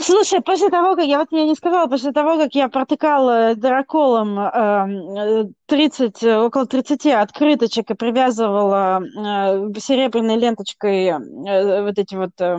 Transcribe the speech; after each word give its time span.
Слушай, 0.00 0.40
после 0.40 0.68
того, 0.68 0.96
как 0.96 1.04
я 1.04 1.18
вот 1.18 1.28
я 1.30 1.44
не 1.44 1.54
сказала, 1.54 1.86
после 1.88 2.12
того, 2.12 2.38
как 2.38 2.54
я 2.54 2.68
протыкала 2.68 3.54
драколом 3.54 4.38
э, 4.38 5.46
30, 5.66 6.22
около 6.22 6.66
30 6.66 7.06
открыточек 7.06 7.90
и 7.90 7.94
привязывала 7.94 9.02
э, 9.02 9.80
серебряной 9.80 10.36
ленточкой 10.36 11.06
э, 11.06 11.82
вот 11.82 11.98
эти 11.98 12.14
вот 12.14 12.30
э, 12.38 12.56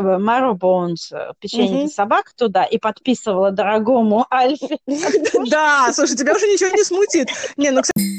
Marrowbones, 0.00 1.12
печенье 1.40 1.80
для 1.80 1.88
собак 1.88 2.32
туда, 2.36 2.64
и 2.64 2.78
подписывала 2.78 3.50
дорогому 3.50 4.26
Альфе. 4.32 4.78
Да, 5.50 5.92
слушай, 5.92 6.16
тебя 6.16 6.34
уже 6.34 6.46
ничего 6.46 6.70
не 6.70 6.84
смутит. 6.84 7.28
Не, 7.56 7.70
ну, 7.70 7.82
кстати... 7.82 8.13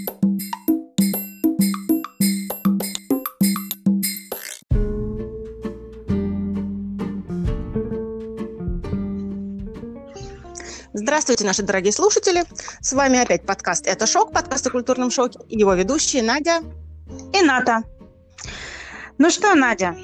Здравствуйте, 11.15 11.45
наши 11.45 11.63
дорогие 11.63 11.93
слушатели. 11.93 12.43
С 12.81 12.91
вами 12.91 13.17
опять 13.17 13.45
подкаст 13.45 13.87
«Это 13.87 14.05
шок», 14.05 14.33
подкаст 14.33 14.67
о 14.67 14.69
культурном 14.69 15.09
шоке. 15.11 15.39
Его 15.47 15.73
ведущие 15.73 16.21
Надя 16.21 16.59
и 17.31 17.41
Ната. 17.41 17.83
Ну 19.17 19.29
что, 19.29 19.55
Надя, 19.55 19.95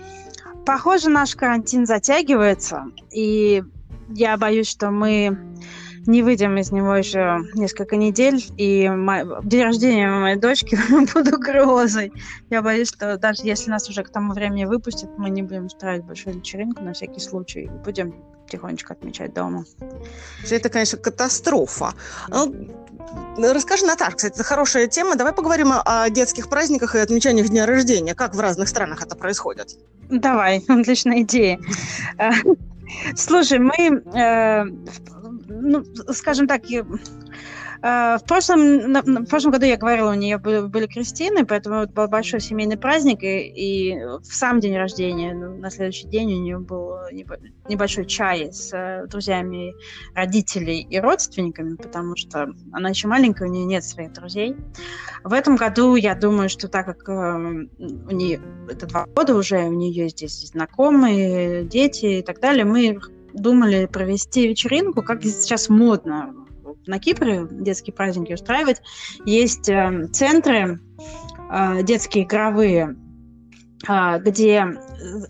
похоже, 0.66 1.10
наш 1.10 1.36
карантин 1.36 1.86
затягивается, 1.86 2.86
и 3.12 3.62
я 4.08 4.38
боюсь, 4.38 4.70
что 4.70 4.90
мы 4.90 5.38
не 6.08 6.24
выйдем 6.24 6.58
из 6.58 6.72
него 6.72 6.96
еще 6.96 7.40
несколько 7.56 7.98
недель, 7.98 8.42
и 8.56 8.88
мой... 8.88 9.26
день 9.44 9.64
рождения 9.64 10.10
моей 10.10 10.38
дочки 10.38 10.80
под 11.14 11.28
угрозой. 11.28 12.14
Я 12.50 12.62
боюсь, 12.62 12.88
что 12.88 13.18
даже 13.18 13.42
если 13.44 13.70
нас 13.70 13.90
уже 13.90 14.04
к 14.04 14.10
тому 14.14 14.32
времени 14.32 14.64
выпустят, 14.64 15.10
мы 15.18 15.30
не 15.30 15.44
будем 15.44 15.66
устраивать 15.66 16.06
большую 16.06 16.38
вечеринку 16.38 16.82
на 16.86 16.94
всякий 16.94 17.20
случай, 17.20 17.70
будем 17.84 18.16
тихонечко 18.52 18.94
отмечать 18.94 19.34
дома. 19.34 19.66
Это, 20.50 20.70
конечно, 20.70 20.98
катастрофа. 20.98 21.94
Ну, 23.38 23.54
расскажи, 23.54 23.86
Наташа, 23.86 24.16
кстати, 24.16 24.34
это 24.36 24.44
хорошая 24.44 24.88
тема. 24.88 25.16
Давай 25.16 25.34
поговорим 25.34 25.72
о 25.74 26.10
детских 26.10 26.50
праздниках 26.50 26.96
и 26.96 27.00
отмечаниях 27.00 27.50
дня 27.50 27.66
рождения. 27.66 28.14
Как 28.14 28.36
в 28.36 28.40
разных 28.40 28.70
странах 28.70 29.02
это 29.02 29.16
происходит? 29.16 29.78
Давай, 30.10 30.64
отличная 30.68 31.22
идея. 31.22 31.60
Э, 32.18 32.32
слушай, 33.16 33.60
мы, 33.60 34.02
э, 34.14 34.64
ну, 35.48 35.84
скажем 36.14 36.48
так, 36.48 36.70
в 37.82 38.22
прошлом, 38.28 38.94
в 38.94 39.26
прошлом 39.26 39.52
году 39.52 39.66
я 39.66 39.76
говорила, 39.76 40.12
у 40.12 40.14
нее 40.14 40.38
были 40.38 40.86
крестины, 40.86 41.46
поэтому 41.46 41.88
был 41.88 42.08
большой 42.08 42.40
семейный 42.40 42.78
праздник, 42.78 43.24
и, 43.24 43.48
и 43.48 43.96
в 43.96 44.26
сам 44.26 44.60
день 44.60 44.78
рождения, 44.78 45.34
ну, 45.34 45.58
на 45.58 45.72
следующий 45.72 46.08
день 46.08 46.32
у 46.32 46.42
нее 46.42 46.60
был 46.60 46.98
небольшой 47.68 48.06
чай 48.06 48.52
с 48.52 48.72
э, 48.72 49.08
друзьями 49.08 49.74
родителей 50.14 50.86
и 50.88 51.00
родственниками, 51.00 51.76
потому 51.76 52.16
что 52.16 52.54
она 52.72 52.90
еще 52.90 53.08
маленькая, 53.08 53.50
у 53.50 53.52
нее 53.52 53.66
нет 53.66 53.84
своих 53.84 54.14
друзей. 54.14 54.56
В 55.24 55.34
этом 55.34 55.56
году 55.56 55.96
я 55.96 56.14
думаю, 56.14 56.50
что 56.50 56.68
так 56.68 56.86
как 56.86 57.10
э, 57.10 57.68
у 57.80 58.12
нее 58.12 58.42
это 58.70 58.86
два 58.86 59.06
года 59.08 59.36
уже, 59.36 59.64
у 59.64 59.74
нее 59.74 60.10
здесь 60.10 60.50
знакомые, 60.50 61.64
дети 61.64 62.20
и 62.20 62.22
так 62.22 62.40
далее, 62.40 62.66
мы 62.66 63.00
думали 63.34 63.88
провести 63.88 64.48
вечеринку, 64.48 65.02
как 65.02 65.24
сейчас 65.24 65.70
модно 65.70 66.36
на 66.88 67.00
Кипре 67.00 67.48
детские 67.50 67.94
праздники 67.94 68.34
устраивать. 68.34 68.82
Есть 69.26 69.70
э, 69.70 70.08
центры 70.12 70.80
э, 71.52 71.84
детские 71.84 72.24
игровые, 72.24 72.96
э, 73.88 74.20
где, 74.20 74.66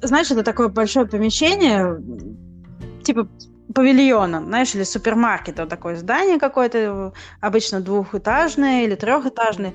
знаешь, 0.01 0.31
это 0.31 0.43
такое 0.43 0.69
большое 0.69 1.05
помещение, 1.05 2.01
типа 3.03 3.29
павильона, 3.73 4.43
знаешь, 4.43 4.75
или 4.75 4.83
супермаркета, 4.83 5.65
такое 5.65 5.95
здание 5.95 6.39
какое-то, 6.39 7.13
обычно 7.39 7.79
двухэтажное 7.79 8.83
или 8.83 8.95
трехэтажное, 8.95 9.73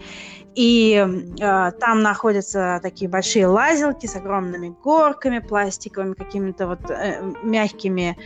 и 0.57 1.07
э, 1.39 1.73
там 1.73 2.01
находятся 2.01 2.81
такие 2.83 3.11
большие 3.11 3.47
лазилки 3.47 4.07
с 4.07 4.17
огромными 4.17 4.75
горками, 4.83 5.39
пластиковыми, 5.39 6.15
какими-то 6.15 6.67
вот 6.67 6.91
э, 6.91 7.23
мягкими 7.43 8.17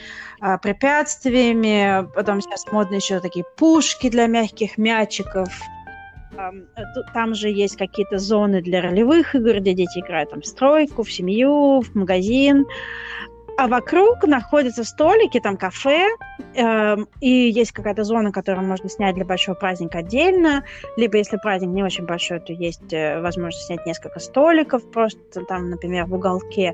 э, 0.41 0.59
препятствиями. 0.59 2.09
Потом 2.15 2.41
сейчас 2.41 2.71
модно 2.71 2.95
еще 2.95 3.19
такие 3.19 3.45
пушки 3.57 4.09
для 4.09 4.29
мягких 4.29 4.79
мячиков. 4.79 5.49
Там 7.13 7.35
же 7.35 7.49
есть 7.51 7.77
какие-то 7.77 8.19
зоны 8.19 8.62
для 8.62 8.81
ролевых 8.81 9.35
игр, 9.35 9.57
где 9.57 9.75
дети 9.75 9.99
играют 9.99 10.31
там 10.31 10.41
в 10.41 10.47
стройку, 10.47 11.03
в 11.03 11.12
семью, 11.12 11.81
в 11.81 11.95
магазин 11.97 12.65
а 13.60 13.69
вокруг 13.69 14.25
находятся 14.25 14.84
столики, 14.84 15.38
там 15.38 15.59
кафе, 15.59 16.09
э, 16.54 16.97
и 17.21 17.28
есть 17.28 17.72
какая-то 17.72 18.04
зона, 18.04 18.32
которую 18.32 18.66
можно 18.66 18.88
снять 18.88 19.15
для 19.15 19.26
большого 19.26 19.54
праздника 19.54 19.98
отдельно, 19.98 20.65
либо 20.97 21.19
если 21.19 21.37
праздник 21.37 21.69
не 21.69 21.82
очень 21.82 22.06
большой, 22.06 22.41
то 22.41 22.54
есть 22.54 22.91
э, 22.94 23.20
возможность 23.20 23.66
снять 23.66 23.84
несколько 23.84 24.19
столиков, 24.19 24.91
просто 24.91 25.44
там, 25.44 25.69
например, 25.69 26.06
в 26.06 26.15
уголке. 26.15 26.72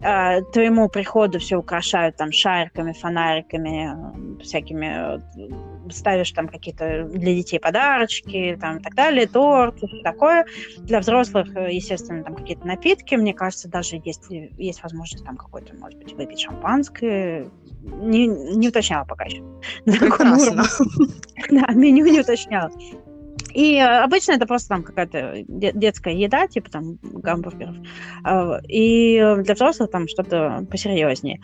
Э, 0.00 0.42
твоему 0.52 0.88
приходу 0.88 1.40
все 1.40 1.56
украшают 1.56 2.16
там 2.16 2.30
шариками, 2.30 2.92
фонариками, 2.92 4.38
э, 4.38 4.42
всякими, 4.44 5.16
э, 5.16 5.90
ставишь 5.90 6.30
там 6.30 6.46
какие-то 6.46 7.02
для 7.02 7.34
детей 7.34 7.58
подарочки, 7.58 8.56
там 8.60 8.76
и 8.76 8.80
так 8.80 8.94
далее, 8.94 9.26
торт, 9.26 9.82
и 9.82 10.02
такое. 10.04 10.46
Для 10.78 11.00
взрослых, 11.00 11.48
э, 11.56 11.72
естественно, 11.72 12.22
там 12.22 12.36
какие-то 12.36 12.64
напитки, 12.64 13.16
мне 13.16 13.34
кажется, 13.34 13.68
даже 13.68 14.00
если 14.04 14.52
есть 14.56 14.84
возможность 14.84 15.24
там 15.24 15.36
какой-то, 15.36 15.74
может 15.74 15.98
быть, 15.98 16.11
выпить 16.14 16.40
шампанское. 16.40 17.48
Не, 17.82 18.26
не 18.26 18.68
уточняла 18.68 19.04
пока 19.04 19.24
еще. 19.24 19.42
Прекрасно. 19.84 20.64
Да, 21.50 21.72
меню 21.72 22.06
не 22.06 22.20
уточняла. 22.20 22.70
И 23.54 23.76
э, 23.76 24.02
обычно 24.02 24.32
это 24.32 24.46
просто 24.46 24.70
там 24.70 24.82
какая-то 24.82 25.42
детская 25.46 26.14
еда, 26.14 26.46
типа 26.46 26.70
там 26.70 26.98
гамбургеров. 27.02 27.76
А, 28.24 28.60
и 28.66 29.18
для 29.38 29.54
взрослых 29.54 29.90
там 29.90 30.08
что-то 30.08 30.66
посерьезнее. 30.70 31.40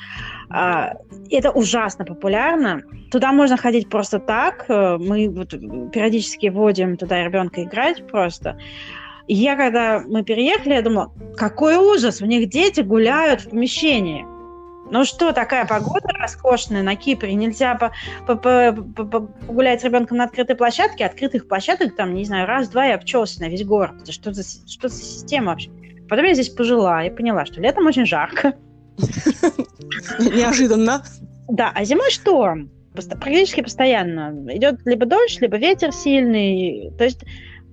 А, 0.48 0.94
это 1.30 1.50
ужасно 1.50 2.04
популярно. 2.04 2.82
Туда 3.10 3.32
можно 3.32 3.56
ходить 3.56 3.88
просто 3.88 4.18
так. 4.18 4.66
Э, 4.68 4.96
мы 4.98 5.28
вот 5.28 5.50
периодически 5.92 6.48
вводим 6.48 6.96
туда 6.96 7.22
ребенка 7.22 7.62
играть 7.62 8.06
просто. 8.06 8.58
И 9.26 9.34
я, 9.34 9.56
когда 9.56 10.02
мы 10.06 10.24
переехали, 10.24 10.74
я 10.74 10.82
думала, 10.82 11.12
какой 11.36 11.76
ужас, 11.76 12.22
у 12.22 12.26
них 12.26 12.48
дети 12.48 12.80
гуляют 12.80 13.42
в 13.42 13.50
помещении. 13.50 14.26
Ну 14.90 15.04
что, 15.04 15.32
такая 15.32 15.66
погода 15.66 16.08
роскошная 16.08 16.82
на 16.82 16.96
Кипре, 16.96 17.34
нельзя 17.34 17.74
по 17.74 17.92
по 18.26 18.36
по 18.36 18.72
по 19.04 19.20
погулять 19.20 19.80
с 19.80 19.84
ребенком 19.84 20.16
на 20.16 20.24
открытой 20.24 20.56
площадке, 20.56 21.04
открытых 21.04 21.46
площадок 21.48 21.94
там, 21.96 22.14
не 22.14 22.24
знаю, 22.24 22.46
раз-два 22.46 22.88
и 22.88 22.92
обчелся 22.92 23.40
на 23.40 23.48
весь 23.48 23.64
город. 23.64 23.96
Это 24.02 24.12
что 24.12 24.32
за, 24.32 24.42
что 24.42 24.88
за 24.88 25.02
система 25.02 25.52
вообще? 25.52 25.70
Потом 26.08 26.24
я 26.24 26.34
здесь 26.34 26.48
пожила 26.48 27.04
и 27.04 27.10
поняла, 27.10 27.44
что 27.44 27.60
летом 27.60 27.86
очень 27.86 28.06
жарко. 28.06 28.54
Неожиданно. 30.18 31.04
Да, 31.48 31.70
а 31.74 31.84
зимой 31.84 32.10
шторм. 32.10 32.70
Практически 32.94 33.60
постоянно. 33.60 34.34
Идет 34.56 34.80
либо 34.84 35.06
дождь, 35.06 35.40
либо 35.40 35.56
ветер 35.56 35.92
сильный. 35.92 36.90
То 36.98 37.04
есть 37.04 37.24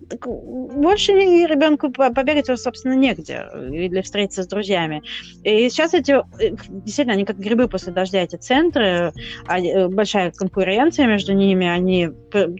больше 0.09 1.13
ребенку 1.13 1.91
побегать, 1.91 2.45
собственно, 2.59 2.93
негде 2.93 3.45
или 3.71 4.01
встретиться 4.01 4.43
с 4.43 4.47
друзьями. 4.47 5.01
И 5.43 5.69
сейчас 5.69 5.93
эти, 5.93 6.11
э, 6.11 6.55
действительно, 6.69 7.13
они 7.13 7.25
как 7.25 7.37
грибы 7.37 7.67
после 7.67 7.91
дождя, 7.91 8.21
эти 8.21 8.35
центры, 8.35 9.13
э, 9.47 9.87
большая 9.87 10.31
конкуренция 10.31 11.07
между 11.07 11.33
ними, 11.33 11.67
они 11.67 12.09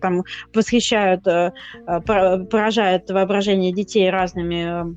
там 0.01 0.23
восхищают, 0.53 1.25
э, 1.27 1.51
поражают 1.85 3.09
воображение 3.09 3.71
детей 3.73 4.09
разными 4.09 4.95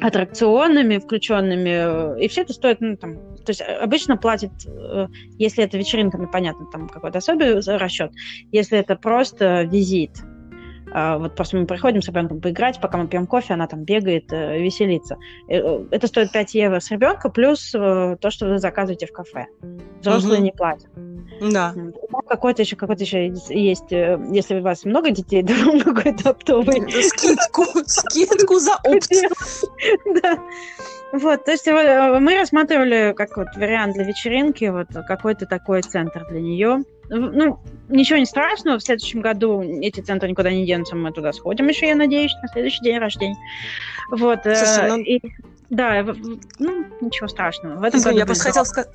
аттракционами, 0.00 0.98
включенными, 0.98 2.22
и 2.22 2.28
все 2.28 2.42
это 2.42 2.52
стоит, 2.52 2.80
ну, 2.80 2.96
там, 2.96 3.16
то 3.44 3.50
есть 3.50 3.62
обычно 3.62 4.16
платит, 4.16 4.50
если 5.38 5.62
это 5.62 5.78
вечеринка, 5.78 6.18
ну, 6.18 6.28
понятно, 6.28 6.66
там 6.72 6.88
какой-то 6.88 7.18
особый 7.18 7.60
расчет, 7.60 8.10
если 8.50 8.78
это 8.78 8.96
просто 8.96 9.62
визит, 9.62 10.22
вот 11.18 11.34
просто 11.34 11.56
мы 11.56 11.66
приходим 11.66 12.02
с 12.02 12.08
ребенком 12.08 12.40
поиграть, 12.40 12.80
пока 12.80 12.98
мы 12.98 13.08
пьем 13.08 13.26
кофе, 13.26 13.54
она 13.54 13.66
там 13.66 13.84
бегает, 13.84 14.32
э, 14.32 14.58
веселится. 14.58 15.16
Э, 15.48 15.84
это 15.90 16.06
стоит 16.06 16.32
5 16.32 16.54
евро 16.54 16.80
с 16.80 16.90
ребенка, 16.90 17.30
плюс 17.30 17.74
э, 17.74 18.16
то, 18.20 18.30
что 18.30 18.48
вы 18.48 18.58
заказываете 18.58 19.06
в 19.06 19.12
кафе. 19.12 19.46
Взрослые 20.00 20.38
угу. 20.38 20.44
не 20.44 20.52
платят. 20.52 20.88
Да. 21.40 21.74
Какой-то 22.28 22.62
еще, 22.62 22.76
какой-то 22.76 23.04
еще 23.04 23.28
есть, 23.28 23.90
если 23.90 24.58
у 24.58 24.62
вас 24.62 24.84
много 24.84 25.10
детей, 25.10 25.42
то 25.46 25.54
какой-то 25.84 26.30
оптовый. 26.30 26.90
Скидку, 27.02 27.64
скидку 27.86 28.58
за 28.58 28.74
опт. 28.84 29.10
Да. 30.22 30.38
Вот, 31.12 31.44
то 31.44 31.50
есть 31.50 31.66
мы 31.66 32.38
рассматривали 32.38 33.12
как 33.16 33.36
вот 33.36 33.48
вариант 33.56 33.94
для 33.94 34.04
вечеринки, 34.04 34.64
вот 34.64 34.88
какой-то 35.06 35.46
такой 35.46 35.82
центр 35.82 36.26
для 36.28 36.40
нее 36.40 36.84
ну, 37.14 37.58
ничего 37.88 38.18
не 38.18 38.26
страшного, 38.26 38.78
в 38.78 38.82
следующем 38.82 39.20
году 39.20 39.60
эти 39.62 40.00
центры 40.00 40.30
никуда 40.30 40.50
не 40.50 40.66
денутся, 40.66 40.96
мы 40.96 41.12
туда 41.12 41.32
сходим 41.32 41.68
еще, 41.68 41.88
я 41.88 41.94
надеюсь, 41.94 42.32
на 42.42 42.48
следующий 42.48 42.82
день 42.82 42.98
рождения. 42.98 43.36
Вот. 44.10 44.46
Э, 44.46 44.56
Слушай, 44.56 44.88
ну... 44.88 44.98
и, 44.98 45.20
да, 45.68 46.04
ну, 46.58 46.84
ничего 47.00 47.28
страшного. 47.28 47.80
В 47.80 47.84
этом 47.84 48.00
Извини, 48.00 48.14
году 48.14 48.18
я 48.20 48.26
просто 48.26 48.44
хотела 48.44 48.64
сказать 48.64 48.90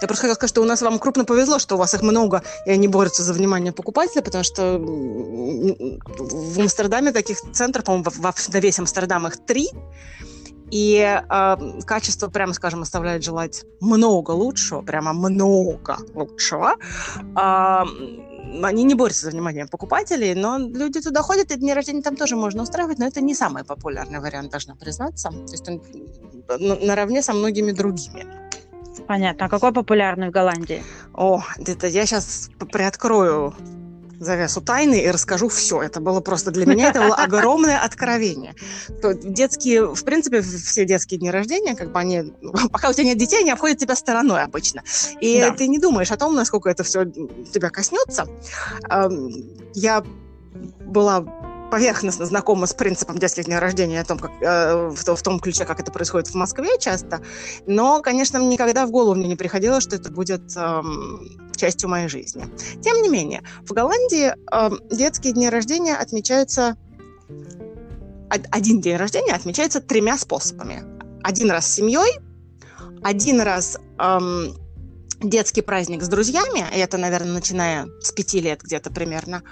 Я 0.00 0.06
просто 0.06 0.22
хотела 0.22 0.34
сказать, 0.34 0.50
что 0.50 0.62
у 0.62 0.64
нас 0.64 0.80
вам 0.80 0.98
крупно 0.98 1.24
повезло, 1.24 1.58
что 1.58 1.74
у 1.74 1.78
вас 1.78 1.92
их 1.92 2.02
много, 2.02 2.42
и 2.64 2.70
они 2.70 2.88
борются 2.88 3.22
за 3.22 3.34
внимание 3.34 3.72
покупателя, 3.72 4.22
потому 4.22 4.44
что 4.44 4.78
в 4.78 6.60
Амстердаме 6.60 7.12
таких 7.12 7.38
центров, 7.52 7.84
по-моему, 7.84 8.10
на 8.52 8.58
весь 8.58 8.78
Амстердам 8.78 9.26
их 9.26 9.44
три, 9.44 9.68
и 10.70 11.20
э, 11.28 11.56
качество, 11.84 12.28
прямо 12.28 12.52
скажем, 12.52 12.82
оставляет 12.82 13.24
желать 13.24 13.64
много 13.80 14.32
лучшего, 14.32 14.82
прямо 14.82 15.12
много 15.12 15.98
лучшего. 16.14 16.74
Э, 17.36 17.84
они 18.62 18.84
не 18.84 18.94
борются 18.94 19.26
за 19.26 19.32
внимание 19.32 19.66
покупателей, 19.66 20.34
но 20.34 20.58
люди 20.58 21.00
туда 21.00 21.22
ходят, 21.22 21.50
и 21.50 21.56
дни 21.56 21.74
рождения 21.74 22.02
там 22.02 22.16
тоже 22.16 22.36
можно 22.36 22.62
устраивать, 22.62 22.98
но 22.98 23.06
это 23.06 23.20
не 23.20 23.34
самый 23.34 23.64
популярный 23.64 24.20
вариант, 24.20 24.50
должна 24.50 24.74
признаться. 24.74 25.30
То 25.30 25.52
есть 25.52 25.68
он 25.68 25.82
наравне 26.86 27.22
со 27.22 27.32
многими 27.32 27.72
другими. 27.72 28.26
Понятно. 29.06 29.46
А 29.46 29.48
какой 29.48 29.72
популярный 29.72 30.28
в 30.28 30.32
Голландии? 30.32 30.82
О, 31.14 31.42
это 31.58 31.86
я 31.86 32.06
сейчас 32.06 32.50
приоткрою 32.72 33.54
завесу 34.20 34.60
тайны 34.60 35.00
и 35.00 35.10
расскажу 35.10 35.48
все. 35.48 35.82
Это 35.82 36.00
было 36.00 36.20
просто 36.20 36.50
для 36.50 36.66
меня, 36.66 36.90
это 36.90 37.00
было 37.00 37.14
огромное 37.14 37.78
откровение. 37.78 38.54
Детские, 39.22 39.94
в 39.94 40.04
принципе, 40.04 40.40
все 40.42 40.84
детские 40.84 41.20
дни 41.20 41.30
рождения, 41.30 41.74
как 41.74 41.92
бы 41.92 41.98
они, 41.98 42.32
пока 42.72 42.90
у 42.90 42.92
тебя 42.92 43.04
нет 43.04 43.18
детей, 43.18 43.40
они 43.40 43.50
обходят 43.50 43.78
тебя 43.78 43.96
стороной 43.96 44.42
обычно. 44.42 44.82
И 45.20 45.40
да. 45.40 45.52
ты 45.52 45.68
не 45.68 45.78
думаешь 45.78 46.10
о 46.10 46.16
том, 46.16 46.34
насколько 46.34 46.68
это 46.68 46.82
все 46.82 47.04
тебя 47.04 47.70
коснется. 47.70 48.26
Я 49.74 50.04
была 50.80 51.24
поверхностно 51.70 52.26
знакома 52.26 52.66
с 52.66 52.74
принципом 52.74 53.18
детских 53.18 53.44
дней 53.44 53.58
рождения, 53.58 54.00
о 54.00 54.04
том, 54.04 54.18
как, 54.18 54.30
э, 54.40 54.88
в, 54.88 55.16
в 55.16 55.22
том 55.22 55.40
ключе, 55.40 55.64
как 55.64 55.80
это 55.80 55.92
происходит 55.92 56.28
в 56.28 56.34
Москве 56.34 56.78
часто. 56.78 57.20
Но, 57.66 58.00
конечно, 58.02 58.38
никогда 58.38 58.86
в 58.86 58.90
голову 58.90 59.14
мне 59.14 59.28
не 59.28 59.36
приходило, 59.36 59.80
что 59.80 59.96
это 59.96 60.10
будет 60.10 60.42
э, 60.56 60.82
частью 61.56 61.88
моей 61.88 62.08
жизни. 62.08 62.46
Тем 62.82 63.02
не 63.02 63.08
менее, 63.08 63.42
в 63.62 63.72
Голландии 63.72 64.32
э, 64.50 64.70
детские 64.90 65.32
дни 65.32 65.48
рождения 65.48 65.96
отмечаются... 65.96 66.76
Один 68.30 68.82
день 68.82 68.96
рождения 68.96 69.32
отмечается 69.32 69.80
тремя 69.80 70.18
способами. 70.18 70.84
Один 71.22 71.50
раз 71.50 71.66
с 71.66 71.74
семьей, 71.74 72.20
один 73.02 73.40
раз... 73.40 73.78
Эм, 73.98 74.54
детский 75.20 75.62
праздник 75.62 76.02
с 76.02 76.08
друзьями, 76.08 76.64
это, 76.72 76.96
наверное, 76.96 77.32
начиная 77.32 77.88
с 78.00 78.12
пяти 78.12 78.40
лет 78.40 78.60
где-то 78.62 78.90
примерно. 78.90 79.42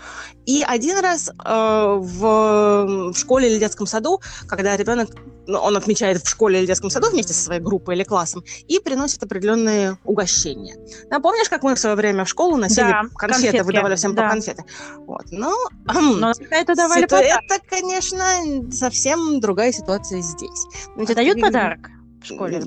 И 0.46 0.62
один 0.66 0.98
раз 0.98 1.28
э, 1.28 1.32
в, 1.44 3.12
в 3.12 3.14
школе 3.16 3.50
или 3.50 3.58
детском 3.58 3.86
саду, 3.86 4.20
когда 4.46 4.76
ребенок, 4.76 5.10
ну, 5.46 5.58
он 5.58 5.76
отмечает 5.76 6.22
в 6.22 6.28
школе 6.28 6.60
или 6.60 6.66
детском 6.66 6.90
саду 6.90 7.10
вместе 7.10 7.34
со 7.34 7.44
своей 7.44 7.60
группой 7.60 7.96
или 7.96 8.04
классом 8.04 8.44
и 8.68 8.78
приносит 8.78 9.22
определенные 9.22 9.98
угощения. 10.04 10.76
Да, 11.10 11.18
помнишь, 11.18 11.48
как 11.48 11.62
мы 11.62 11.74
в 11.74 11.78
свое 11.78 11.96
время 11.96 12.24
в 12.24 12.28
школу 12.28 12.56
носили 12.56 12.86
да, 12.86 13.02
конфеты, 13.16 13.42
конфетки. 13.42 13.66
выдавали 13.66 13.96
всем 13.96 14.14
да. 14.14 14.22
по 14.22 14.30
конфеты? 14.30 14.64
Вот, 14.98 15.24
ну, 15.30 15.52
но 15.84 16.32
это 16.50 16.74
давали 16.76 17.02
ситу... 17.02 17.16
Это, 17.16 17.60
конечно, 17.68 18.70
совсем 18.70 19.40
другая 19.40 19.72
ситуация 19.72 20.20
здесь. 20.20 20.66
Значит, 20.94 21.12
а 21.12 21.14
дают 21.16 21.40
подарок? 21.40 21.90
В 22.30 22.34
школе 22.34 22.62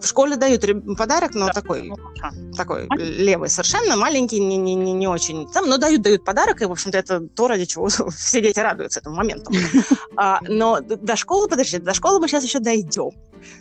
В 0.00 0.06
школе 0.06 0.36
дают 0.36 0.64
подарок, 0.96 1.34
но 1.34 1.46
да. 1.46 1.52
такой, 1.52 1.82
ну, 1.82 1.96
такой 2.56 2.88
левый 2.96 3.48
совершенно, 3.48 3.96
маленький, 3.96 4.40
не, 4.40 4.56
не, 4.56 4.74
не, 4.74 4.92
не 4.92 5.08
очень. 5.08 5.48
Там, 5.50 5.68
но 5.68 5.78
дают, 5.78 6.02
дают 6.02 6.24
подарок, 6.24 6.62
и, 6.62 6.64
в 6.64 6.72
общем-то, 6.72 6.98
это 6.98 7.20
то, 7.20 7.48
ради 7.48 7.64
чего 7.64 7.88
все 8.16 8.40
дети 8.40 8.58
радуются 8.58 9.00
этому 9.00 9.16
моменту. 9.16 9.52
А, 10.16 10.40
но 10.42 10.80
до 10.80 11.16
школы, 11.16 11.48
подожди, 11.48 11.78
до 11.78 11.94
школы 11.94 12.20
мы 12.20 12.28
сейчас 12.28 12.44
еще 12.44 12.58
дойдем. 12.58 13.12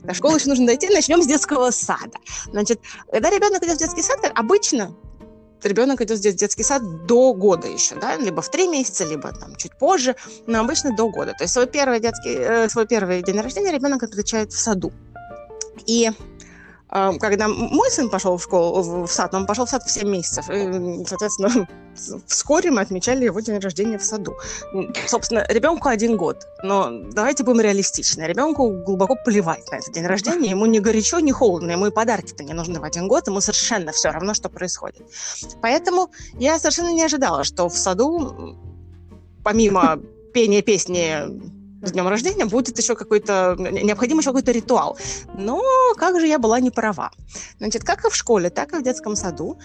До 0.01 0.13
школы 0.13 0.37
еще 0.37 0.49
нужно 0.49 0.65
дойти, 0.65 0.89
начнем 0.89 1.21
с 1.21 1.27
детского 1.27 1.71
сада. 1.71 2.17
Значит, 2.51 2.81
когда 3.09 3.29
ребенок 3.29 3.63
идет 3.63 3.75
в 3.75 3.79
детский 3.79 4.01
сад, 4.01 4.19
обычно 4.35 4.93
ребенок 5.63 6.01
идет 6.01 6.19
в 6.19 6.21
детский 6.21 6.63
сад 6.63 7.05
до 7.05 7.33
года 7.33 7.67
еще, 7.67 7.95
да, 7.95 8.15
либо 8.15 8.41
в 8.41 8.49
три 8.49 8.67
месяца, 8.67 9.05
либо 9.05 9.31
там 9.31 9.55
чуть 9.55 9.77
позже, 9.77 10.15
но 10.47 10.59
обычно 10.59 10.95
до 10.95 11.09
года. 11.09 11.33
То 11.37 11.43
есть 11.43 11.53
свой 11.53 11.67
первый 11.67 11.99
детский, 11.99 12.35
э, 12.35 12.69
свой 12.69 12.87
первый 12.87 13.21
день 13.23 13.39
рождения 13.39 13.71
ребенок 13.71 14.03
отмечает 14.03 14.51
в 14.51 14.59
саду. 14.59 14.91
И 15.85 16.11
когда 16.91 17.47
мой 17.47 17.91
сын 17.91 18.09
пошел 18.09 18.37
в 18.37 18.43
школу, 18.43 19.05
в 19.05 19.11
сад, 19.11 19.35
он 19.35 19.45
пошел 19.45 19.65
в 19.65 19.69
сад 19.69 19.83
в 19.83 19.91
7 19.91 20.09
месяцев. 20.09 20.49
И, 20.49 21.05
соответственно, 21.05 21.67
вскоре 22.27 22.71
мы 22.71 22.81
отмечали 22.81 23.25
его 23.25 23.39
день 23.41 23.59
рождения 23.59 23.99
в 23.99 24.03
саду. 24.03 24.35
Собственно, 25.05 25.45
ребенку 25.49 25.87
один 25.87 26.17
год. 26.17 26.47
Но 26.63 26.89
давайте 27.11 27.43
будем 27.43 27.61
реалистичны. 27.61 28.23
Ребенку 28.23 28.71
глубоко 28.71 29.15
плевать 29.23 29.69
на 29.71 29.75
этот 29.75 29.93
день 29.93 30.07
рождения. 30.07 30.49
Ему 30.49 30.65
не 30.65 30.79
горячо, 30.79 31.19
не 31.19 31.31
холодно. 31.31 31.71
Ему 31.71 31.85
и 31.85 31.91
подарки-то 31.91 32.43
не 32.43 32.53
нужны 32.53 32.79
в 32.79 32.83
один 32.83 33.07
год. 33.07 33.27
Ему 33.27 33.39
совершенно 33.39 33.91
все 33.91 34.09
равно, 34.09 34.33
что 34.33 34.49
происходит. 34.49 35.03
Поэтому 35.61 36.09
я 36.39 36.57
совершенно 36.57 36.91
не 36.91 37.03
ожидала, 37.03 37.43
что 37.43 37.69
в 37.69 37.77
саду, 37.77 38.57
помимо 39.43 39.99
пения 40.33 40.63
песни 40.63 41.58
с 41.81 41.91
днем 41.91 42.07
рождения 42.07 42.45
будет 42.45 42.77
еще 42.77 42.95
какой-то, 42.95 43.55
необходим 43.57 44.17
еще 44.19 44.29
какой-то 44.29 44.51
ритуал. 44.51 44.97
Но 45.35 45.61
как 45.95 46.19
же 46.19 46.27
я 46.27 46.39
была 46.39 46.59
не 46.59 46.71
права. 46.71 47.11
Значит, 47.57 47.83
как 47.83 48.05
и 48.05 48.09
в 48.09 48.15
школе, 48.15 48.49
так 48.49 48.73
и 48.73 48.77
в 48.77 48.83
детском 48.83 49.15
саду 49.15 49.59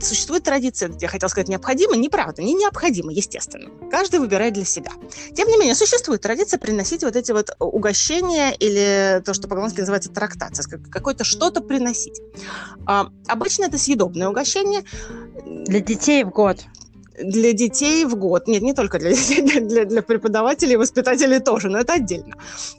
существует 0.00 0.42
традиция, 0.42 0.92
я 1.00 1.08
хотела 1.08 1.28
сказать 1.28 1.48
необходимо, 1.48 1.96
неправда, 1.96 2.42
не 2.42 2.54
необходимо, 2.54 3.12
естественно. 3.12 3.70
Каждый 3.90 4.20
выбирает 4.20 4.54
для 4.54 4.64
себя. 4.64 4.90
Тем 5.34 5.48
не 5.48 5.56
менее, 5.56 5.74
существует 5.74 6.20
традиция 6.22 6.58
приносить 6.58 7.04
вот 7.04 7.16
эти 7.16 7.32
вот 7.32 7.50
угощения 7.58 8.54
или 8.58 9.22
то, 9.24 9.34
что 9.34 9.48
по-голландски 9.48 9.80
называется 9.80 10.10
трактация, 10.10 10.64
какое-то 10.90 11.24
что-то 11.24 11.60
приносить. 11.60 12.20
А, 12.86 13.08
обычно 13.26 13.64
это 13.64 13.78
съедобное 13.78 14.28
угощение. 14.28 14.84
Для 15.44 15.80
детей 15.80 16.24
в 16.24 16.30
год 16.30 16.58
для 17.22 17.52
детей 17.52 18.04
в 18.04 18.14
год. 18.16 18.48
Нет, 18.48 18.62
не 18.62 18.74
только 18.74 18.98
для 18.98 19.10
детей, 19.10 19.42
для, 19.60 19.84
для 19.84 20.02
преподавателей 20.02 20.74
и 20.74 20.76
воспитателей 20.76 21.40
тоже, 21.40 21.68
но 21.68 21.78
это 21.78 21.94
отдельно. 21.94 22.36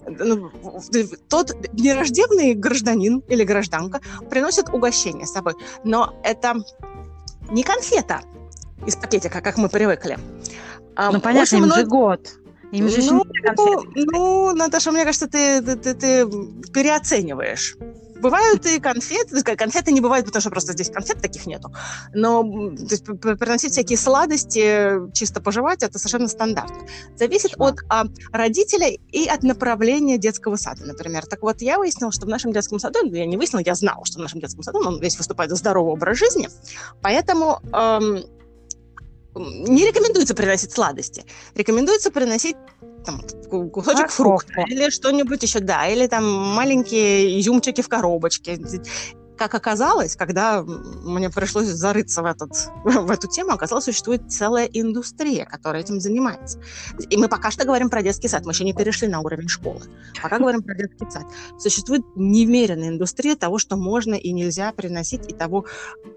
Ну, 0.08 0.52
тот 1.30 1.56
нерожденный 1.74 2.54
гражданин 2.54 3.24
или 3.28 3.44
гражданка 3.44 4.02
приносит 4.30 4.70
угощение 4.70 5.26
с 5.26 5.32
собой, 5.32 5.54
но 5.84 6.14
это 6.24 6.56
не 7.52 7.64
конфета 7.64 8.22
из 8.86 8.96
пакетика, 8.96 9.42
как 9.42 9.58
мы 9.58 9.70
привыкли. 9.70 10.18
А 10.96 11.12
ну, 11.12 11.20
понятно, 11.20 11.56
им 11.56 11.64
много... 11.64 11.82
же 11.82 11.88
год. 11.88 12.30
Им 12.72 12.90
же 12.90 13.02
ну, 13.04 13.24
ну, 13.94 14.56
Наташа, 14.56 14.92
мне 14.92 15.06
кажется, 15.06 15.28
ты, 15.28 15.62
ты, 15.62 15.76
ты, 15.76 15.94
ты 15.94 16.28
переоцениваешь 16.74 17.78
Бывают 18.24 18.66
и 18.66 18.80
конфеты, 18.80 19.44
конфеты 19.44 19.92
не 19.92 20.00
бывают, 20.00 20.26
потому 20.26 20.40
что 20.40 20.50
просто 20.50 20.72
здесь 20.72 20.90
конфет 20.90 21.22
таких 21.22 21.46
нету. 21.46 21.74
Но 22.14 22.44
то 22.44 22.88
есть, 22.90 23.04
приносить 23.04 23.74
всякие 23.74 23.98
сладости, 23.98 25.12
чисто 25.12 25.42
пожевать, 25.42 25.84
это 25.84 26.00
совершенно 26.00 26.30
стандартно. 26.30 26.88
Зависит 27.18 27.56
от 27.58 27.80
а, 27.90 28.06
родителя 28.32 28.88
и 29.12 29.28
от 29.28 29.44
направления 29.44 30.18
детского 30.18 30.56
сада, 30.56 30.86
например. 30.86 31.26
Так 31.26 31.42
вот, 31.42 31.62
я 31.62 31.78
выяснила, 31.78 32.14
что 32.14 32.26
в 32.26 32.30
нашем 32.30 32.54
детском 32.54 32.80
саду, 32.80 33.00
ну, 33.04 33.14
я 33.14 33.26
не 33.26 33.36
выяснила, 33.36 33.62
я 33.66 33.76
знала, 33.76 34.06
что 34.06 34.20
в 34.20 34.22
нашем 34.22 34.40
детском 34.40 34.64
саду 34.64 34.80
он 34.80 35.02
весь 35.02 35.18
выступает 35.18 35.50
за 35.50 35.58
здоровый 35.58 35.92
образ 35.92 36.18
жизни, 36.18 36.48
поэтому 37.02 37.60
эм, 37.74 38.24
не 39.36 39.86
рекомендуется 39.86 40.34
приносить 40.34 40.72
сладости. 40.72 41.26
Рекомендуется 41.56 42.10
приносить 42.10 42.56
там, 43.04 43.22
кусочек 43.70 44.10
фрукта 44.10 44.66
или 44.68 44.90
что-нибудь 44.90 45.44
еще, 45.44 45.60
да, 45.60 45.88
или 45.88 46.08
там 46.08 46.26
маленькие 46.32 47.40
изюмчики 47.40 47.82
в 47.82 47.90
коробочке. 47.90 48.58
Как 49.38 49.54
оказалось, 49.56 50.16
когда 50.16 50.64
мне 50.64 51.30
пришлось 51.30 51.68
зарыться 51.68 52.22
в, 52.22 52.26
этот, 52.26 52.52
в 52.84 53.12
эту 53.12 53.28
тему, 53.28 53.52
оказалось, 53.52 53.86
существует 53.86 54.32
целая 54.32 54.66
индустрия, 54.66 55.46
которая 55.46 55.82
этим 55.82 56.00
занимается. 56.00 56.60
И 57.10 57.18
мы 57.18 57.28
пока 57.28 57.52
что 57.52 57.66
говорим 57.66 57.90
про 57.90 58.02
детский 58.02 58.28
сад, 58.28 58.46
мы 58.46 58.52
еще 58.52 58.64
не 58.64 58.74
перешли 58.74 59.08
на 59.08 59.20
уровень 59.22 59.48
школы. 59.48 59.82
Пока 60.22 60.40
говорим 60.40 60.62
про 60.62 60.76
детский 60.76 61.10
сад. 61.10 61.26
Существует 61.58 62.04
немеренная 62.16 62.90
индустрия 62.90 63.36
того, 63.36 63.58
что 63.58 63.76
можно 63.76 64.16
и 64.16 64.32
нельзя 64.32 64.72
приносить, 64.72 65.30
и 65.30 65.34
того, 65.34 65.66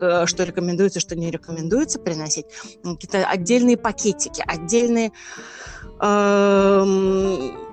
э, 0.01 0.27
что 0.27 0.45
рекомендуется, 0.45 1.01
что 1.01 1.17
не 1.17 1.31
рекомендуется 1.31 1.99
приносить. 1.99 2.47
Какие-то 2.83 3.27
отдельные 3.27 3.77
пакетики, 3.77 4.45
отдельные 4.47 5.13
Эм, 5.99 7.66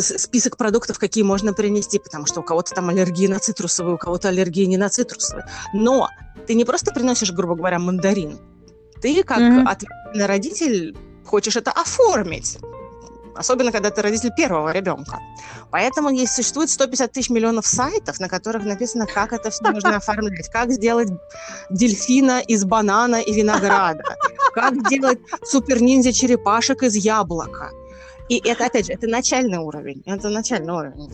список 0.00 0.56
продуктов, 0.56 0.98
какие 0.98 1.24
можно 1.24 1.52
принести, 1.52 1.98
потому 1.98 2.26
что 2.26 2.40
у 2.40 2.42
кого-то 2.42 2.74
там 2.74 2.88
аллергия 2.88 3.28
на 3.28 3.38
цитрусовые, 3.38 3.94
у 3.94 3.98
кого-то 3.98 4.28
аллергия 4.28 4.66
не 4.66 4.76
на 4.76 4.88
цитрусовые. 4.88 5.46
Но 5.72 6.08
ты 6.46 6.54
не 6.54 6.64
просто 6.64 6.92
приносишь, 6.92 7.32
грубо 7.32 7.54
говоря, 7.54 7.78
мандарин. 7.78 8.38
Ты, 9.00 9.22
как 9.22 9.38
mm-hmm. 9.38 9.64
ответственный 9.64 10.26
родитель, 10.26 10.96
хочешь 11.24 11.56
это 11.56 11.70
оформить. 11.70 12.58
Особенно, 13.34 13.72
когда 13.72 13.90
ты 13.90 14.00
родитель 14.00 14.30
первого 14.36 14.70
ребенка. 14.70 15.18
Поэтому 15.70 16.08
есть, 16.10 16.34
существует 16.34 16.70
150 16.70 17.10
тысяч 17.10 17.30
миллионов 17.30 17.66
сайтов, 17.66 18.20
на 18.20 18.28
которых 18.28 18.64
написано, 18.64 19.06
как 19.06 19.32
это 19.32 19.50
все 19.50 19.64
нужно 19.70 19.96
оформлять. 19.96 20.48
Как 20.52 20.70
сделать 20.70 21.08
дельфина 21.70 22.40
из 22.40 22.64
банана 22.64 23.20
и 23.20 23.32
винограда. 23.32 24.04
Как 24.54 24.74
сделать 24.86 25.18
супер-ниндзя 25.44 26.12
черепашек 26.12 26.84
из 26.84 26.94
яблока 26.94 27.72
И 28.28 28.40
это, 28.48 28.66
опять 28.66 28.86
же, 28.86 28.92
это 28.92 29.06
начальный 29.06 29.58
уровень. 29.58 30.02
Это 30.06 30.30
начальный 30.30 30.72
уровень. 30.72 31.10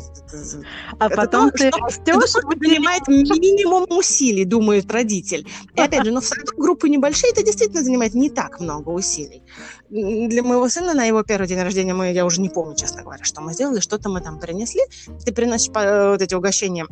А 0.98 1.06
это 1.06 1.16
потом 1.16 1.50
то, 1.50 1.56
ты 1.58 1.70
растешь... 1.70 2.30
Занимает 2.60 3.08
минимум 3.08 3.86
усилий, 3.90 4.44
думает 4.44 4.90
родитель. 4.92 5.46
И 5.74 5.80
опять 5.80 6.04
же, 6.04 6.12
ну, 6.12 6.20
в 6.20 6.24
саду 6.24 6.52
группы 6.56 6.88
небольшие, 6.88 7.32
это 7.32 7.42
действительно 7.42 7.82
занимает 7.82 8.14
не 8.14 8.30
так 8.30 8.60
много 8.60 8.90
усилий. 8.90 9.42
Для 9.88 10.42
моего 10.42 10.68
сына 10.68 10.94
на 10.94 11.04
его 11.04 11.22
первый 11.24 11.48
день 11.48 11.60
рождения, 11.60 11.94
мы, 11.94 12.12
я 12.12 12.24
уже 12.24 12.40
не 12.40 12.48
помню, 12.48 12.76
честно 12.76 13.02
говоря, 13.02 13.24
что 13.24 13.40
мы 13.40 13.54
сделали, 13.54 13.80
что-то 13.80 14.08
мы 14.08 14.20
там 14.20 14.38
принесли. 14.38 14.82
Ты 15.24 15.32
приносишь 15.32 15.70
э, 15.74 16.10
вот 16.10 16.22
эти 16.22 16.34
угощения 16.34 16.86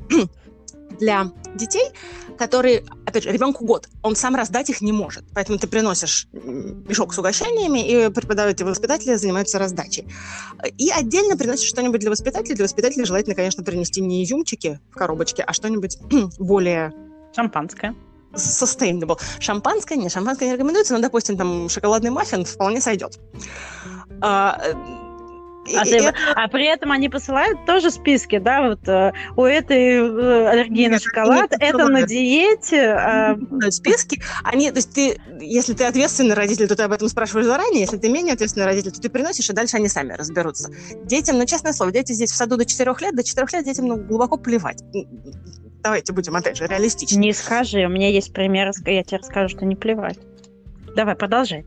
для 0.99 1.31
детей, 1.55 1.91
которые, 2.39 2.85
опять 3.07 3.25
же, 3.25 3.33
ребенку 3.33 3.65
год, 3.65 3.89
он 4.03 4.17
сам 4.17 4.37
раздать 4.37 4.71
их 4.71 4.81
не 4.81 4.93
может. 4.93 5.25
Поэтому 5.35 5.59
ты 5.59 5.67
приносишь 5.67 6.29
мешок 6.33 7.15
с 7.15 7.19
угощениями, 7.19 7.87
и 7.87 8.11
преподаватели 8.11 8.65
воспитатели 8.65 9.15
занимаются 9.15 9.59
раздачей. 9.59 10.07
И 10.77 10.91
отдельно 10.91 11.37
приносишь 11.37 11.69
что-нибудь 11.69 12.01
для 12.01 12.11
воспитателей. 12.11 12.55
Для 12.55 12.65
воспитателей 12.65 13.05
желательно, 13.05 13.35
конечно, 13.35 13.63
принести 13.63 14.01
не 14.01 14.25
изюмчики 14.25 14.81
в 14.91 14.95
коробочке, 14.95 15.43
а 15.43 15.53
что-нибудь 15.53 15.99
более... 16.39 16.93
Шампанское 17.35 17.95
sustainable. 18.35 19.19
Шампанское, 19.39 19.97
не, 19.97 20.09
шампанское 20.09 20.47
не 20.47 20.55
рекомендуется, 20.55 20.95
но, 20.95 21.01
допустим, 21.01 21.37
там 21.37 21.69
шоколадный 21.69 22.11
маффин 22.11 22.45
вполне 22.45 22.81
сойдет. 22.81 23.19
А, 24.21 24.61
а, 25.77 25.85
ты, 25.85 25.97
это... 25.97 26.15
а 26.35 26.49
при 26.49 26.67
этом 26.67 26.93
они 26.93 27.09
посылают 27.09 27.65
тоже 27.67 27.91
списки, 27.91 28.39
да, 28.39 28.69
вот 28.69 28.87
э, 28.89 29.13
у 29.37 29.45
этой 29.45 29.97
э, 29.97 30.49
аллергии 30.49 30.89
на 30.89 30.99
шоколад, 30.99 31.51
нет, 31.51 31.61
это 31.61 31.89
на 31.89 32.03
диете. 32.03 32.93
А... 32.93 33.37
Списки, 33.71 34.23
они, 34.45 34.71
то 34.71 34.77
есть 34.77 34.93
ты, 34.93 35.21
если 35.41 35.75
ты 35.75 35.85
ответственный 35.85 36.35
родитель, 36.35 36.69
то 36.69 36.77
ты 36.77 36.83
об 36.83 36.93
этом 36.93 37.09
спрашиваешь 37.09 37.47
заранее, 37.47 37.81
если 37.81 37.99
ты 37.99 38.09
менее 38.09 38.35
ответственный 38.35 38.67
родитель, 38.67 38.93
то 38.93 39.01
ты 39.01 39.09
приносишь, 39.09 39.49
и 39.51 39.53
дальше 39.53 39.77
они 39.77 39.89
сами 39.89 40.13
разберутся. 40.13 40.71
Детям, 41.05 41.39
ну, 41.39 41.47
честное 41.47 41.73
слово, 41.73 41.93
дети 41.93 42.13
здесь 42.13 42.31
в 42.31 42.37
саду 42.37 42.57
до 42.57 42.65
4 42.65 42.95
лет, 43.01 43.15
до 43.15 43.23
4 43.23 43.47
лет 43.53 43.65
детям 43.65 43.87
ну, 43.87 43.97
глубоко 43.97 44.37
плевать. 44.37 44.83
Давайте 45.83 46.13
будем, 46.13 46.37
опять 46.37 46.57
же, 46.57 46.67
реалистичны. 46.67 47.19
Не 47.19 47.33
скажи, 47.33 47.85
у 47.85 47.89
меня 47.89 48.11
есть 48.11 48.33
пример, 48.33 48.73
я 48.87 49.03
тебе 49.05 49.19
расскажу, 49.19 49.57
что 49.57 49.65
не 49.65 49.77
плевать. 49.77 50.19
Давай, 50.95 51.15
продолжай. 51.15 51.65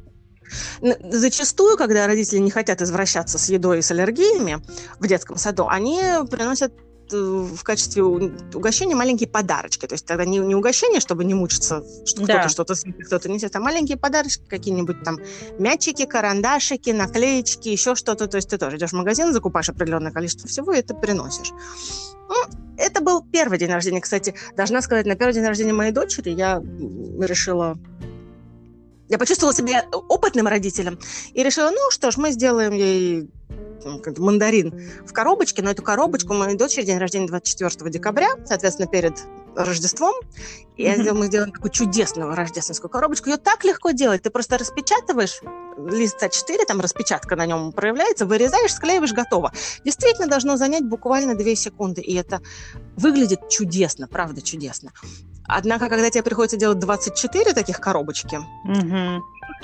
Зачастую, 0.82 1.78
когда 1.78 2.08
родители 2.08 2.40
не 2.40 2.52
хотят 2.52 2.82
извращаться 2.82 3.38
с 3.38 3.50
едой 3.50 3.80
и 3.80 3.82
с 3.82 3.92
аллергиями 3.92 4.62
в 5.00 5.08
детском 5.08 5.38
саду, 5.38 5.68
они 5.68 6.02
приносят 6.30 6.74
э, 7.12 7.16
в 7.16 7.64
качестве 7.64 8.04
угощения 8.04 8.96
маленькие 8.96 9.30
подарочки. 9.30 9.86
То 9.86 9.94
есть 9.94 10.06
тогда 10.06 10.26
не, 10.26 10.40
не 10.40 10.56
угощение, 10.56 11.00
чтобы 11.00 11.24
не 11.26 11.34
мучиться, 11.34 11.84
что 12.06 12.26
да. 12.26 12.36
кто-то 12.36 12.50
что-то 12.50 12.76
съест, 12.76 13.06
кто-то 13.06 13.30
несет, 13.30 13.56
а 13.56 13.60
маленькие 13.60 13.98
подарочки, 13.98 14.44
какие-нибудь 14.48 15.04
там 15.04 15.18
мячики, 15.60 16.06
карандашики, 16.06 16.92
наклеечки, 16.92 17.70
еще 17.70 17.96
что-то. 17.96 18.28
То 18.28 18.38
есть 18.38 18.50
ты 18.50 18.58
тоже 18.58 18.78
идешь 18.78 18.92
в 18.92 18.96
магазин, 18.96 19.34
закупаешь 19.34 19.70
определенное 19.70 20.12
количество 20.12 20.48
всего, 20.48 20.74
и 20.74 20.80
это 20.80 20.94
приносишь. 20.94 21.52
Ну, 22.32 22.36
это 22.78 23.02
был 23.02 23.24
первый 23.24 23.60
день 23.60 23.72
рождения, 23.72 24.00
кстати. 24.00 24.34
Должна 24.56 24.82
сказать, 24.82 25.06
на 25.06 25.16
первый 25.16 25.34
день 25.34 25.46
рождения 25.46 25.74
моей 25.74 25.92
дочери 25.92 26.30
я 26.30 26.62
решила 27.20 27.78
я 29.12 29.18
почувствовала 29.18 29.54
себя 29.54 29.86
опытным 29.92 30.48
родителем 30.48 30.98
и 31.34 31.44
решила, 31.44 31.70
ну 31.70 31.92
что 31.92 32.12
ж, 32.12 32.18
мы 32.18 32.32
сделаем 32.32 32.72
ей 32.72 33.30
мандарин 34.18 34.90
в 35.06 35.12
коробочке, 35.12 35.62
но 35.62 35.72
эту 35.72 35.84
коробочку 35.84 36.34
моей 36.34 36.56
дочери 36.56 36.86
день 36.86 36.98
рождения 36.98 37.28
24 37.28 37.92
декабря, 37.92 38.30
соответственно, 38.46 38.88
перед 38.88 39.14
Рождеством. 39.56 40.14
И 40.78 40.86
mm-hmm. 40.86 41.14
мы 41.14 41.26
сделаем 41.28 41.52
такую 41.52 41.72
чудесную 41.72 42.34
рождественскую 42.34 42.90
коробочку. 42.90 43.30
Ее 43.30 43.38
так 43.38 43.64
легко 43.64 43.92
делать. 43.92 44.24
Ты 44.24 44.30
просто 44.30 44.58
распечатываешь 44.58 45.42
лист 45.90 46.22
А4, 46.22 46.66
там 46.66 46.82
распечатка 46.82 47.36
на 47.36 47.46
нем 47.46 47.72
проявляется, 47.72 48.26
вырезаешь, 48.26 48.74
склеиваешь, 48.74 49.14
готово. 49.14 49.52
Действительно 49.84 50.28
должно 50.28 50.58
занять 50.58 50.84
буквально 50.84 51.36
2 51.36 51.56
секунды. 51.56 52.02
И 52.02 52.16
это 52.16 52.42
выглядит 52.96 53.50
чудесно, 53.50 54.08
правда 54.08 54.42
чудесно. 54.42 54.92
Однако, 55.46 55.90
когда 55.90 56.10
тебе 56.10 56.24
приходится 56.24 56.58
делать 56.58 56.80
24 56.80 57.54
таких 57.54 57.80
коробочки, 57.80 58.40
угу. 58.64 59.24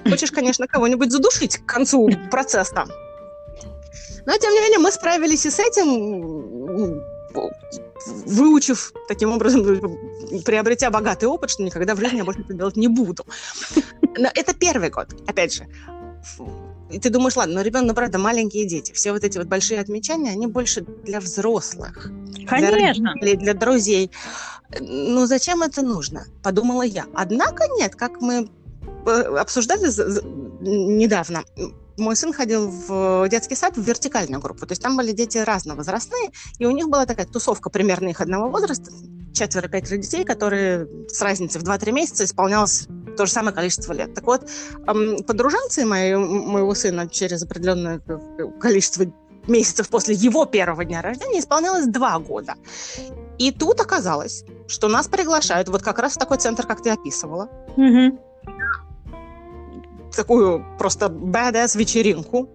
хочешь, 0.10 0.32
конечно, 0.32 0.68
кого-нибудь 0.68 1.12
задушить 1.12 1.58
к 1.58 1.66
концу 1.66 2.10
процесса. 2.30 2.86
Но, 4.26 4.38
тем 4.38 4.52
не 4.52 4.60
менее, 4.60 4.80
мы 4.80 4.92
справились 4.92 5.46
и 5.46 5.50
с 5.50 5.60
этим, 5.60 7.02
выучив 8.26 8.94
таким 9.08 9.32
образом, 9.32 9.64
приобретя 10.46 10.90
богатый 10.90 11.26
опыт, 11.26 11.50
что 11.50 11.64
никогда 11.64 11.96
в 11.96 12.00
жизни 12.00 12.18
я 12.18 12.26
больше 12.26 12.42
это 12.42 12.54
делать 12.54 12.78
не 12.78 12.88
буду. 12.88 13.26
Но 14.18 14.30
это 14.34 14.54
первый 14.54 14.90
год, 14.90 15.08
опять 15.28 15.54
же. 15.54 15.68
И 16.90 17.00
ты 17.00 17.10
думаешь, 17.10 17.36
ладно, 17.36 17.56
но 17.56 17.62
ребенок, 17.62 17.90
ну, 17.90 17.94
правда, 17.94 18.18
маленькие 18.18 18.66
дети. 18.66 18.94
Все 18.94 19.12
вот 19.12 19.24
эти 19.24 19.38
вот 19.38 19.48
большие 19.48 19.80
отмечания, 19.80 20.32
они 20.32 20.48
больше 20.48 20.82
для 20.82 21.20
взрослых. 21.20 22.10
Конечно. 22.48 23.14
Для, 23.22 23.36
для 23.36 23.54
друзей. 23.54 24.10
Ну, 24.80 25.26
зачем 25.26 25.64
это 25.64 25.82
нужно? 25.82 26.26
Подумала 26.44 26.84
я. 26.84 27.06
Однако 27.14 27.66
нет, 27.78 27.96
как 27.96 28.22
мы 28.22 28.50
э, 29.06 29.10
обсуждали 29.38 29.88
недавно, 30.62 31.44
мой 31.98 32.16
сын 32.16 32.34
ходил 32.34 32.68
в 32.68 33.28
детский 33.30 33.56
сад 33.56 33.76
в 33.78 33.82
вертикальную 33.82 34.42
группу, 34.42 34.66
то 34.66 34.72
есть 34.72 34.82
там 34.82 34.96
были 34.96 35.12
дети 35.12 35.38
разновозрастные, 35.38 36.32
и 36.60 36.66
у 36.66 36.72
них 36.72 36.90
была 36.90 37.06
такая 37.06 37.26
тусовка 37.26 37.70
примерно 37.70 38.10
их 38.10 38.22
одного 38.22 38.50
возраста, 38.50 38.92
четверо-пятеро 39.34 39.98
детей, 39.98 40.24
которые 40.24 40.88
с 41.08 41.22
разницей 41.22 41.62
в 41.62 41.64
2-3 41.64 41.92
месяца 41.92 42.24
исполнялось 42.24 42.88
то 43.18 43.26
же 43.26 43.32
самое 43.32 43.54
количество 43.54 43.94
лет. 43.94 44.14
Так 44.14 44.26
вот, 44.26 44.50
подружанцы 44.86 45.86
мои, 45.86 46.16
моего 46.16 46.74
сына 46.76 47.08
через 47.10 47.44
определенное 47.44 48.00
количество 48.60 49.06
месяцев 49.48 49.90
после 49.90 50.14
его 50.14 50.46
первого 50.46 50.84
дня 50.86 51.02
рождения 51.02 51.40
исполнялось 51.40 51.88
два 51.88 52.20
года. 52.20 52.56
И 53.38 53.52
тут 53.52 53.80
оказалось, 53.80 54.44
что 54.68 54.88
нас 54.88 55.08
приглашают 55.08 55.70
вот 55.70 55.82
как 55.84 56.00
раз 56.00 56.14
в 56.14 56.18
такой 56.18 56.38
центр, 56.38 56.66
как 56.68 56.82
ты 56.82 56.90
описывала. 56.90 57.50
Угу. 57.76 58.20
Такую 60.16 60.66
просто 60.78 61.08
badass 61.08 61.78
вечеринку, 61.78 62.50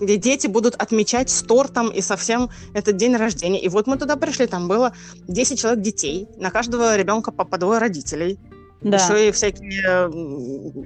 где 0.00 0.16
дети 0.16 0.46
будут 0.46 0.74
отмечать 0.76 1.30
с 1.30 1.42
тортом 1.42 1.90
и 1.90 2.00
совсем 2.00 2.50
этот 2.74 2.96
день 2.96 3.16
рождения. 3.16 3.60
И 3.60 3.68
вот 3.68 3.86
мы 3.86 3.98
туда 3.98 4.16
пришли, 4.16 4.46
там 4.46 4.68
было 4.68 4.94
10 5.28 5.60
человек 5.60 5.82
детей, 5.82 6.28
на 6.36 6.50
каждого 6.50 6.96
ребенка 6.96 7.32
по, 7.32 7.44
по 7.44 7.58
двое 7.58 7.78
родителей. 7.78 8.38
Да. 8.80 8.96
Еще 8.96 9.28
и 9.28 9.32
всякие 9.32 10.08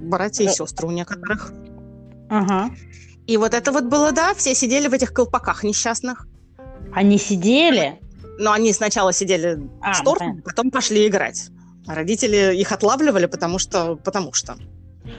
братья 0.08 0.44
и 0.44 0.48
сестры 0.48 0.88
у 0.88 0.90
некоторых. 0.90 1.52
Ага. 2.28 2.70
И 3.26 3.36
вот 3.36 3.54
это 3.54 3.72
вот 3.72 3.84
было, 3.84 4.12
да, 4.12 4.34
все 4.34 4.54
сидели 4.54 4.88
в 4.88 4.92
этих 4.92 5.12
колпаках 5.12 5.62
несчастных. 5.62 6.26
Они 6.92 7.18
сидели? 7.18 8.00
Но 8.38 8.52
они 8.52 8.72
сначала 8.72 9.12
сидели 9.12 9.58
а, 9.80 9.94
с 9.94 10.00
тортом, 10.02 10.36
да. 10.36 10.42
потом 10.44 10.70
пошли 10.70 11.06
играть. 11.06 11.50
Родители 11.86 12.56
их 12.56 12.72
отлавливали, 12.72 13.26
потому 13.26 13.58
что... 13.58 13.96
Потому 13.96 14.32
что. 14.32 14.56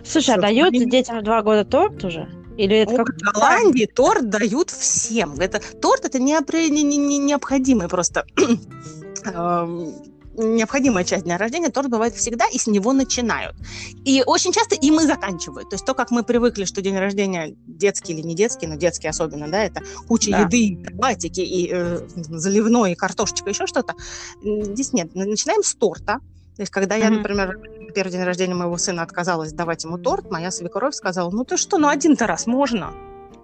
Слушай, 0.07 0.35
а 0.35 0.41
дают 0.41 0.74
детям 0.74 1.24
два 1.24 1.41
года 1.41 1.65
торт 1.65 2.03
уже? 2.03 2.29
Или 2.57 2.77
это 2.77 2.95
как... 2.95 3.09
В 3.09 3.33
Голландии 3.33 3.85
торт 3.85 4.29
дают 4.29 4.69
всем. 4.69 5.39
Это, 5.39 5.59
торт 5.81 6.05
это 6.05 6.19
не, 6.19 6.38
не, 6.69 6.83
не, 6.83 6.97
не 6.97 7.17
необходимый 7.17 7.89
просто 7.89 8.25
необходимая 10.38 11.03
часть 11.03 11.24
дня 11.24 11.38
рождения, 11.38 11.69
торт 11.69 11.89
бывает 11.89 12.13
всегда, 12.13 12.45
и 12.47 12.57
с 12.57 12.67
него 12.67 12.93
начинают. 12.93 13.55
И 14.03 14.24
очень 14.25 14.51
часто 14.51 14.75
им 14.75 15.00
и 15.00 15.05
заканчивают. 15.05 15.69
То 15.69 15.75
есть 15.75 15.85
то, 15.85 15.93
как 15.93 16.12
мы 16.12 16.24
привыкли, 16.24 16.65
что 16.65 16.81
день 16.81 16.97
рождения 16.97 17.55
детский 17.65 18.13
или 18.13 18.21
не 18.21 18.35
детский, 18.35 18.67
но 18.67 18.75
детский 18.75 19.07
особенно, 19.07 19.47
да, 19.47 19.63
это 19.63 19.81
куча 20.07 20.31
да. 20.31 20.41
еды, 20.41 20.77
батики 20.93 21.41
и 21.41 21.69
э, 21.71 22.01
заливной, 22.15 22.93
и 22.93 22.95
картошечка, 22.95 23.50
еще 23.50 23.67
что-то. 23.67 23.95
Здесь 24.43 24.93
нет. 24.93 25.13
Начинаем 25.15 25.63
с 25.63 25.75
торта. 25.75 26.19
То 26.55 26.62
есть, 26.62 26.71
когда 26.71 26.97
mm-hmm. 26.97 27.03
я, 27.03 27.09
например, 27.09 27.59
первый 27.93 28.12
день 28.12 28.24
рождения 28.24 28.55
моего 28.55 28.77
сына 28.77 29.01
отказалась 29.01 29.51
давать 29.51 29.83
ему 29.83 29.97
торт, 29.97 30.31
моя 30.31 30.51
свекровь 30.51 30.95
сказала, 30.95 31.29
ну 31.29 31.43
ты 31.43 31.57
что, 31.57 31.77
ну 31.77 31.89
один-то 31.89 32.27
раз 32.27 32.47
можно. 32.47 32.93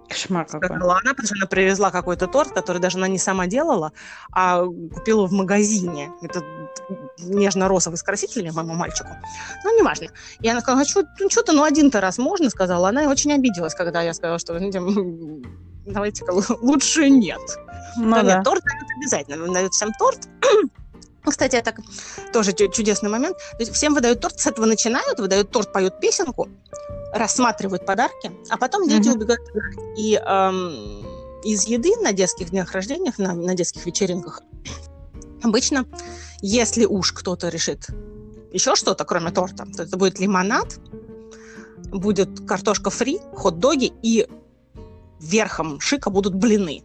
Кошмар 0.08 0.46
какой. 0.46 0.66
Сказала 0.68 0.98
она, 1.02 1.10
потому 1.10 1.26
что 1.26 1.36
она 1.38 1.46
привезла 1.46 1.90
какой-то 1.90 2.26
торт, 2.26 2.52
который 2.52 2.78
даже 2.78 2.98
она 2.98 3.08
не 3.08 3.18
сама 3.18 3.46
делала, 3.46 3.92
а 4.30 4.64
купила 4.64 5.26
в 5.26 5.32
магазине. 5.32 6.10
Это 6.22 6.42
нежно-розовый 7.18 7.96
с 7.96 8.02
красителями 8.02 8.50
моему 8.50 8.74
мальчику. 8.74 9.10
Ну, 9.64 9.78
неважно. 9.78 10.08
И 10.40 10.48
она 10.48 10.60
сказала, 10.60 10.84
что, 10.84 11.04
ну, 11.20 11.30
что-то, 11.30 11.52
ну, 11.52 11.62
один-то 11.62 12.00
раз 12.00 12.18
можно, 12.18 12.50
сказала. 12.50 12.88
Она 12.88 13.04
очень 13.04 13.32
обиделась, 13.32 13.74
когда 13.74 14.02
я 14.02 14.12
сказала, 14.12 14.38
что 14.38 14.58
давайте-ка 15.86 16.32
лучше 16.60 17.08
нет. 17.08 17.40
Ну, 17.96 18.10
да. 18.10 18.22
Нет, 18.22 18.44
торт 18.44 18.62
дают 18.64 18.90
обязательно. 18.98 19.52
Дают 19.52 19.72
всем 19.72 19.92
торт. 19.98 20.28
Кстати, 21.24 21.56
это 21.56 21.74
тоже 22.32 22.52
чудесный 22.52 23.08
момент. 23.08 23.36
То 23.36 23.58
есть 23.60 23.72
всем 23.72 23.94
выдают 23.94 24.20
торт, 24.20 24.40
с 24.40 24.46
этого 24.46 24.66
начинают, 24.66 25.20
выдают 25.20 25.50
торт, 25.50 25.72
поют 25.72 26.00
песенку, 26.00 26.48
рассматривают 27.12 27.86
подарки, 27.86 28.32
а 28.48 28.56
потом 28.56 28.88
дети 28.88 29.08
mm-hmm. 29.08 29.14
убегают. 29.14 29.48
И 29.96 30.14
эм, 30.16 31.40
из 31.44 31.64
еды 31.66 31.90
на 32.02 32.12
детских 32.12 32.50
днях 32.50 32.72
рождения, 32.72 33.12
на, 33.18 33.34
на 33.34 33.54
детских 33.54 33.86
вечеринках, 33.86 34.42
обычно, 35.42 35.86
если 36.40 36.84
уж 36.84 37.12
кто-то 37.12 37.48
решит 37.48 37.88
еще 38.52 38.74
что-то, 38.74 39.04
кроме 39.04 39.30
торта, 39.30 39.66
то 39.76 39.82
это 39.82 39.96
будет 39.96 40.20
лимонад, 40.20 40.78
будет 41.90 42.46
картошка 42.46 42.90
фри, 42.90 43.20
хот-доги 43.34 43.92
и 44.02 44.28
верхом 45.20 45.80
шика 45.80 46.10
будут 46.10 46.34
блины. 46.34 46.82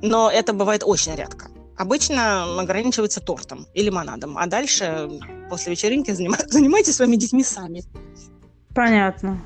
Но 0.00 0.30
это 0.30 0.52
бывает 0.52 0.82
очень 0.84 1.14
редко. 1.14 1.48
Обычно 1.82 2.60
ограничивается 2.60 3.20
тортом 3.20 3.66
и 3.74 3.82
лимонадом, 3.82 4.38
а 4.38 4.46
дальше 4.46 5.10
после 5.50 5.72
вечеринки 5.72 6.12
занимайтесь 6.48 6.94
своими 6.94 7.16
детьми 7.16 7.42
сами. 7.42 7.82
Понятно. 8.72 9.42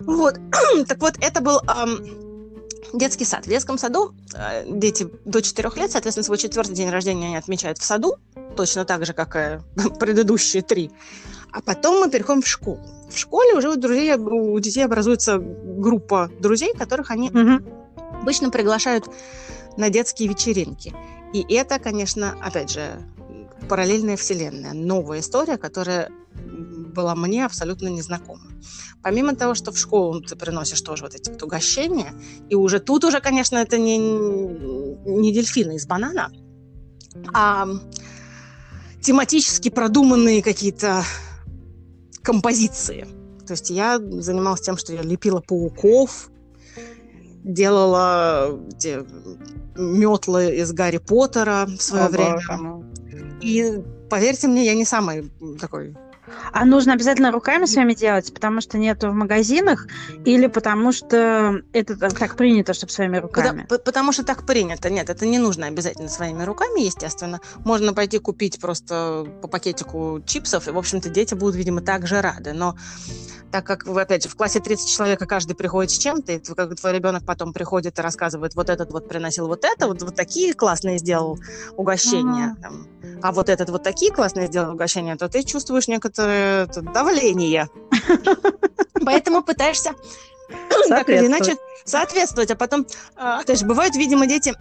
Вот. 0.00 0.34
так 0.88 0.98
вот, 0.98 1.14
это 1.20 1.40
был 1.40 1.60
эм, 1.60 2.58
детский 2.92 3.24
сад. 3.24 3.46
В 3.46 3.48
детском 3.48 3.78
саду 3.78 4.16
э, 4.34 4.64
дети 4.66 5.08
до 5.24 5.40
4 5.40 5.70
лет, 5.76 5.92
соответственно, 5.92 6.24
свой 6.24 6.38
четвертый 6.38 6.74
день 6.74 6.90
рождения 6.90 7.26
они 7.26 7.36
отмечают 7.36 7.78
в 7.78 7.84
саду, 7.84 8.16
точно 8.56 8.84
так 8.84 9.06
же, 9.06 9.12
как 9.12 9.36
и 9.36 9.60
предыдущие 10.00 10.62
три. 10.62 10.90
А 11.52 11.60
потом 11.60 12.00
мы 12.00 12.10
переходим 12.10 12.42
в 12.42 12.48
школу. 12.48 12.80
В 13.08 13.16
школе 13.16 13.54
уже 13.54 13.70
у 13.70 13.76
друзей, 13.76 14.12
у 14.16 14.58
детей 14.58 14.84
образуется 14.84 15.38
группа 15.38 16.32
друзей, 16.40 16.74
которых 16.76 17.12
они 17.12 17.30
угу. 17.30 17.64
обычно 18.22 18.50
приглашают 18.50 19.08
на 19.76 19.88
детские 19.88 20.28
вечеринки. 20.28 20.92
И 21.32 21.44
это, 21.54 21.78
конечно, 21.78 22.36
опять 22.42 22.70
же, 22.70 23.02
параллельная 23.68 24.16
вселенная, 24.16 24.72
новая 24.72 25.20
история, 25.20 25.56
которая 25.56 26.10
была 26.94 27.14
мне 27.14 27.44
абсолютно 27.44 27.88
незнакома. 27.88 28.50
Помимо 29.02 29.36
того, 29.36 29.54
что 29.54 29.72
в 29.72 29.78
школу 29.78 30.20
ты 30.20 30.36
приносишь 30.36 30.80
тоже 30.80 31.04
вот 31.04 31.14
эти 31.14 31.30
вот 31.30 31.42
угощения, 31.42 32.12
и 32.48 32.54
уже 32.54 32.80
тут 32.80 33.04
уже, 33.04 33.20
конечно, 33.20 33.56
это 33.58 33.78
не, 33.78 33.98
не 33.98 35.32
дельфины 35.32 35.76
из 35.76 35.86
банана, 35.86 36.32
а 37.32 37.68
тематически 39.00 39.68
продуманные 39.68 40.42
какие-то 40.42 41.04
композиции. 42.22 43.06
То 43.46 43.52
есть 43.52 43.70
я 43.70 43.98
занималась 43.98 44.60
тем, 44.60 44.76
что 44.76 44.92
я 44.92 45.02
лепила 45.02 45.40
пауков, 45.40 46.30
делала 47.44 48.60
те 48.78 49.04
метлы 49.76 50.56
из 50.56 50.72
Гарри 50.72 50.98
Поттера 50.98 51.66
в 51.66 51.80
свое 51.82 52.06
О, 52.06 52.08
время. 52.08 52.84
И 53.40 53.80
поверьте 54.10 54.48
мне, 54.48 54.66
я 54.66 54.74
не 54.74 54.84
самый 54.84 55.30
такой 55.60 55.94
а 56.52 56.64
нужно 56.64 56.92
обязательно 56.92 57.32
руками 57.32 57.64
своими 57.66 57.94
делать, 57.94 58.32
потому 58.32 58.60
что 58.60 58.78
нету 58.78 59.10
в 59.10 59.14
магазинах, 59.14 59.86
или 60.24 60.46
потому 60.46 60.92
что 60.92 61.62
это 61.72 61.96
так 61.96 62.36
принято, 62.36 62.74
чтобы 62.74 62.92
своими 62.92 63.18
руками? 63.18 63.62
Потому, 63.62 63.82
потому 63.84 64.12
что 64.12 64.24
так 64.24 64.46
принято. 64.46 64.90
Нет, 64.90 65.10
это 65.10 65.26
не 65.26 65.38
нужно 65.38 65.66
обязательно 65.66 66.08
своими 66.08 66.42
руками, 66.42 66.80
естественно. 66.80 67.40
Можно 67.64 67.94
пойти 67.94 68.18
купить 68.18 68.60
просто 68.60 69.26
по 69.42 69.48
пакетику 69.48 70.22
чипсов, 70.26 70.68
и, 70.68 70.70
в 70.70 70.78
общем-то, 70.78 71.08
дети 71.08 71.34
будут, 71.34 71.56
видимо, 71.56 71.80
так 71.80 72.06
же 72.06 72.20
рады. 72.20 72.52
Но 72.52 72.76
так 73.50 73.64
как, 73.64 73.86
вы, 73.86 74.02
опять 74.02 74.24
же, 74.24 74.28
в 74.28 74.36
классе 74.36 74.60
30 74.60 74.88
человек, 74.88 75.22
и 75.22 75.26
каждый 75.26 75.54
приходит 75.54 75.90
с 75.90 75.98
чем-то, 75.98 76.32
и 76.32 76.38
как 76.38 76.74
твой 76.76 76.92
ребенок 76.92 77.24
потом 77.24 77.52
приходит 77.52 77.98
и 77.98 78.02
рассказывает, 78.02 78.54
вот 78.54 78.68
этот 78.68 78.92
вот 78.92 79.08
приносил 79.08 79.46
вот 79.46 79.64
это, 79.64 79.86
вот, 79.86 80.02
вот 80.02 80.14
такие 80.14 80.54
классные 80.54 80.98
сделал 80.98 81.38
угощения, 81.76 82.56
mm-hmm. 82.56 82.62
там, 82.62 82.86
а 83.22 83.32
вот 83.32 83.48
этот 83.48 83.70
вот 83.70 83.82
такие 83.82 84.12
классные 84.12 84.48
сделал 84.48 84.74
угощения, 84.74 85.16
то 85.16 85.28
ты 85.28 85.42
чувствуешь 85.42 85.88
некоторое 85.88 86.66
давление. 86.66 87.68
Поэтому 89.04 89.42
пытаешься 89.42 89.94
так 90.88 91.08
или 91.08 91.26
иначе 91.26 91.56
соответствовать. 91.84 92.50
А 92.50 92.56
потом, 92.56 92.86
а, 93.16 93.40
опять 93.40 93.60
же, 93.60 93.66
бывают, 93.66 93.96
видимо, 93.96 94.26
дети 94.26 94.54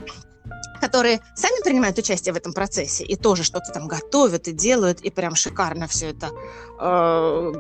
которые 0.80 1.20
сами 1.36 1.64
принимают 1.64 1.98
участие 1.98 2.34
в 2.34 2.38
этом 2.38 2.54
процессе 2.54 3.04
и 3.04 3.16
тоже 3.16 3.44
что-то 3.44 3.72
там 3.72 3.88
готовят 3.88 4.48
и 4.48 4.52
делают, 4.52 5.02
и 5.02 5.10
прям 5.10 5.36
шикарно 5.36 5.88
все 5.88 6.10
это 6.10 6.32
э, 6.80 7.52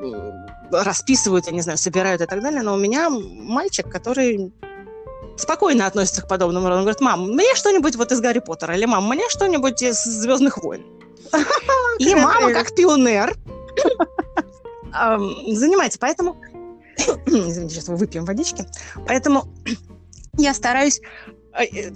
расписывают, 0.71 1.47
я 1.47 1.53
не 1.53 1.61
знаю, 1.61 1.77
собирают 1.77 2.21
и 2.21 2.25
так 2.25 2.41
далее. 2.41 2.61
Но 2.61 2.73
у 2.73 2.77
меня 2.77 3.09
мальчик, 3.09 3.89
который 3.89 4.51
спокойно 5.37 5.85
относится 5.85 6.21
к 6.21 6.27
подобному 6.27 6.67
роду. 6.67 6.79
Он 6.79 6.83
говорит, 6.83 7.01
мам, 7.01 7.31
мне 7.31 7.55
что-нибудь 7.55 7.95
вот 7.95 8.11
из 8.11 8.19
Гарри 8.19 8.39
Поттера, 8.39 8.75
или 8.75 8.85
мам, 8.85 9.07
мне 9.07 9.29
что-нибудь 9.29 9.81
из 9.81 10.03
Звездных 10.03 10.57
войн. 10.57 10.85
И 11.99 12.15
мама, 12.15 12.51
как 12.53 12.73
пионер, 12.75 13.35
занимается. 14.91 15.99
Поэтому, 15.99 16.41
извините, 17.25 17.75
сейчас 17.75 17.87
мы 17.87 17.95
выпьем 17.95 18.25
водички. 18.25 18.65
Поэтому 19.07 19.45
я 20.37 20.53
стараюсь 20.53 21.01
э, 21.53 21.91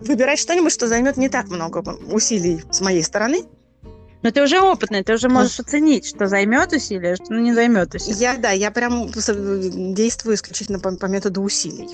выбирать 0.00 0.38
что-нибудь, 0.38 0.72
что 0.72 0.88
займет 0.88 1.16
не 1.16 1.28
так 1.28 1.48
много 1.48 1.78
усилий 2.12 2.62
с 2.70 2.80
моей 2.80 3.02
стороны. 3.02 3.44
Но 4.22 4.30
ты 4.30 4.42
уже 4.42 4.60
опытный, 4.60 5.02
ты 5.02 5.14
уже 5.14 5.28
можешь 5.28 5.58
оценить, 5.60 6.06
что 6.06 6.26
займет 6.26 6.72
усилия, 6.72 7.16
что 7.16 7.34
не 7.34 7.54
займет 7.54 7.94
усилия. 7.94 8.16
Я, 8.18 8.36
да, 8.36 8.50
я 8.50 8.70
прям 8.70 9.10
действую 9.94 10.36
исключительно 10.36 10.78
по, 10.78 10.94
по 10.96 11.06
методу 11.06 11.40
усилий. 11.42 11.88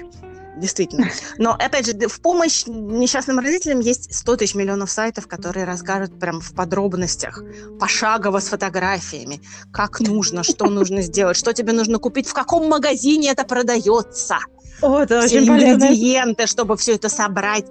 Действительно. 0.57 1.11
Но, 1.39 1.53
опять 1.53 1.87
же, 1.87 2.09
в 2.09 2.21
помощь 2.21 2.65
несчастным 2.67 3.39
родителям 3.39 3.81
есть 3.81 4.15
100 4.15 4.37
тысяч 4.37 4.55
миллионов 4.55 4.91
сайтов, 4.91 5.29
которые 5.29 5.67
расскажут 5.67 6.19
прям 6.19 6.41
в 6.41 6.55
подробностях, 6.55 7.43
пошагово 7.79 8.41
с 8.41 8.49
фотографиями, 8.49 9.43
как 9.71 10.01
нужно, 10.01 10.43
что 10.43 10.67
нужно 10.67 11.03
сделать, 11.03 11.37
что 11.37 11.53
тебе 11.53 11.75
нужно 11.75 11.99
купить, 11.99 12.27
в 12.27 12.33
каком 12.33 12.69
магазине 12.69 13.31
это 13.31 13.45
продается. 13.45 14.39
О, 14.83 14.99
это 14.99 15.23
все 15.23 15.41
очень 15.41 15.49
ингредиенты, 15.49 16.37
полезно. 16.37 16.47
чтобы 16.47 16.77
все 16.77 16.95
это 16.95 17.09
собрать. 17.09 17.67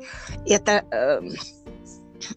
Это, 0.45 0.83
э, 0.91 1.21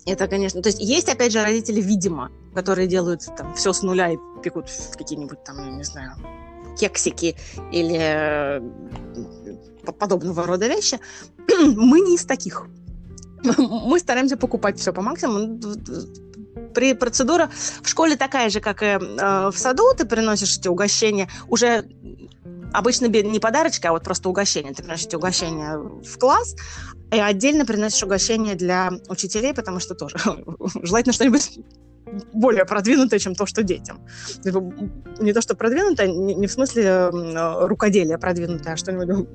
это, 0.06 0.28
конечно, 0.28 0.62
то 0.62 0.68
есть 0.68 0.80
есть, 0.80 1.08
опять 1.08 1.32
же, 1.32 1.42
родители, 1.42 1.80
видимо, 1.80 2.30
которые 2.54 2.86
делают 2.86 3.22
там 3.36 3.54
все 3.54 3.72
с 3.72 3.82
нуля 3.82 4.10
и 4.10 4.16
пекут 4.42 4.66
какие-нибудь 4.96 5.42
там, 5.44 5.64
я 5.64 5.70
не 5.70 5.84
знаю, 5.84 6.12
кексики 6.78 7.36
или 7.72 7.98
э, 7.98 8.60
подобного 9.98 10.46
рода 10.46 10.66
вещи. 10.66 10.98
Мы 11.48 12.00
не 12.00 12.14
из 12.14 12.24
таких. 12.24 12.66
Мы 13.56 13.98
стараемся 13.98 14.36
покупать 14.36 14.78
все 14.78 14.92
по 14.92 15.00
максимуму. 15.00 15.60
При 16.74 16.94
процедура 16.94 17.50
в 17.82 17.88
школе 17.88 18.16
такая 18.16 18.50
же, 18.50 18.60
как 18.60 18.82
и 18.82 18.86
э, 18.86 18.98
в 19.50 19.54
саду. 19.56 19.94
Ты 19.96 20.04
приносишь 20.04 20.58
эти 20.58 20.68
угощения 20.68 21.28
уже 21.48 21.84
обычно 22.72 23.06
не 23.06 23.40
подарочки, 23.40 23.86
а 23.86 23.92
вот 23.92 24.04
просто 24.04 24.28
угощение. 24.28 24.72
Ты 24.72 24.82
приносишь 24.82 25.12
угощение 25.14 25.78
в 25.78 26.18
класс, 26.18 26.54
и 27.12 27.18
отдельно 27.18 27.64
приносишь 27.64 28.02
угощение 28.02 28.54
для 28.54 28.90
учителей, 29.08 29.54
потому 29.54 29.80
что 29.80 29.94
тоже 29.94 30.16
желательно 30.82 31.12
что-нибудь 31.12 31.58
более 32.32 32.64
продвинутое, 32.64 33.18
чем 33.18 33.34
то, 33.34 33.46
что 33.46 33.62
детям. 33.62 34.00
Не 35.20 35.32
то, 35.32 35.40
что 35.40 35.54
продвинутое, 35.54 36.08
не 36.08 36.46
в 36.46 36.52
смысле 36.52 37.08
рукоделия 37.10 38.18
продвинутое, 38.18 38.74
а 38.74 38.76
что-нибудь 38.76 39.28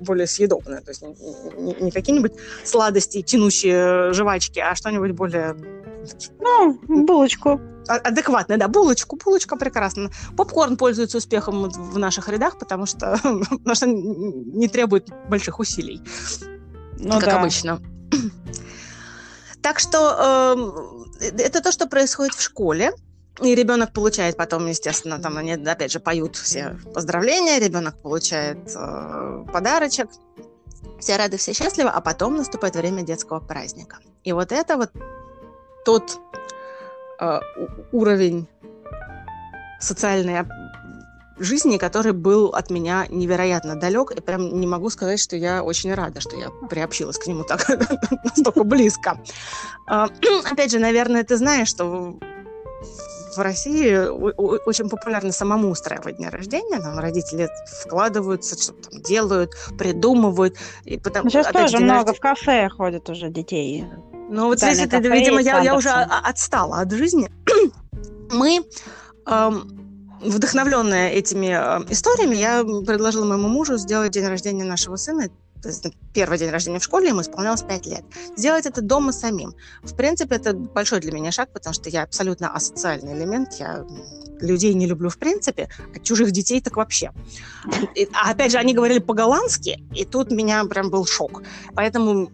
более 0.00 0.26
съедобное. 0.26 0.80
То 0.80 0.90
есть 0.90 1.02
не 1.02 1.90
какие-нибудь 1.90 2.32
сладости, 2.64 3.22
тянущие 3.22 4.12
жвачки, 4.12 4.58
а 4.60 4.74
что-нибудь 4.74 5.12
более... 5.12 5.56
Ну, 6.40 6.78
булочку. 6.86 7.60
А, 7.88 7.96
адекватная, 7.96 8.58
да, 8.58 8.68
булочку. 8.68 9.16
Булочка 9.16 9.56
прекрасно. 9.56 10.10
Попкорн 10.36 10.76
пользуется 10.76 11.18
успехом 11.18 11.68
в 11.68 11.98
наших 11.98 12.28
рядах, 12.28 12.58
потому 12.58 12.86
что, 12.86 13.18
потому 13.22 13.74
что 13.74 13.86
не 13.86 14.68
требует 14.68 15.08
больших 15.28 15.58
усилий, 15.58 16.02
ну, 16.98 17.14
как 17.20 17.24
да. 17.24 17.40
обычно. 17.40 17.80
Так 19.62 19.78
что 19.78 21.12
э, 21.20 21.32
это 21.38 21.60
то, 21.60 21.72
что 21.72 21.86
происходит 21.86 22.34
в 22.34 22.42
школе. 22.42 22.92
И 23.42 23.54
ребенок 23.54 23.92
получает 23.92 24.36
потом, 24.38 24.66
естественно, 24.66 25.18
там 25.18 25.36
они 25.36 25.52
опять 25.52 25.92
же 25.92 26.00
поют 26.00 26.36
все 26.36 26.78
поздравления, 26.94 27.58
ребенок 27.58 28.00
получает 28.00 28.58
э, 28.74 29.44
подарочек, 29.52 30.08
все 31.00 31.16
рады, 31.16 31.36
все 31.36 31.52
счастливы, 31.52 31.90
а 31.90 32.00
потом 32.00 32.36
наступает 32.36 32.76
время 32.76 33.02
детского 33.02 33.40
праздника. 33.40 33.98
И 34.24 34.32
вот 34.32 34.52
это 34.52 34.76
вот 34.76 34.90
тот 35.86 36.18
э, 37.20 37.40
уровень 37.92 38.48
социальной 39.80 40.44
жизни, 41.38 41.76
который 41.76 42.12
был 42.12 42.48
от 42.48 42.70
меня 42.70 43.06
невероятно 43.08 43.76
далек, 43.76 44.10
и 44.10 44.20
прям 44.20 44.58
не 44.58 44.66
могу 44.66 44.90
сказать, 44.90 45.20
что 45.20 45.36
я 45.36 45.62
очень 45.62 45.94
рада, 45.94 46.20
что 46.20 46.36
я 46.36 46.50
приобщилась 46.68 47.18
к 47.18 47.26
нему 47.26 47.44
так 47.44 47.68
настолько 48.24 48.64
близко. 48.64 49.20
Э, 49.88 50.06
опять 50.50 50.72
же, 50.72 50.80
наверное, 50.80 51.22
ты 51.22 51.36
знаешь, 51.36 51.68
что 51.68 52.18
в 53.36 53.38
России 53.38 53.96
очень 54.66 54.88
популярно 54.88 55.30
самому 55.30 55.70
устраивать 55.70 56.16
дни 56.16 56.26
рождения. 56.28 56.80
Там 56.80 56.98
родители 56.98 57.48
вкладываются, 57.82 58.60
что-то 58.60 58.90
там 58.90 59.02
делают, 59.02 59.50
придумывают. 59.78 60.56
И 60.84 60.98
потом, 60.98 61.30
сейчас 61.30 61.48
тоже 61.48 61.78
много 61.78 62.12
в 62.12 62.18
кафе 62.18 62.68
ходят 62.70 63.08
уже 63.08 63.28
детей. 63.28 63.84
Ну 64.28 64.46
вот 64.46 64.58
здесь, 64.58 64.78
это, 64.78 64.98
видимо, 64.98 65.40
я, 65.40 65.60
я 65.60 65.76
уже 65.76 65.90
отстала 65.90 66.80
от 66.80 66.92
жизни. 66.92 67.30
Мы 68.30 68.62
эм, 69.26 70.18
вдохновленная 70.20 71.10
этими 71.10 71.46
э, 71.46 71.86
историями, 71.90 72.34
я 72.36 72.64
предложила 72.64 73.24
моему 73.24 73.48
мужу 73.48 73.76
сделать 73.76 74.12
день 74.12 74.26
рождения 74.26 74.64
нашего 74.64 74.96
сына 74.96 75.28
есть 75.66 75.86
первый 76.12 76.38
день 76.38 76.50
рождения 76.50 76.78
в 76.78 76.84
школе, 76.84 77.08
ему 77.08 77.20
исполнялось 77.20 77.62
5 77.62 77.86
лет. 77.86 78.04
Сделать 78.36 78.66
это 78.66 78.82
дома 78.82 79.12
самим. 79.12 79.54
В 79.82 79.94
принципе, 79.94 80.36
это 80.36 80.54
большой 80.54 81.00
для 81.00 81.12
меня 81.12 81.32
шаг, 81.32 81.50
потому 81.52 81.74
что 81.74 81.90
я 81.90 82.02
абсолютно 82.02 82.52
асоциальный 82.52 83.14
элемент. 83.14 83.54
Я 83.54 83.84
людей 84.40 84.74
не 84.74 84.86
люблю 84.86 85.08
в 85.08 85.18
принципе, 85.18 85.68
а 85.94 85.98
чужих 85.98 86.30
детей 86.30 86.60
так 86.60 86.76
вообще. 86.76 87.12
И, 87.94 88.08
а 88.12 88.30
опять 88.30 88.52
же, 88.52 88.58
они 88.58 88.74
говорили 88.74 88.98
по-голландски, 88.98 89.82
и 89.94 90.04
тут 90.04 90.30
меня 90.30 90.64
прям 90.64 90.90
был 90.90 91.06
шок. 91.06 91.42
Поэтому 91.74 92.30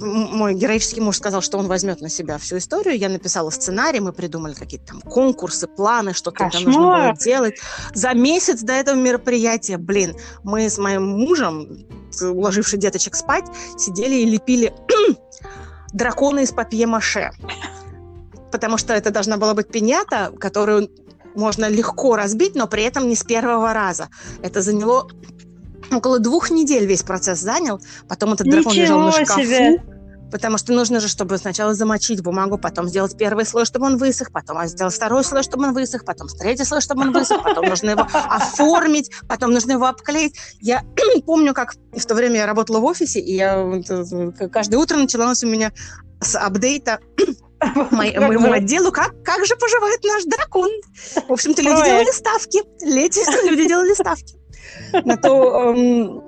мой 0.00 0.54
героический 0.54 1.00
муж 1.00 1.16
сказал, 1.16 1.40
что 1.40 1.58
он 1.58 1.68
возьмет 1.68 2.00
на 2.00 2.08
себя 2.08 2.38
всю 2.38 2.58
историю. 2.58 2.96
Я 2.96 3.08
написала 3.08 3.50
сценарий, 3.50 4.00
мы 4.00 4.12
придумали 4.12 4.54
какие-то 4.54 4.86
там 4.86 5.00
конкурсы, 5.00 5.66
планы, 5.66 6.14
что 6.14 6.30
там 6.30 6.50
нужно 6.52 6.80
было 6.80 7.14
делать. 7.18 7.60
За 7.94 8.12
месяц 8.12 8.60
до 8.60 8.72
этого 8.72 8.96
мероприятия, 8.96 9.78
блин, 9.78 10.16
мы 10.42 10.68
с 10.68 10.78
моим 10.78 11.06
мужем, 11.06 11.86
уложивший 12.20 12.78
деточек 12.78 13.14
спать, 13.14 13.44
сидели 13.78 14.14
и 14.16 14.24
лепили 14.24 14.72
дракона 15.92 16.40
из 16.40 16.52
папье-маше. 16.52 17.30
Потому 18.50 18.78
что 18.78 18.94
это 18.94 19.10
должна 19.10 19.36
была 19.36 19.54
быть 19.54 19.68
пинята, 19.68 20.32
которую 20.38 20.88
можно 21.34 21.68
легко 21.68 22.16
разбить, 22.16 22.54
но 22.54 22.66
при 22.66 22.84
этом 22.84 23.08
не 23.08 23.16
с 23.16 23.24
первого 23.24 23.72
раза. 23.72 24.08
Это 24.42 24.62
заняло 24.62 25.08
около 25.90 26.18
двух 26.18 26.50
недель 26.50 26.86
весь 26.86 27.02
процесс 27.02 27.40
занял. 27.40 27.80
Потом 28.08 28.32
этот 28.32 28.46
Ничего 28.46 28.62
дракон 28.62 28.76
лежал 28.76 29.00
на 29.00 29.12
шкафу. 29.12 29.42
Себе. 29.42 29.82
Потому 30.34 30.58
что 30.58 30.72
нужно 30.72 30.98
же, 30.98 31.06
чтобы 31.06 31.38
сначала 31.38 31.74
замочить 31.74 32.20
бумагу, 32.20 32.58
потом 32.58 32.88
сделать 32.88 33.16
первый 33.16 33.46
слой, 33.46 33.64
чтобы 33.66 33.86
он 33.86 33.98
высох, 33.98 34.32
потом 34.32 34.66
сделать 34.66 34.92
второй 34.92 35.22
слой, 35.22 35.44
чтобы 35.44 35.64
он 35.64 35.74
высох, 35.74 36.04
потом 36.04 36.26
третий 36.26 36.64
слой, 36.64 36.80
чтобы 36.80 37.02
он 37.02 37.12
высох, 37.12 37.40
потом 37.44 37.66
нужно 37.66 37.90
его 37.90 38.08
оформить, 38.10 39.12
потом 39.28 39.52
нужно 39.52 39.72
его 39.72 39.86
обклеить. 39.86 40.36
Я 40.60 40.82
помню, 41.26 41.54
как 41.54 41.74
в 41.92 42.04
то 42.04 42.16
время 42.16 42.36
я 42.38 42.46
работала 42.46 42.80
в 42.80 42.84
офисе, 42.84 43.20
и 43.20 43.36
я 43.36 43.64
каждое 44.50 44.78
утро 44.78 44.96
начиналось 44.96 45.44
у 45.44 45.46
меня 45.46 45.72
с 46.20 46.36
апдейта 46.36 46.98
моему 47.92 48.50
отделу, 48.50 48.90
как, 48.90 49.14
как 49.22 49.46
же 49.46 49.54
поживает 49.54 50.02
наш 50.02 50.24
дракон. 50.24 50.68
В 51.28 51.32
общем-то, 51.32 51.62
люди 51.62 51.84
делали 51.84 52.10
ставки. 52.10 52.60
Люди 52.84 53.68
делали 53.68 53.94
ставки 53.94 54.34
на 55.04 55.16
то, 55.16 55.74
эм, 55.74 56.22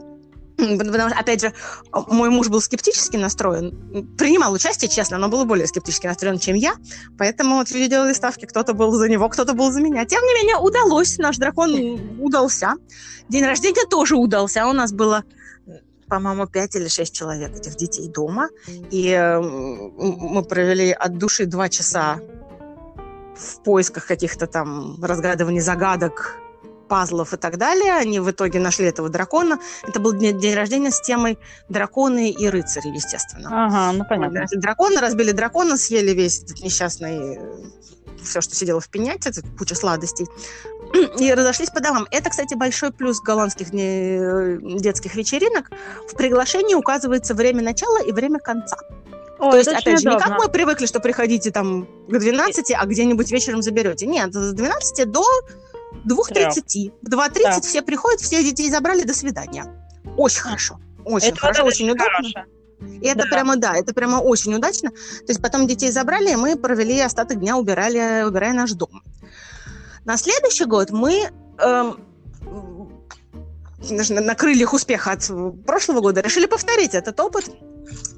опять 1.18 1.40
же, 1.40 1.52
мой 1.92 2.30
муж 2.30 2.48
был 2.48 2.60
скептически 2.60 3.16
настроен. 3.16 4.16
Принимал 4.16 4.52
участие, 4.52 4.90
честно, 4.90 5.18
но 5.18 5.28
был 5.28 5.44
более 5.44 5.66
скептически 5.66 6.06
настроен, 6.06 6.38
чем 6.38 6.56
я. 6.56 6.74
Поэтому 7.18 7.56
вот 7.56 7.70
люди 7.70 7.88
делали 7.88 8.12
ставки. 8.12 8.46
Кто-то 8.46 8.72
был 8.72 8.92
за 8.92 9.08
него, 9.08 9.28
кто-то 9.28 9.52
был 9.52 9.70
за 9.70 9.80
меня. 9.80 10.04
Тем 10.04 10.22
не 10.22 10.34
менее, 10.34 10.56
удалось. 10.56 11.18
Наш 11.18 11.36
дракон 11.36 12.00
удался. 12.20 12.74
День 13.28 13.44
рождения 13.44 13.84
тоже 13.88 14.16
удался. 14.16 14.66
У 14.66 14.72
нас 14.72 14.92
было 14.92 15.24
по-моему, 16.08 16.46
пять 16.46 16.76
или 16.76 16.86
шесть 16.86 17.14
человек 17.14 17.56
этих 17.56 17.74
детей 17.74 18.08
дома. 18.08 18.48
И 18.92 19.10
э, 19.10 19.40
мы 19.40 20.44
провели 20.44 20.92
от 20.92 21.18
души 21.18 21.46
два 21.46 21.68
часа 21.68 22.20
в 23.36 23.62
поисках 23.64 24.06
каких-то 24.06 24.46
там 24.46 25.02
разгадываний 25.02 25.60
загадок, 25.60 26.38
пазлов 26.88 27.34
и 27.34 27.36
так 27.36 27.58
далее. 27.58 27.94
Они 27.94 28.20
в 28.20 28.30
итоге 28.30 28.58
нашли 28.58 28.86
этого 28.86 29.08
дракона. 29.08 29.58
Это 29.86 30.00
был 30.00 30.12
день, 30.12 30.54
рождения 30.54 30.90
с 30.90 31.00
темой 31.00 31.38
драконы 31.68 32.30
и 32.30 32.48
рыцари, 32.48 32.88
естественно. 32.88 33.66
Ага, 33.66 33.92
ну 33.92 34.04
понятно. 34.08 34.46
Драконы, 34.52 35.00
разбили 35.00 35.32
дракона, 35.32 35.76
съели 35.76 36.12
весь 36.12 36.42
этот 36.42 36.60
несчастный 36.60 37.38
все, 38.26 38.40
что 38.40 38.54
сидело 38.54 38.80
в 38.80 38.88
пенять, 38.88 39.26
это 39.26 39.40
куча 39.58 39.74
сладостей, 39.74 40.26
и 41.18 41.32
разошлись 41.32 41.70
по 41.70 41.80
домам. 41.80 42.06
Это, 42.10 42.30
кстати, 42.30 42.54
большой 42.54 42.92
плюс 42.92 43.20
голландских 43.20 43.70
детских 43.70 45.14
вечеринок. 45.14 45.70
В 46.10 46.16
приглашении 46.16 46.74
указывается 46.74 47.34
время 47.34 47.62
начала 47.62 48.02
и 48.02 48.12
время 48.12 48.38
конца. 48.40 48.76
О, 49.38 49.50
То 49.50 49.58
есть, 49.58 49.68
опять 49.68 50.00
же, 50.00 50.08
удобно. 50.08 50.10
не 50.12 50.18
как 50.18 50.38
мы 50.38 50.48
привыкли, 50.50 50.86
что 50.86 50.98
приходите 50.98 51.50
там 51.50 51.86
к 52.08 52.18
12, 52.18 52.72
а 52.72 52.86
где-нибудь 52.86 53.30
вечером 53.30 53.62
заберете. 53.62 54.06
Нет, 54.06 54.32
с 54.34 54.52
12 54.52 55.10
до 55.10 55.24
2.30. 56.06 56.92
В 57.02 57.08
2.30 57.08 57.42
да. 57.42 57.60
все 57.60 57.82
приходят, 57.82 58.20
все 58.20 58.42
детей 58.42 58.70
забрали, 58.70 59.02
до 59.02 59.14
свидания. 59.14 59.64
Очень 60.16 60.40
хорошо. 60.40 60.78
Очень 61.04 61.28
это 61.28 61.38
хорошо, 61.38 61.64
очень 61.64 61.90
удобно. 61.90 62.06
Хорошо. 62.06 62.44
И 62.80 63.06
это 63.06 63.22
да. 63.22 63.28
прямо, 63.30 63.56
да, 63.56 63.74
это 63.74 63.94
прямо 63.94 64.16
очень 64.16 64.54
удачно. 64.54 64.90
То 64.90 65.28
есть 65.28 65.40
потом 65.40 65.66
детей 65.66 65.90
забрали, 65.90 66.32
и 66.32 66.36
мы 66.36 66.56
провели 66.56 67.00
остаток 67.00 67.40
дня, 67.40 67.56
убирали, 67.56 68.24
убирая 68.24 68.52
наш 68.52 68.72
дом. 68.72 69.02
На 70.04 70.16
следующий 70.16 70.66
год 70.66 70.90
мы 70.90 71.30
эм, 71.58 71.98
на 73.80 74.34
крыльях 74.34 74.72
успеха 74.72 75.12
от 75.12 75.30
прошлого 75.66 76.00
года 76.00 76.20
решили 76.20 76.46
повторить 76.46 76.94
этот 76.94 77.18
опыт. 77.20 77.50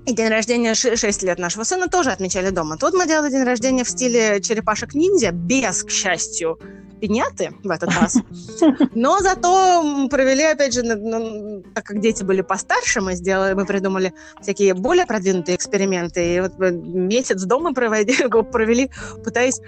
И 0.07 0.15
день 0.15 0.29
рождения 0.29 0.75
6 0.75 1.23
лет 1.23 1.39
нашего 1.39 1.65
сына 1.65 1.89
тоже 1.89 2.11
отмечали 2.11 2.51
дома. 2.51 2.79
Тут 2.79 2.95
мы 2.95 3.07
делали 3.07 3.31
день 3.31 3.45
рождения 3.45 3.85
в 3.85 3.91
стиле 3.91 4.41
черепашек-ниндзя, 4.41 5.33
без, 5.33 5.83
к 5.83 5.91
счастью, 5.91 6.59
пиняты 7.01 7.53
в 7.63 7.71
этот 7.71 7.91
раз. 7.91 8.17
Но 8.95 9.19
зато 9.21 10.09
провели, 10.09 10.45
опять 10.45 10.75
же, 10.75 10.83
ну, 10.83 11.63
так 11.75 11.85
как 11.85 12.01
дети 12.01 12.25
были 12.25 12.43
постарше, 12.43 13.01
мы 13.01 13.15
сделали, 13.15 13.55
мы 13.55 13.67
придумали 13.67 14.13
всякие 14.41 14.75
более 14.75 15.07
продвинутые 15.07 15.57
эксперименты. 15.57 16.37
И 16.37 16.41
вот 16.41 16.59
месяц 16.59 17.43
дома 17.43 17.73
провели, 17.73 18.29
провели 18.53 18.91
пытаясь 19.25 19.61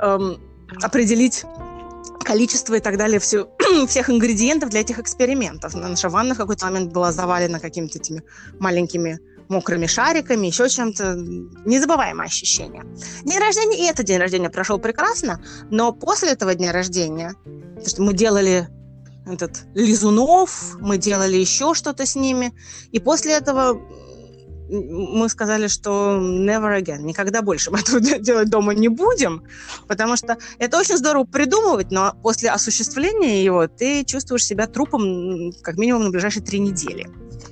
эм, 0.00 0.38
определить 0.82 1.44
количество 2.24 2.74
и 2.74 2.80
так 2.80 2.96
далее 2.96 3.20
все, 3.20 3.48
всех 3.88 4.10
ингредиентов 4.10 4.70
для 4.70 4.80
этих 4.80 4.98
экспериментов. 4.98 5.74
Наша 5.74 6.08
ванна 6.08 6.34
в 6.34 6.38
какой-то 6.38 6.66
момент 6.66 6.92
была 6.92 7.12
завалена 7.12 7.60
какими-то 7.60 7.98
этими 7.98 8.22
маленькими 8.58 9.20
мокрыми 9.48 9.86
шариками, 9.86 10.46
еще 10.46 10.68
чем-то. 10.68 11.14
Незабываемое 11.64 12.26
ощущение. 12.26 12.84
День 13.24 13.38
рождения, 13.38 13.78
и 13.78 13.90
этот 13.90 14.06
день 14.06 14.18
рождения 14.18 14.50
прошел 14.50 14.78
прекрасно, 14.78 15.42
но 15.70 15.92
после 15.92 16.30
этого 16.30 16.54
дня 16.54 16.72
рождения, 16.72 17.34
потому 17.44 17.88
что 17.88 18.02
мы 18.02 18.14
делали 18.14 18.68
этот 19.26 19.64
лизунов, 19.74 20.76
мы 20.80 20.98
делали 20.98 21.36
еще 21.36 21.74
что-то 21.74 22.04
с 22.06 22.14
ними, 22.14 22.52
и 22.92 23.00
после 23.00 23.32
этого 23.32 23.80
мы 24.68 25.28
сказали, 25.28 25.66
что 25.68 26.18
never 26.20 26.80
again, 26.80 27.02
никогда 27.02 27.42
больше 27.42 27.70
мы 27.70 27.80
этого 27.80 28.00
делать 28.00 28.48
дома 28.48 28.74
не 28.74 28.88
будем, 28.88 29.44
потому 29.88 30.16
что 30.16 30.38
это 30.58 30.78
очень 30.78 30.96
здорово 30.96 31.24
придумывать, 31.24 31.90
но 31.90 32.14
после 32.22 32.50
осуществления 32.50 33.44
его 33.44 33.66
ты 33.66 34.04
чувствуешь 34.04 34.44
себя 34.44 34.66
трупом 34.66 35.52
как 35.62 35.76
минимум 35.76 36.04
на 36.04 36.10
ближайшие 36.10 36.42
три 36.42 36.60
недели. 36.60 37.08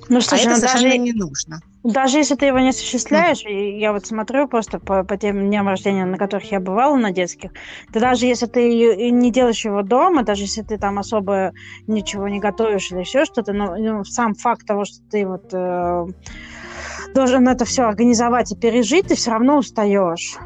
Ну 0.09 0.21
что 0.21 0.35
а 0.35 0.39
это 0.39 0.49
ну, 0.49 0.55
совершенно 0.55 0.83
даже, 0.83 0.97
не 0.97 1.13
нужно. 1.13 1.61
Даже 1.83 2.17
если 2.17 2.35
ты 2.35 2.45
его 2.45 2.59
не 2.59 2.69
осуществляешь, 2.69 3.43
mm. 3.45 3.77
я 3.77 3.91
вот 3.91 4.05
смотрю 4.05 4.47
просто 4.47 4.79
по, 4.79 5.03
по 5.03 5.17
тем 5.17 5.47
дням 5.47 5.67
рождения, 5.67 6.05
на 6.05 6.17
которых 6.17 6.49
я 6.49 6.61
бывала 6.61 6.95
на 6.95 7.11
детских, 7.11 7.51
то 7.91 7.99
даже 7.99 8.25
если 8.25 8.45
ты 8.45 9.11
не 9.11 9.31
делаешь 9.31 9.65
его 9.65 9.81
дома, 9.81 10.23
даже 10.23 10.43
если 10.43 10.61
ты 10.61 10.77
там 10.77 10.97
особо 10.97 11.51
ничего 11.87 12.29
не 12.29 12.39
готовишь 12.39 12.91
или 12.91 12.99
еще 12.99 13.25
что-то, 13.25 13.51
но 13.51 13.75
ну, 13.75 14.05
сам 14.05 14.33
факт 14.33 14.65
того, 14.65 14.85
что 14.85 14.99
ты 15.11 15.27
вот 15.27 15.53
э, 15.53 16.05
должен 17.13 17.47
это 17.49 17.65
все 17.65 17.83
организовать 17.83 18.53
и 18.53 18.55
пережить, 18.55 19.07
ты 19.07 19.15
все 19.15 19.31
равно 19.31 19.57
устаешь. 19.57 20.37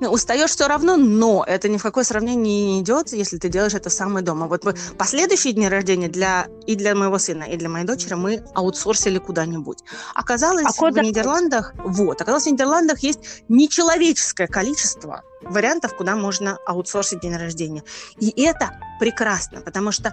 Ну, 0.00 0.10
устаешь 0.10 0.50
все 0.50 0.66
равно, 0.66 0.96
но 0.96 1.44
это 1.46 1.68
ни 1.68 1.76
в 1.76 1.82
какое 1.82 2.04
сравнение 2.04 2.76
не 2.76 2.80
идет, 2.80 3.12
если 3.12 3.38
ты 3.38 3.48
делаешь 3.48 3.74
это 3.74 3.90
самый 3.90 4.22
дома. 4.22 4.46
Вот 4.46 4.64
мы 4.64 4.74
последующие 4.96 5.52
дни 5.52 5.68
рождения 5.68 6.08
для 6.08 6.48
и 6.66 6.74
для 6.74 6.94
моего 6.94 7.18
сына, 7.18 7.44
и 7.44 7.56
для 7.56 7.68
моей 7.68 7.86
дочери 7.86 8.14
мы 8.14 8.44
аутсорсили 8.54 9.18
куда-нибудь. 9.18 9.78
Оказалось, 10.14 10.66
а 10.66 10.72
куда? 10.72 11.02
в 11.02 11.04
Нидерландах, 11.04 11.74
вот, 11.76 12.20
оказалось, 12.20 12.44
в 12.44 12.50
Нидерландах 12.50 13.00
есть 13.00 13.20
нечеловеческое 13.48 14.46
количество 14.46 15.22
вариантов, 15.42 15.96
куда 15.96 16.16
можно 16.16 16.58
аутсорсить 16.66 17.20
день 17.20 17.36
рождения. 17.36 17.82
И 18.18 18.30
это 18.42 18.78
прекрасно, 18.98 19.60
потому 19.60 19.92
что 19.92 20.12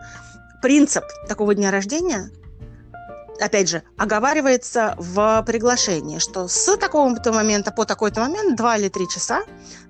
принцип 0.62 1.04
такого 1.28 1.54
дня 1.56 1.72
рождения 1.72 2.32
опять 3.40 3.70
же, 3.70 3.84
оговаривается 3.98 4.96
в 4.98 5.44
приглашении, 5.46 6.20
что 6.20 6.48
с 6.48 6.78
такого-то 6.78 7.32
момента 7.32 7.72
по 7.72 7.86
такой-то 7.86 8.22
момент, 8.22 8.56
два 8.58 8.78
или 8.78 8.90
три 8.90 9.08
часа, 9.08 9.44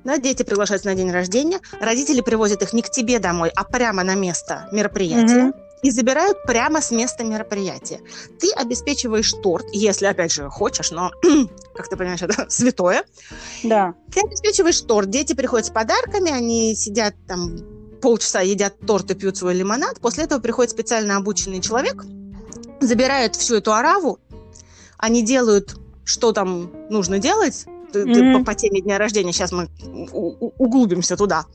да, 0.03 0.17
дети 0.17 0.43
приглашаются 0.43 0.87
на 0.87 0.95
день 0.95 1.11
рождения, 1.11 1.59
родители 1.79 2.21
привозят 2.21 2.61
их 2.61 2.73
не 2.73 2.81
к 2.81 2.89
тебе 2.89 3.19
домой, 3.19 3.51
а 3.55 3.63
прямо 3.63 4.03
на 4.03 4.15
место 4.15 4.67
мероприятия. 4.71 5.47
Mm-hmm 5.47 5.67
и 5.83 5.91
забирают 5.91 6.43
прямо 6.43 6.81
с 6.81 6.91
места 6.91 7.23
мероприятия. 7.23 8.01
Ты 8.39 8.51
обеспечиваешь 8.51 9.31
торт, 9.43 9.67
если, 9.71 10.07
опять 10.07 10.33
же, 10.33 10.49
хочешь, 10.49 10.91
но, 10.91 11.11
как 11.75 11.87
ты 11.87 11.95
понимаешь, 11.95 12.21
это 12.21 12.45
святое. 12.49 13.03
Да. 13.63 13.93
Ты 14.11 14.21
обеспечиваешь 14.21 14.81
торт, 14.81 15.09
дети 15.09 15.33
приходят 15.33 15.67
с 15.67 15.69
подарками, 15.69 16.31
они 16.31 16.75
сидят 16.75 17.13
там 17.27 17.57
полчаса, 18.01 18.41
едят 18.41 18.79
торт 18.85 19.11
и 19.11 19.15
пьют 19.15 19.37
свой 19.37 19.53
лимонад. 19.53 19.99
После 19.99 20.23
этого 20.23 20.39
приходит 20.39 20.71
специально 20.71 21.17
обученный 21.17 21.61
человек, 21.61 22.03
забирают 22.79 23.35
всю 23.35 23.55
эту 23.55 23.73
ораву, 23.73 24.19
они 24.97 25.23
делают, 25.23 25.75
что 26.03 26.31
там 26.31 26.71
нужно 26.89 27.19
делать, 27.19 27.65
mm-hmm. 27.91 28.39
по, 28.39 28.45
по 28.45 28.55
теме 28.55 28.81
дня 28.81 28.97
рождения, 28.97 29.31
сейчас 29.31 29.51
мы 29.51 29.69
у, 30.11 30.51
углубимся 30.57 31.15
туда. 31.15 31.45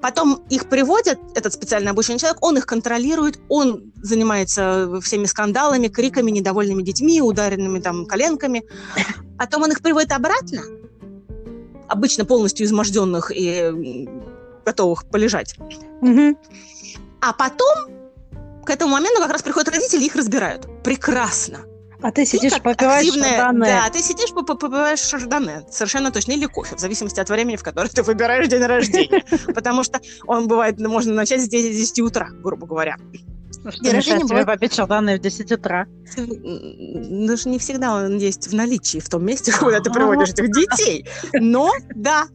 Потом 0.00 0.42
их 0.48 0.68
приводят, 0.68 1.18
этот 1.34 1.52
специально 1.52 1.90
обученный 1.90 2.18
человек, 2.18 2.38
он 2.40 2.56
их 2.56 2.66
контролирует, 2.66 3.38
он 3.48 3.92
занимается 4.02 5.00
всеми 5.02 5.26
скандалами, 5.26 5.88
криками, 5.88 6.30
недовольными 6.30 6.82
детьми, 6.82 7.20
ударенными 7.20 7.80
там 7.80 8.06
коленками. 8.06 8.64
Потом 9.38 9.62
он 9.62 9.72
их 9.72 9.82
приводит 9.82 10.12
обратно, 10.12 10.62
обычно 11.88 12.24
полностью 12.24 12.66
изможденных 12.66 13.32
и 13.34 14.08
готовых 14.64 15.06
полежать. 15.06 15.56
Mm-hmm. 16.02 16.36
А 17.20 17.32
потом 17.32 17.97
к 18.68 18.70
этому 18.70 18.92
моменту 18.92 19.22
как 19.22 19.32
раз 19.32 19.40
приходят 19.40 19.70
родители 19.70 20.02
и 20.02 20.06
их 20.08 20.14
разбирают. 20.14 20.68
Прекрасно. 20.84 21.60
А 22.02 22.12
ты 22.12 22.26
сидишь, 22.26 22.52
ты 22.52 22.60
попиваешь 22.60 23.08
активная, 23.08 23.38
шардоне. 23.38 23.64
Да, 23.64 23.90
ты 23.90 24.02
сидишь, 24.02 24.30
попиваешь 24.34 25.00
шардоне, 25.00 25.64
совершенно 25.70 26.12
точно, 26.12 26.32
или 26.32 26.44
кофе, 26.44 26.76
в 26.76 26.78
зависимости 26.78 27.18
от 27.18 27.30
времени, 27.30 27.56
в 27.56 27.62
которое 27.62 27.88
ты 27.88 28.02
выбираешь 28.02 28.46
день 28.46 28.62
рождения. 28.62 29.24
Потому 29.54 29.84
что 29.84 30.00
он 30.26 30.48
бывает, 30.48 30.78
можно 30.78 31.14
начать 31.14 31.40
с 31.40 31.48
10 31.48 32.00
утра, 32.00 32.28
грубо 32.30 32.66
говоря. 32.66 32.96
Ну, 33.64 33.72
что 33.72 33.82
день 33.82 33.94
рождения 33.94 34.28
тебе 34.28 34.44
попить 34.44 34.74
шардоне 34.74 35.16
в 35.16 35.20
10 35.20 35.50
утра? 35.50 35.86
Ну, 36.18 37.36
же 37.38 37.48
не 37.48 37.58
всегда 37.58 37.94
он 37.94 38.18
есть 38.18 38.48
в 38.48 38.54
наличии 38.54 38.98
в 38.98 39.08
том 39.08 39.24
месте, 39.24 39.50
куда 39.58 39.80
ты 39.80 39.90
приводишь 39.90 40.28
этих 40.28 40.52
детей. 40.52 41.08
Но, 41.32 41.72
да, 41.94 42.26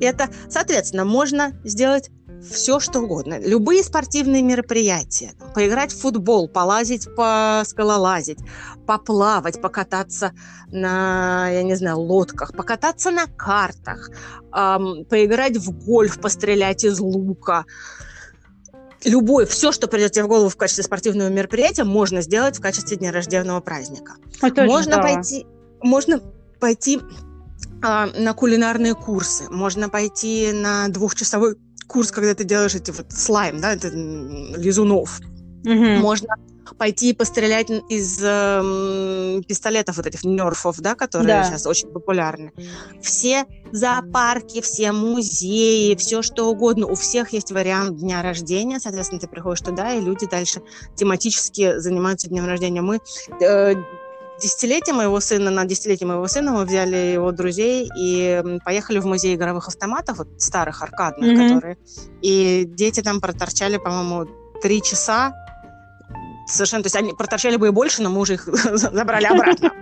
это, 0.00 0.30
соответственно, 0.48 1.04
можно 1.04 1.52
сделать 1.64 2.10
все 2.50 2.80
что 2.80 3.00
угодно. 3.00 3.38
Любые 3.38 3.82
спортивные 3.82 4.42
мероприятия. 4.42 5.32
Поиграть 5.54 5.92
в 5.92 6.00
футбол, 6.00 6.48
полазить, 6.48 7.08
по 7.14 7.62
скалолазить, 7.64 8.38
поплавать, 8.86 9.60
покататься 9.60 10.32
на, 10.68 11.48
я 11.50 11.62
не 11.62 11.74
знаю, 11.74 11.98
лодках, 11.98 12.54
покататься 12.54 13.10
на 13.10 13.26
картах, 13.26 14.10
эм, 14.52 15.04
поиграть 15.04 15.56
в 15.56 15.70
гольф, 15.84 16.20
пострелять 16.20 16.84
из 16.84 16.98
лука. 17.00 17.64
Любое, 19.04 19.46
все, 19.46 19.72
что 19.72 19.86
придет 19.86 20.12
тебе 20.12 20.24
в 20.24 20.28
голову 20.28 20.48
в 20.48 20.56
качестве 20.56 20.84
спортивного 20.84 21.28
мероприятия, 21.28 21.84
можно 21.84 22.22
сделать 22.22 22.58
в 22.58 22.60
качестве 22.60 22.96
дня 22.96 23.12
рожденного 23.12 23.60
праздника. 23.60 24.14
Это 24.42 24.64
можно 24.64 24.98
пойти, 25.00 25.46
можно 25.80 26.20
пойти 26.58 27.00
а, 27.82 28.06
на 28.06 28.32
кулинарные 28.32 28.94
курсы, 28.94 29.44
можно 29.50 29.88
пойти 29.88 30.50
на 30.52 30.88
двухчасовой 30.88 31.56
курс, 31.86 32.10
когда 32.10 32.34
ты 32.34 32.44
делаешь 32.44 32.74
эти 32.74 32.90
вот 32.90 33.12
слайм, 33.12 33.60
да, 33.60 33.74
это 33.74 33.88
лизунов. 33.88 35.20
Mm-hmm. 35.64 35.98
Можно 35.98 36.28
пойти 36.78 37.12
пострелять 37.12 37.70
из 37.88 38.18
э, 38.22 39.42
пистолетов 39.46 39.96
вот 39.96 40.06
этих 40.06 40.24
нерфов, 40.24 40.78
да, 40.80 40.94
которые 40.94 41.28
да. 41.28 41.44
сейчас 41.44 41.66
очень 41.66 41.88
популярны. 41.88 42.52
Все 43.00 43.44
зоопарки, 43.72 44.60
все 44.60 44.92
музеи, 44.92 45.94
все 45.96 46.22
что 46.22 46.48
угодно. 46.50 46.86
У 46.86 46.94
всех 46.94 47.32
есть 47.32 47.52
вариант 47.52 47.98
дня 47.98 48.22
рождения, 48.22 48.80
соответственно, 48.80 49.20
ты 49.20 49.28
приходишь 49.28 49.60
туда, 49.60 49.94
и 49.94 50.00
люди 50.00 50.26
дальше 50.26 50.60
тематически 50.96 51.78
занимаются 51.78 52.28
днем 52.28 52.46
рождения. 52.46 52.82
Мы 52.82 53.00
э, 53.40 53.74
десятилетие 54.40 54.94
моего 54.94 55.20
сына, 55.20 55.50
на 55.50 55.64
десятилетие 55.64 56.06
моего 56.06 56.26
сына 56.28 56.52
мы 56.52 56.64
взяли 56.64 56.96
его 56.96 57.32
друзей 57.32 57.88
и 57.96 58.42
поехали 58.64 58.98
в 58.98 59.06
музей 59.06 59.34
игровых 59.34 59.68
автоматов, 59.68 60.18
вот 60.18 60.28
старых 60.38 60.82
аркадных, 60.82 61.30
mm-hmm. 61.30 61.54
которые. 61.54 61.78
И 62.22 62.64
дети 62.66 63.02
там 63.02 63.20
проторчали, 63.20 63.78
по-моему, 63.78 64.26
три 64.62 64.82
часа. 64.82 65.34
Совершенно, 66.48 66.82
то 66.82 66.86
есть 66.86 66.96
они 66.96 67.12
проторчали 67.12 67.56
бы 67.56 67.68
и 67.68 67.70
больше, 67.70 68.02
но 68.02 68.10
мы 68.10 68.20
уже 68.20 68.34
их 68.34 68.46
забрали 68.72 69.26
обратно. 69.26 69.72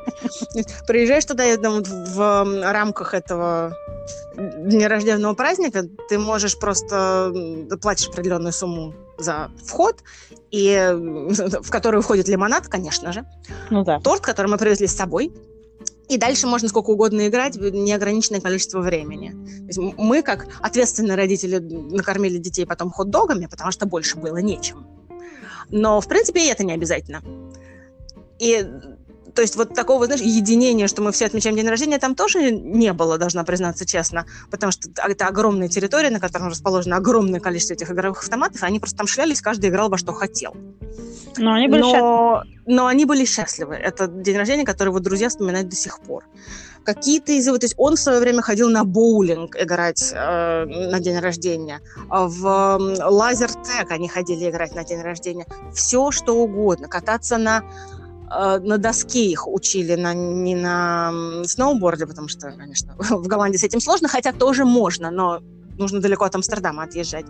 Приезжаешь 0.86 1.24
туда, 1.24 1.44
и 1.44 1.56
в 1.56 2.72
рамках 2.72 3.14
этого 3.14 3.76
дня 4.36 4.88
рожденного 4.88 5.34
праздника 5.34 5.84
ты 6.08 6.18
можешь 6.18 6.58
просто 6.58 7.32
платишь 7.82 8.08
определенную 8.08 8.52
сумму 8.52 8.94
за 9.22 9.50
вход, 9.64 10.02
и 10.50 10.92
в 10.92 11.70
который 11.70 12.00
входит 12.02 12.28
лимонад, 12.28 12.68
конечно 12.68 13.12
же, 13.12 13.24
ну, 13.70 13.84
да. 13.84 14.00
торт, 14.00 14.20
который 14.20 14.48
мы 14.48 14.58
привезли 14.58 14.86
с 14.86 14.96
собой, 14.96 15.32
и 16.08 16.18
дальше 16.18 16.48
можно 16.48 16.68
сколько 16.68 16.90
угодно 16.90 17.28
играть, 17.28 17.54
неограниченное 17.54 18.40
количество 18.40 18.80
времени. 18.80 19.30
То 19.30 19.66
есть 19.66 19.78
мы, 19.96 20.22
как 20.22 20.48
ответственные 20.60 21.14
родители, 21.14 21.58
накормили 21.58 22.38
детей 22.38 22.66
потом 22.66 22.90
хот-догами, 22.90 23.46
потому 23.46 23.70
что 23.70 23.86
больше 23.86 24.16
было 24.16 24.38
нечем. 24.38 24.86
Но, 25.70 26.00
в 26.00 26.08
принципе, 26.08 26.44
и 26.44 26.50
это 26.50 26.64
не 26.64 26.72
обязательно. 26.72 27.22
И 28.40 28.66
то 29.34 29.42
есть 29.42 29.56
вот 29.56 29.74
такого, 29.74 30.06
знаешь, 30.06 30.22
единения, 30.22 30.88
что 30.88 31.02
мы 31.02 31.12
все 31.12 31.26
отмечаем 31.26 31.56
день 31.56 31.68
рождения, 31.68 31.98
там 31.98 32.14
тоже 32.14 32.50
не 32.50 32.92
было, 32.92 33.18
должна 33.18 33.44
признаться 33.44 33.86
честно, 33.86 34.26
потому 34.50 34.72
что 34.72 34.88
это 34.96 35.26
огромная 35.26 35.68
территория, 35.68 36.10
на 36.10 36.20
которой 36.20 36.48
расположено 36.50 36.96
огромное 36.96 37.40
количество 37.40 37.74
этих 37.74 37.90
игровых 37.90 38.22
автоматов, 38.22 38.62
и 38.62 38.66
они 38.66 38.78
просто 38.78 38.96
там 38.96 39.06
шлялись, 39.06 39.40
каждый 39.40 39.70
играл 39.70 39.88
во 39.88 39.98
что 39.98 40.12
хотел. 40.12 40.54
Но 41.36 41.52
они 41.52 41.68
были, 41.68 41.80
но, 41.80 42.42
счастливы. 42.42 42.62
но 42.66 42.86
они 42.86 43.04
были 43.04 43.24
счастливы. 43.24 43.74
Это 43.74 44.06
день 44.08 44.36
рождения, 44.36 44.64
который 44.64 44.90
вот 44.90 45.02
друзья 45.02 45.28
вспоминают 45.28 45.68
до 45.68 45.76
сих 45.76 46.00
пор. 46.00 46.24
Какие-то 46.84 47.32
из... 47.32 47.44
То 47.44 47.58
есть 47.60 47.74
он 47.76 47.96
в 47.96 48.00
свое 48.00 48.20
время 48.20 48.42
ходил 48.42 48.68
на 48.68 48.84
боулинг 48.84 49.54
играть 49.56 50.12
э, 50.12 50.64
на 50.64 50.98
день 50.98 51.18
рождения. 51.18 51.80
В 52.08 52.78
лазертек 53.04 53.90
они 53.90 54.08
ходили 54.08 54.48
играть 54.48 54.74
на 54.74 54.82
день 54.84 55.02
рождения. 55.02 55.46
Все, 55.74 56.10
что 56.10 56.36
угодно. 56.36 56.88
Кататься 56.88 57.36
на 57.36 57.62
на 58.30 58.78
доске 58.78 59.26
их 59.26 59.48
учили, 59.48 59.96
на, 59.96 60.14
не 60.14 60.54
на 60.54 61.12
сноуборде, 61.44 62.06
потому 62.06 62.28
что, 62.28 62.52
конечно, 62.52 62.94
в 62.98 63.26
Голландии 63.26 63.58
с 63.58 63.64
этим 63.64 63.80
сложно, 63.80 64.08
хотя 64.08 64.32
тоже 64.32 64.64
можно, 64.64 65.10
но 65.10 65.40
нужно 65.80 66.00
далеко 66.00 66.24
от 66.24 66.34
Амстердама 66.34 66.84
отъезжать. 66.84 67.26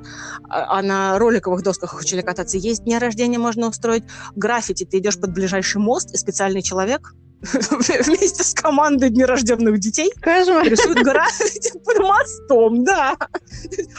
А, 0.49 0.79
а 0.79 0.83
на 0.83 1.19
роликовых 1.19 1.63
досках 1.63 1.99
учили 1.99 2.21
кататься. 2.21 2.59
Есть 2.59 2.85
дня 2.85 2.99
рождения, 2.99 3.39
можно 3.39 3.69
устроить 3.69 4.05
граффити. 4.35 4.85
Ты 4.85 4.99
идешь 4.99 5.19
под 5.19 5.33
ближайший 5.33 5.79
мост, 5.79 6.13
и 6.13 6.19
специальный 6.19 6.63
человек 6.63 7.15
вместе 8.03 8.45
с 8.45 8.53
командой 8.55 9.11
нерожденных 9.11 9.79
детей 9.79 10.13
Кошмар. 10.21 10.69
рисуют 10.69 10.99
граффити 10.99 11.73
под 11.85 11.99
мостом, 11.99 12.85
да. 12.85 13.17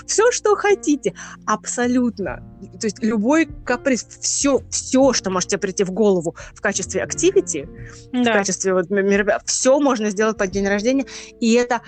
Все, 0.06 0.32
что 0.32 0.56
хотите. 0.56 1.16
Абсолютно. 1.46 2.44
То 2.80 2.88
есть 2.88 3.02
любой 3.02 3.48
каприз, 3.66 4.06
все, 4.22 4.62
все, 4.70 5.14
что 5.14 5.32
можете 5.32 5.58
прийти 5.58 5.84
в 5.84 5.92
голову 5.92 6.36
в 6.54 6.62
качестве 6.62 7.02
активити, 7.04 7.68
да. 8.12 8.22
в 8.22 8.26
качестве 8.26 8.74
вот 8.74 8.90
мероприятия, 8.90 9.44
все 9.46 9.80
можно 9.80 10.10
сделать 10.12 10.38
под 10.38 10.52
день 10.52 10.68
рождения. 10.68 11.06
И 11.40 11.54
это 11.54 11.82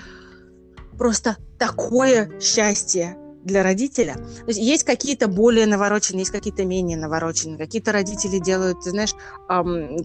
просто 0.98 1.38
такое 1.60 2.32
счастье 2.40 3.18
для 3.44 3.64
родителя. 3.64 4.16
То 4.16 4.48
есть 4.48 4.60
есть 4.60 4.84
какие-то 4.84 5.28
более 5.28 5.66
навороченные, 5.66 6.22
есть 6.22 6.32
какие-то 6.32 6.66
менее 6.66 6.98
навороченные. 6.98 7.58
Какие-то 7.58 7.92
родители 7.92 8.40
делают, 8.40 8.82
ты 8.84 8.92
знаешь, 8.92 9.14
эм, 9.50 9.98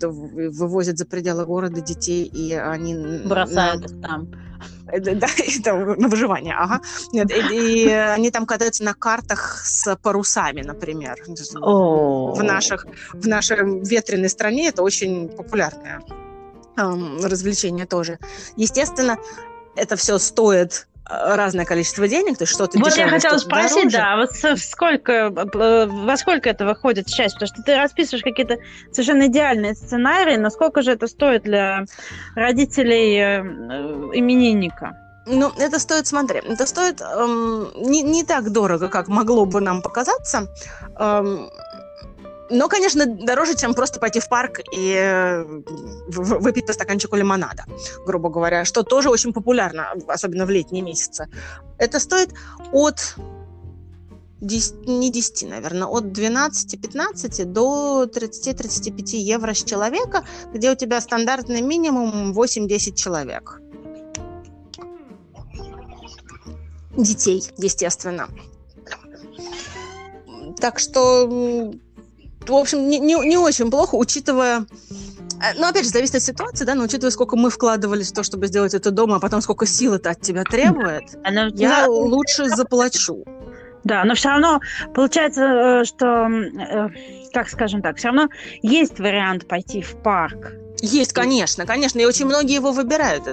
вывозят 0.50 0.98
за 0.98 1.06
пределы 1.06 1.46
города 1.46 1.80
детей, 1.80 2.24
и 2.24 2.52
они... 2.54 2.94
Бросают 3.26 3.90
их 3.90 4.00
там. 4.00 4.28
Э, 4.88 5.00
да, 5.00 5.26
это 5.38 5.74
на 5.74 6.08
выживание, 6.08 6.54
ага. 6.54 6.80
Нет, 7.12 7.30
и, 7.30 7.84
и 7.84 7.88
они 7.88 8.30
там 8.30 8.46
катаются 8.46 8.84
на 8.84 8.94
картах 8.94 9.62
с 9.64 9.96
парусами, 9.96 10.62
например. 10.62 11.16
Oh. 11.56 12.34
В, 12.34 12.42
наших, 12.42 12.86
в 13.12 13.26
нашей 13.26 13.56
ветреной 13.84 14.28
стране 14.28 14.68
это 14.68 14.82
очень 14.82 15.28
популярное 15.28 16.00
эм, 16.76 17.24
развлечение 17.24 17.86
тоже. 17.86 18.18
Естественно, 18.56 19.18
это 19.76 19.96
все 19.96 20.18
стоит 20.18 20.88
разное 21.08 21.64
количество 21.64 22.06
денег, 22.06 22.38
то 22.38 22.42
есть 22.42 22.52
что-то 22.52 22.78
Вот 22.78 22.88
дешевле, 22.88 23.04
я 23.04 23.08
хотела 23.08 23.38
спросить, 23.38 23.90
дороже. 23.92 23.96
да, 23.96 24.16
вот 24.16 24.58
сколько, 24.60 25.12
э, 25.12 25.86
во 25.86 26.16
сколько 26.16 26.50
это 26.50 26.66
выходит 26.66 27.08
счастье? 27.08 27.38
Потому 27.40 27.48
что 27.48 27.62
ты 27.62 27.76
расписываешь 27.76 28.22
какие-то 28.22 28.58
совершенно 28.92 29.26
идеальные 29.26 29.74
сценарии, 29.74 30.36
насколько 30.36 30.82
же 30.82 30.92
это 30.92 31.06
стоит 31.06 31.42
для 31.42 31.84
родителей 32.34 33.16
э, 33.16 33.40
именинника? 34.14 34.96
Ну, 35.30 35.52
это 35.58 35.78
стоит, 35.78 36.06
смотри, 36.06 36.40
это 36.40 36.66
стоит 36.66 37.02
эм, 37.02 37.70
не, 37.76 38.02
не 38.02 38.24
так 38.24 38.50
дорого, 38.50 38.88
как 38.88 39.08
могло 39.08 39.44
бы 39.44 39.60
нам 39.60 39.82
показаться. 39.82 40.48
Эм, 40.98 41.50
но, 42.50 42.68
конечно, 42.68 43.06
дороже, 43.06 43.56
чем 43.56 43.74
просто 43.74 44.00
пойти 44.00 44.20
в 44.20 44.28
парк 44.28 44.60
и 44.72 44.94
э, 44.94 45.44
выпить 46.08 46.66
по 46.66 46.72
стаканчику 46.72 47.16
лимонада, 47.16 47.64
грубо 48.06 48.30
говоря, 48.30 48.64
что 48.64 48.82
тоже 48.82 49.10
очень 49.10 49.32
популярно, 49.32 49.92
особенно 50.06 50.46
в 50.46 50.50
летние 50.50 50.82
месяцы. 50.82 51.28
Это 51.78 52.00
стоит 52.00 52.32
от 52.72 53.16
10, 54.40 54.86
не 54.86 55.10
10, 55.10 55.48
наверное, 55.48 55.86
от 55.86 56.04
12-15 56.04 57.44
до 57.44 58.04
30-35 58.04 59.16
евро 59.16 59.52
с 59.52 59.62
человека, 59.64 60.24
где 60.54 60.70
у 60.70 60.74
тебя 60.74 61.00
стандартный 61.00 61.60
минимум 61.60 62.32
8-10 62.32 62.94
человек. 62.94 63.60
Детей, 66.96 67.44
естественно. 67.58 68.28
Так 70.60 70.78
что 70.80 71.72
в 72.54 72.56
общем, 72.56 72.88
не, 72.88 72.98
не, 72.98 73.14
не 73.14 73.36
очень 73.36 73.70
плохо, 73.70 73.94
учитывая 73.94 74.66
Ну, 75.56 75.68
опять 75.68 75.84
же, 75.84 75.90
зависит 75.90 76.16
от 76.16 76.22
ситуации, 76.22 76.64
да, 76.64 76.74
но 76.74 76.84
учитывая, 76.84 77.10
сколько 77.10 77.36
мы 77.36 77.50
вкладывались 77.50 78.10
в 78.10 78.14
то, 78.14 78.22
чтобы 78.22 78.46
сделать 78.46 78.74
это 78.74 78.90
дома, 78.90 79.16
а 79.16 79.20
потом 79.20 79.40
сколько 79.40 79.66
сил 79.66 79.94
это 79.94 80.10
от 80.10 80.20
тебя 80.20 80.44
требует, 80.44 81.04
Оно, 81.24 81.48
я 81.54 81.82
да, 81.82 81.88
лучше 81.88 82.48
заплачу. 82.48 83.24
Да, 83.84 84.04
но 84.04 84.14
все 84.14 84.30
равно 84.30 84.60
получается, 84.94 85.42
э, 85.42 85.84
что, 85.84 86.26
э, 86.26 86.88
как 87.32 87.48
скажем 87.48 87.80
так, 87.80 87.96
все 87.96 88.08
равно 88.08 88.28
есть 88.62 88.98
вариант 88.98 89.46
пойти 89.46 89.80
в 89.80 89.96
парк. 90.02 90.52
Есть, 90.80 91.12
конечно, 91.12 91.66
конечно, 91.66 91.98
и 91.98 92.04
очень 92.04 92.26
многие 92.26 92.54
его 92.54 92.72
выбирают 92.72 93.26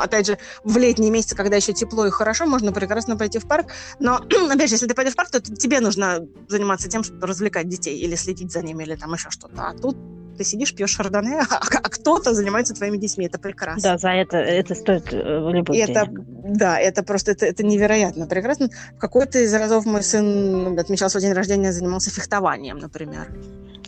опять 0.00 0.26
же, 0.26 0.38
в 0.64 0.76
летние 0.76 1.10
месяцы, 1.10 1.34
когда 1.34 1.56
еще 1.56 1.72
тепло 1.72 2.06
и 2.06 2.10
хорошо, 2.10 2.46
можно 2.46 2.72
прекрасно 2.72 3.16
пойти 3.16 3.38
в 3.38 3.46
парк. 3.46 3.66
Но, 3.98 4.16
опять 4.50 4.68
же, 4.68 4.74
если 4.74 4.86
ты 4.86 4.94
пойдешь 4.94 5.14
в 5.14 5.16
парк, 5.16 5.30
то 5.30 5.40
тебе 5.40 5.80
нужно 5.80 6.26
заниматься 6.48 6.88
тем, 6.88 7.04
чтобы 7.04 7.26
развлекать 7.26 7.68
детей 7.68 7.98
или 7.98 8.14
следить 8.14 8.52
за 8.52 8.62
ними, 8.62 8.84
или 8.84 8.96
там 8.96 9.12
еще 9.12 9.30
что-то. 9.30 9.62
А 9.62 9.74
тут 9.74 9.96
ты 10.36 10.44
сидишь, 10.44 10.74
пьешь 10.74 10.90
шардоне, 10.90 11.40
а, 11.50 11.56
а 11.56 11.88
кто-то 11.88 12.34
занимается 12.34 12.74
твоими 12.74 12.96
детьми. 12.96 13.26
Это 13.26 13.38
прекрасно. 13.38 13.82
Да, 13.82 13.98
за 13.98 14.10
это, 14.10 14.38
это 14.38 14.74
стоит 14.74 15.12
э, 15.12 15.50
любой 15.52 15.76
это, 15.78 16.08
Да, 16.08 16.78
это 16.78 17.02
просто 17.02 17.32
это, 17.32 17.46
это 17.46 17.64
невероятно 17.64 18.26
прекрасно. 18.26 18.68
В 18.96 18.98
какой-то 18.98 19.38
из 19.38 19.52
разов 19.54 19.84
мой 19.84 20.02
сын 20.02 20.78
отмечал 20.78 21.10
свой 21.10 21.22
день 21.22 21.32
рождения, 21.32 21.72
занимался 21.72 22.10
фехтованием, 22.10 22.78
например. 22.78 23.28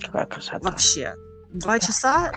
Какая 0.01 0.27
красота. 0.27 0.59
Вообще. 0.61 1.15
Два 1.53 1.79
часа 1.79 2.33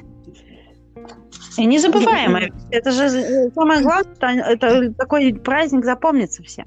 и 1.57 1.65
незабываемо. 1.65 2.41
Это 2.71 2.91
же 2.91 3.51
самое 3.55 3.81
главное, 3.81 4.43
это 4.43 4.93
такой 4.93 5.33
праздник 5.33 5.85
запомнится 5.85 6.43
всем. 6.43 6.65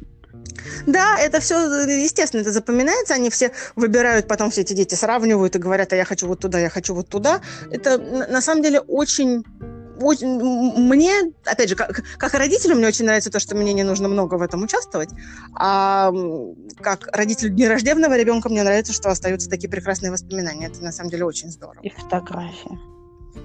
Да, 0.86 1.16
это 1.18 1.40
все, 1.40 1.56
естественно, 1.86 2.42
это 2.42 2.52
запоминается. 2.52 3.14
Они 3.14 3.30
все 3.30 3.52
выбирают, 3.76 4.28
потом 4.28 4.50
все 4.50 4.62
эти 4.62 4.74
дети 4.74 4.94
сравнивают 4.94 5.56
и 5.56 5.58
говорят, 5.58 5.92
а 5.92 5.96
я 5.96 6.04
хочу 6.04 6.26
вот 6.26 6.40
туда, 6.40 6.58
я 6.58 6.70
хочу 6.70 6.94
вот 6.94 7.08
туда. 7.08 7.40
Это 7.70 7.98
на 7.98 8.40
самом 8.40 8.62
деле 8.62 8.80
очень 8.80 9.44
очень, 10.02 10.28
мне, 10.38 11.30
опять 11.44 11.68
же, 11.68 11.76
как, 11.76 12.02
как 12.16 12.32
родителю, 12.32 12.76
мне 12.76 12.86
очень 12.86 13.04
нравится 13.04 13.30
то, 13.30 13.38
что 13.38 13.54
мне 13.54 13.74
не 13.74 13.82
нужно 13.82 14.08
много 14.08 14.36
в 14.36 14.42
этом 14.42 14.62
участвовать. 14.62 15.10
А 15.54 16.10
как 16.80 17.14
родителю 17.14 17.52
нерожденного 17.52 18.16
ребенка 18.16 18.48
мне 18.48 18.62
нравится, 18.62 18.94
что 18.94 19.10
остаются 19.10 19.50
такие 19.50 19.68
прекрасные 19.68 20.10
воспоминания. 20.10 20.68
Это 20.68 20.82
на 20.82 20.92
самом 20.92 21.10
деле 21.10 21.26
очень 21.26 21.50
здорово. 21.50 21.82
И 21.82 21.90
фотографии. 21.90 22.78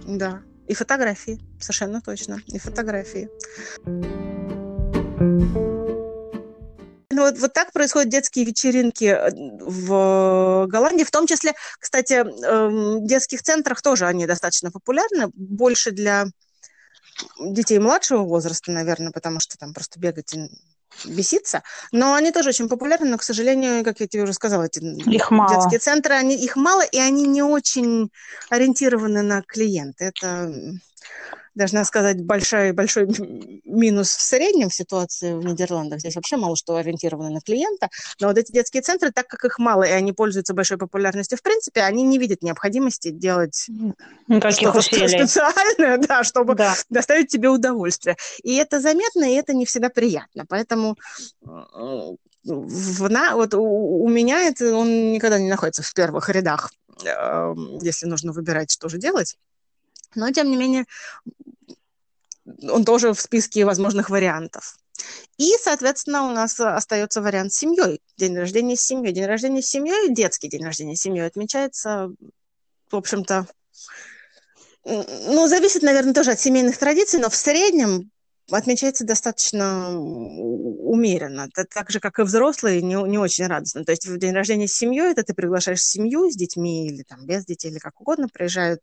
Да. 0.08 0.44
И 0.67 0.73
фотографии, 0.73 1.39
совершенно 1.60 2.01
точно, 2.01 2.41
и 2.47 2.58
фотографии. 2.58 3.30
Ну, 7.12 7.21
вот, 7.21 7.39
вот 7.39 7.54
так 7.54 7.71
происходят 7.71 8.10
детские 8.10 8.45
вечеринки 8.45 9.06
э, 9.06 9.30
в 9.62 10.65
Голландии. 10.67 11.06
В 11.06 11.12
том 11.12 11.28
числе, 11.28 11.54
кстати, 11.80 12.13
эм, 12.13 13.04
в 13.04 13.08
детских 13.08 13.41
центрах 13.41 13.82
тоже 13.82 14.06
они 14.06 14.25
достаточно 14.25 14.69
популярны. 14.69 15.30
Больше 15.34 15.91
для 15.91 16.25
детей 17.39 17.80
младшего 17.80 18.23
возраста, 18.23 18.71
наверное, 18.71 19.12
потому 19.12 19.39
что 19.39 19.58
там 19.58 19.73
просто 19.73 19.97
бегать 19.97 20.36
беситься. 21.04 21.64
Но 21.92 22.14
они 22.14 22.32
тоже 22.32 22.50
очень 22.50 22.70
популярны, 22.70 23.10
но, 23.10 23.18
к 23.18 23.24
сожалению, 23.24 23.84
как 23.84 24.00
я 24.00 24.08
тебе 24.08 24.24
уже 24.24 24.34
сказала, 24.34 24.64
эти 24.64 24.80
их 24.80 25.32
мало. 25.32 25.56
детские 25.56 25.80
центры, 25.80 26.16
они, 26.16 26.36
их 26.36 26.56
мало, 26.56 26.82
и 26.82 26.98
они 26.98 27.28
не 27.28 27.44
очень 27.44 28.10
ориентированы 28.50 29.22
на 29.22 29.42
клиента. 29.42 30.06
Это 30.06 30.54
должна 31.56 31.86
сказать, 31.86 32.22
большой, 32.22 32.74
большой 32.74 33.08
минус 33.63 34.10
в 34.10 34.22
среднем 34.22 34.70
в 34.70 34.76
ситуации 34.76 35.34
в 35.34 35.46
Нидерландах. 35.46 36.00
Здесь 36.00 36.15
вообще 36.15 36.36
мало 36.38 36.56
что 36.56 36.76
ориентировано 36.76 37.30
на 37.30 37.39
клиента. 37.39 37.89
Но 38.20 38.28
вот 38.28 38.38
эти 38.38 38.52
детские 38.52 38.84
центры, 38.84 39.12
так 39.12 39.28
как 39.28 39.46
их 39.46 39.58
мало, 39.58 39.84
и 39.84 39.91
они 39.91 40.12
пользуются 40.12 40.54
большой 40.54 40.78
популярностью, 40.78 41.38
в 41.38 41.41
принципе, 41.41 41.82
они 41.82 42.04
не 42.04 42.20
видят 42.20 42.44
необходимости 42.44 43.10
делать 43.10 43.68
что-то 44.52 44.82
специальное, 44.82 45.98
да, 46.08 46.24
чтобы 46.24 46.56
да. 46.56 46.76
доставить 46.89 47.30
тебе 47.30 47.50
удовольствие. 47.50 48.18
И 48.44 48.56
это 48.56 48.80
заметно, 48.80 49.24
и 49.24 49.36
это 49.36 49.54
не 49.54 49.65
всегда 49.65 49.89
приятно. 49.89 50.46
Поэтому 50.48 50.98
в, 51.41 53.10
на, 53.10 53.36
вот 53.36 53.54
у, 53.54 54.04
у 54.04 54.10
меня 54.10 54.41
это, 54.41 54.76
он 54.76 55.13
никогда 55.13 55.39
не 55.39 55.50
находится 55.50 55.84
в 55.84 55.94
первых 55.94 56.30
рядах, 56.30 56.72
э, 57.04 57.56
если 57.82 58.06
нужно 58.06 58.34
выбирать, 58.34 58.72
что 58.72 58.89
же 58.89 58.98
делать. 58.98 59.38
Но, 60.15 60.32
тем 60.32 60.49
не 60.49 60.58
менее, 60.58 60.86
он 62.69 62.86
тоже 62.86 63.13
в 63.13 63.21
списке 63.21 63.65
возможных 63.65 64.10
вариантов. 64.10 64.78
И, 65.38 65.51
соответственно, 65.62 66.23
у 66.23 66.32
нас 66.32 66.60
остается 66.60 67.21
вариант 67.21 67.54
с 67.54 67.58
семьей. 67.58 68.01
День 68.17 68.38
рождения 68.38 68.78
с 68.78 68.82
семьей. 68.82 69.13
День 69.13 69.25
рождения 69.25 69.62
с 69.62 69.67
семьей, 69.67 70.13
детский 70.13 70.47
день 70.47 70.63
рождения 70.63 70.95
с 70.95 71.01
семьей 71.01 71.28
отмечается, 71.28 72.12
в 72.89 72.95
общем-то, 72.95 73.47
ну, 74.86 75.47
зависит, 75.47 75.82
наверное, 75.82 76.13
тоже 76.13 76.32
от 76.32 76.39
семейных 76.39 76.78
традиций, 76.78 77.19
но 77.19 77.30
в 77.30 77.36
среднем 77.36 78.12
отмечается 78.51 79.04
достаточно 79.04 79.99
умеренно. 79.99 81.49
Так 81.73 81.89
же, 81.89 81.99
как 81.99 82.19
и 82.19 82.23
взрослые, 82.23 82.82
не, 82.82 82.95
не 83.10 83.17
очень 83.17 83.47
радостно. 83.47 83.84
То 83.84 83.91
есть 83.91 84.06
в 84.06 84.17
день 84.19 84.34
рождения 84.34 84.67
с 84.67 84.75
семьей, 84.75 85.12
это 85.12 85.23
ты 85.23 85.34
приглашаешь 85.34 85.82
семью 85.82 86.30
с 86.30 86.36
детьми 86.36 86.88
или 86.88 87.04
там 87.04 87.25
без 87.25 87.45
детей, 87.45 87.71
или 87.71 87.80
как 87.80 87.99
угодно, 87.99 88.28
приезжают 88.30 88.82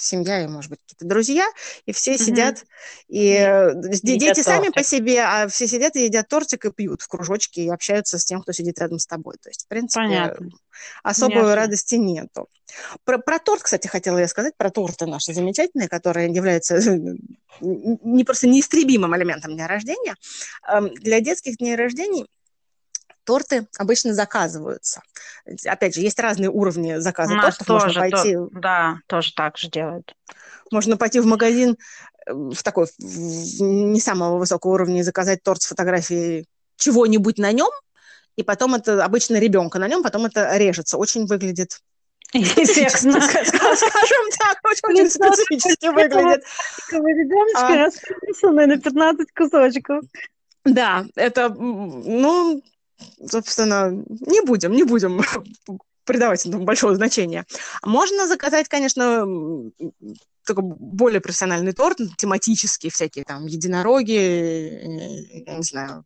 семья 0.00 0.42
и, 0.42 0.46
может 0.46 0.70
быть, 0.70 0.80
какие-то 0.80 1.06
друзья, 1.06 1.46
и 1.86 1.92
все 1.92 2.14
mm-hmm. 2.14 2.18
сидят, 2.18 2.64
и 3.08 3.24
едят 3.24 4.02
дети 4.02 4.26
тортик. 4.26 4.44
сами 4.44 4.68
по 4.70 4.82
себе, 4.82 5.22
а 5.22 5.48
все 5.48 5.66
сидят 5.66 5.96
и 5.96 6.04
едят 6.04 6.28
тортик 6.28 6.64
и 6.64 6.72
пьют 6.72 7.02
в 7.02 7.08
кружочке 7.08 7.62
и 7.62 7.68
общаются 7.68 8.18
с 8.18 8.24
тем, 8.24 8.42
кто 8.42 8.52
сидит 8.52 8.78
рядом 8.78 8.98
с 8.98 9.06
тобой. 9.06 9.36
То 9.40 9.48
есть, 9.48 9.64
в 9.64 9.68
принципе, 9.68 10.04
Понятно. 10.04 10.50
особой 11.02 11.34
Понятно. 11.34 11.54
радости 11.56 11.94
нету. 11.96 12.48
Про, 13.04 13.18
про 13.18 13.38
торт, 13.38 13.62
кстати, 13.62 13.86
хотела 13.86 14.18
я 14.18 14.28
сказать, 14.28 14.54
про 14.56 14.70
торты 14.70 15.06
наши 15.06 15.32
замечательные, 15.32 15.88
которые 15.88 16.32
являются 16.32 16.78
не 17.60 18.24
просто 18.24 18.46
неистребимым 18.46 19.16
элементом 19.16 19.54
дня 19.54 19.66
рождения. 19.66 20.14
Для 21.00 21.20
детских 21.20 21.56
дней 21.56 21.76
рождения 21.76 22.26
торты 23.28 23.66
обычно 23.76 24.14
заказываются. 24.14 25.02
Опять 25.66 25.94
же, 25.94 26.00
есть 26.00 26.18
разные 26.18 26.48
уровни 26.48 26.96
заказа 26.96 27.34
У 27.34 27.40
тортов. 27.42 27.66
Тоже, 27.66 27.86
Можно 27.86 28.00
пойти... 28.00 28.32
То, 28.32 28.48
да, 28.52 28.96
тоже 29.06 29.34
так 29.34 29.58
же 29.58 29.68
делают. 29.68 30.16
Можно 30.70 30.96
пойти 30.96 31.20
в 31.20 31.26
магазин 31.26 31.76
э, 32.26 32.32
в 32.32 32.62
такой 32.62 32.86
в 32.86 33.60
не 33.60 34.00
самого 34.00 34.38
высокого 34.38 34.72
уровня 34.72 35.00
и 35.00 35.02
заказать 35.02 35.42
торт 35.42 35.60
с 35.60 35.66
фотографией 35.66 36.46
чего-нибудь 36.76 37.36
на 37.36 37.52
нем, 37.52 37.68
и 38.36 38.42
потом 38.42 38.74
это 38.74 39.04
обычно 39.04 39.36
ребенка 39.36 39.78
на 39.78 39.88
нем, 39.88 40.02
потом 40.02 40.24
это 40.24 40.56
режется. 40.56 40.96
Очень 40.96 41.26
выглядит 41.26 41.80
Эффектно. 42.32 43.20
Скажем 43.20 44.26
так, 44.38 44.58
очень 44.64 45.10
специфически 45.10 45.88
выглядит. 45.88 46.44
Ребеночка 46.90 47.76
расписанный 47.76 48.66
на 48.66 48.78
15 48.78 49.28
кусочков. 49.34 50.04
Да, 50.64 51.04
это, 51.14 51.50
ну, 51.50 52.62
собственно, 53.26 53.90
не 53.90 54.40
будем, 54.42 54.72
не 54.72 54.84
будем 54.84 55.20
придавать 56.04 56.46
этому 56.46 56.64
большого 56.64 56.94
значения. 56.94 57.44
Можно 57.82 58.26
заказать, 58.26 58.68
конечно, 58.68 59.26
такой 60.46 60.64
более 60.64 61.20
профессиональный 61.20 61.72
торт, 61.72 61.98
тематический, 62.16 62.90
всякие 62.90 63.24
там 63.24 63.46
единороги, 63.46 65.44
я 65.46 65.56
не 65.56 65.62
знаю, 65.62 66.04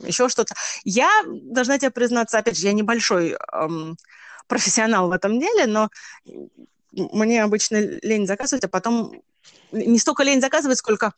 еще 0.00 0.28
что-то. 0.28 0.54
Я 0.84 1.10
должна 1.26 1.78
тебе 1.78 1.90
признаться, 1.90 2.38
опять 2.38 2.58
же, 2.58 2.66
я 2.66 2.72
небольшой 2.72 3.36
эм, 3.52 3.96
профессионал 4.46 5.08
в 5.08 5.12
этом 5.12 5.38
деле, 5.38 5.66
но 5.66 5.90
мне 6.92 7.42
обычно 7.42 7.76
лень 8.02 8.26
заказывать, 8.26 8.64
а 8.64 8.68
потом 8.68 9.22
не 9.72 9.98
столько 9.98 10.22
лень 10.22 10.40
заказывать, 10.40 10.78
сколько 10.78 11.12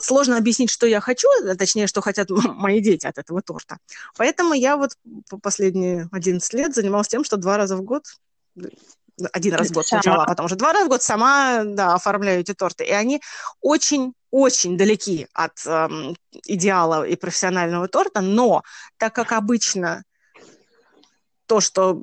сложно 0.00 0.36
объяснить, 0.36 0.70
что 0.70 0.86
я 0.86 1.00
хочу, 1.00 1.28
а 1.48 1.54
точнее, 1.56 1.86
что 1.86 2.00
хотят 2.00 2.30
мои 2.30 2.80
дети 2.80 3.06
от 3.06 3.18
этого 3.18 3.42
торта. 3.42 3.78
Поэтому 4.16 4.54
я 4.54 4.76
вот 4.76 4.92
по 5.28 5.38
последние 5.38 6.08
11 6.12 6.52
лет 6.54 6.74
занималась 6.74 7.08
тем, 7.08 7.24
что 7.24 7.36
два 7.36 7.56
раза 7.56 7.76
в 7.76 7.82
год 7.82 8.04
один 9.32 9.54
раз 9.54 9.70
в 9.70 9.72
год 9.72 9.86
сама. 9.86 10.02
сначала, 10.02 10.24
а 10.24 10.26
потом 10.26 10.46
уже 10.46 10.54
два 10.54 10.72
раза 10.72 10.86
в 10.86 10.88
год 10.88 11.02
сама 11.02 11.64
да, 11.64 11.94
оформляю 11.94 12.40
эти 12.40 12.54
торты. 12.54 12.84
И 12.84 12.92
они 12.92 13.20
очень-очень 13.60 14.78
далеки 14.78 15.26
от 15.32 15.66
эм, 15.66 16.16
идеала 16.44 17.04
и 17.04 17.16
профессионального 17.16 17.88
торта, 17.88 18.20
но 18.20 18.62
так 18.96 19.14
как 19.14 19.32
обычно 19.32 20.04
то, 21.46 21.60
что 21.60 22.02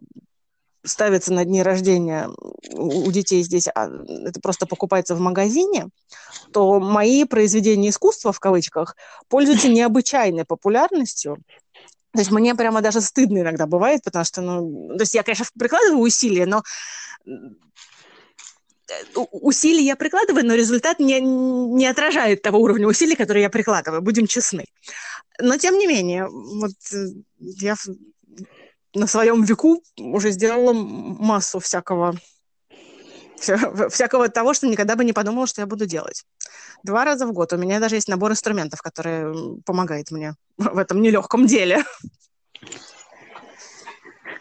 ставится 0.85 1.33
на 1.33 1.45
дни 1.45 1.61
рождения 1.61 2.29
у 2.71 3.11
детей 3.11 3.43
здесь, 3.43 3.67
а 3.73 3.89
это 4.25 4.39
просто 4.39 4.65
покупается 4.65 5.15
в 5.15 5.19
магазине, 5.19 5.89
то 6.51 6.79
мои 6.79 7.25
произведения 7.25 7.89
искусства, 7.89 8.31
в 8.31 8.39
кавычках, 8.39 8.95
пользуются 9.27 9.67
необычайной 9.69 10.45
популярностью. 10.45 11.37
То 12.13 12.19
есть 12.19 12.31
мне 12.31 12.55
прямо 12.55 12.81
даже 12.81 13.01
стыдно 13.01 13.39
иногда 13.39 13.67
бывает, 13.67 14.01
потому 14.03 14.23
что, 14.23 14.41
ну, 14.41 14.89
то 14.95 15.01
есть 15.01 15.13
я, 15.13 15.23
конечно, 15.23 15.45
прикладываю 15.59 15.99
усилия, 15.99 16.45
но 16.45 16.63
э, 17.27 17.31
усилия 19.31 19.83
я 19.83 19.95
прикладываю, 19.97 20.45
но 20.45 20.53
результат 20.55 20.99
не, 20.99 21.19
не 21.19 21.85
отражает 21.87 22.41
того 22.41 22.59
уровня 22.59 22.87
усилий, 22.87 23.15
которые 23.15 23.43
я 23.43 23.49
прикладываю, 23.49 24.01
будем 24.01 24.27
честны. 24.27 24.65
Но, 25.41 25.57
тем 25.57 25.77
не 25.77 25.87
менее, 25.87 26.27
вот 26.29 26.71
э, 26.93 27.07
я 27.39 27.75
на 28.95 29.07
своем 29.07 29.43
веку 29.43 29.83
уже 29.97 30.31
сделала 30.31 30.73
массу 30.73 31.59
всякого 31.59 32.15
всякого 33.89 34.29
того, 34.29 34.53
что 34.53 34.67
никогда 34.67 34.95
бы 34.95 35.03
не 35.03 35.13
подумала, 35.13 35.45
что 35.45 35.61
я 35.61 35.67
буду 35.67 35.85
делать. 35.85 36.23
Два 36.83 37.05
раза 37.05 37.27
в 37.27 37.33
год. 37.33 37.53
У 37.53 37.57
меня 37.57 37.79
даже 37.79 37.95
есть 37.95 38.07
набор 38.07 38.31
инструментов, 38.31 38.81
который 38.81 39.61
помогает 39.65 40.09
мне 40.11 40.35
в 40.57 40.77
этом 40.77 41.01
нелегком 41.01 41.45
деле. 41.45 41.83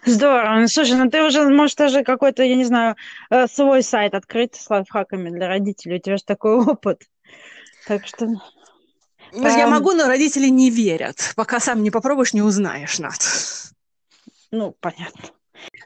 Здорово. 0.07 0.61
Ну, 0.61 0.69
слушай, 0.69 0.97
ну 0.97 1.11
ты 1.11 1.23
уже 1.23 1.49
можешь 1.49 1.77
даже 1.77 2.05
какой-то, 2.05 2.43
я 2.43 2.57
не 2.57 2.65
знаю, 2.65 2.95
э, 3.31 3.47
свой 3.47 3.83
сайт 3.83 4.15
открыть 4.15 4.55
с 4.55 4.69
лайфхаками 4.69 5.31
для 5.31 5.49
родителей. 5.49 5.97
У 5.97 6.01
тебя 6.01 6.17
же 6.19 6.25
такой 6.25 6.57
опыт. 6.57 7.03
Так 7.87 8.07
что... 8.07 8.27
Ну, 9.33 9.49
я 9.49 9.67
могу, 9.67 9.93
но 9.93 10.07
родители 10.07 10.49
не 10.49 10.71
верят. 10.71 11.33
Пока 11.35 11.59
сам 11.59 11.83
не 11.83 11.91
попробуешь, 11.91 12.35
не 12.35 12.43
узнаешь, 12.43 12.99
Над. 12.99 13.19
Ну, 14.55 14.77
понятно. 14.79 15.31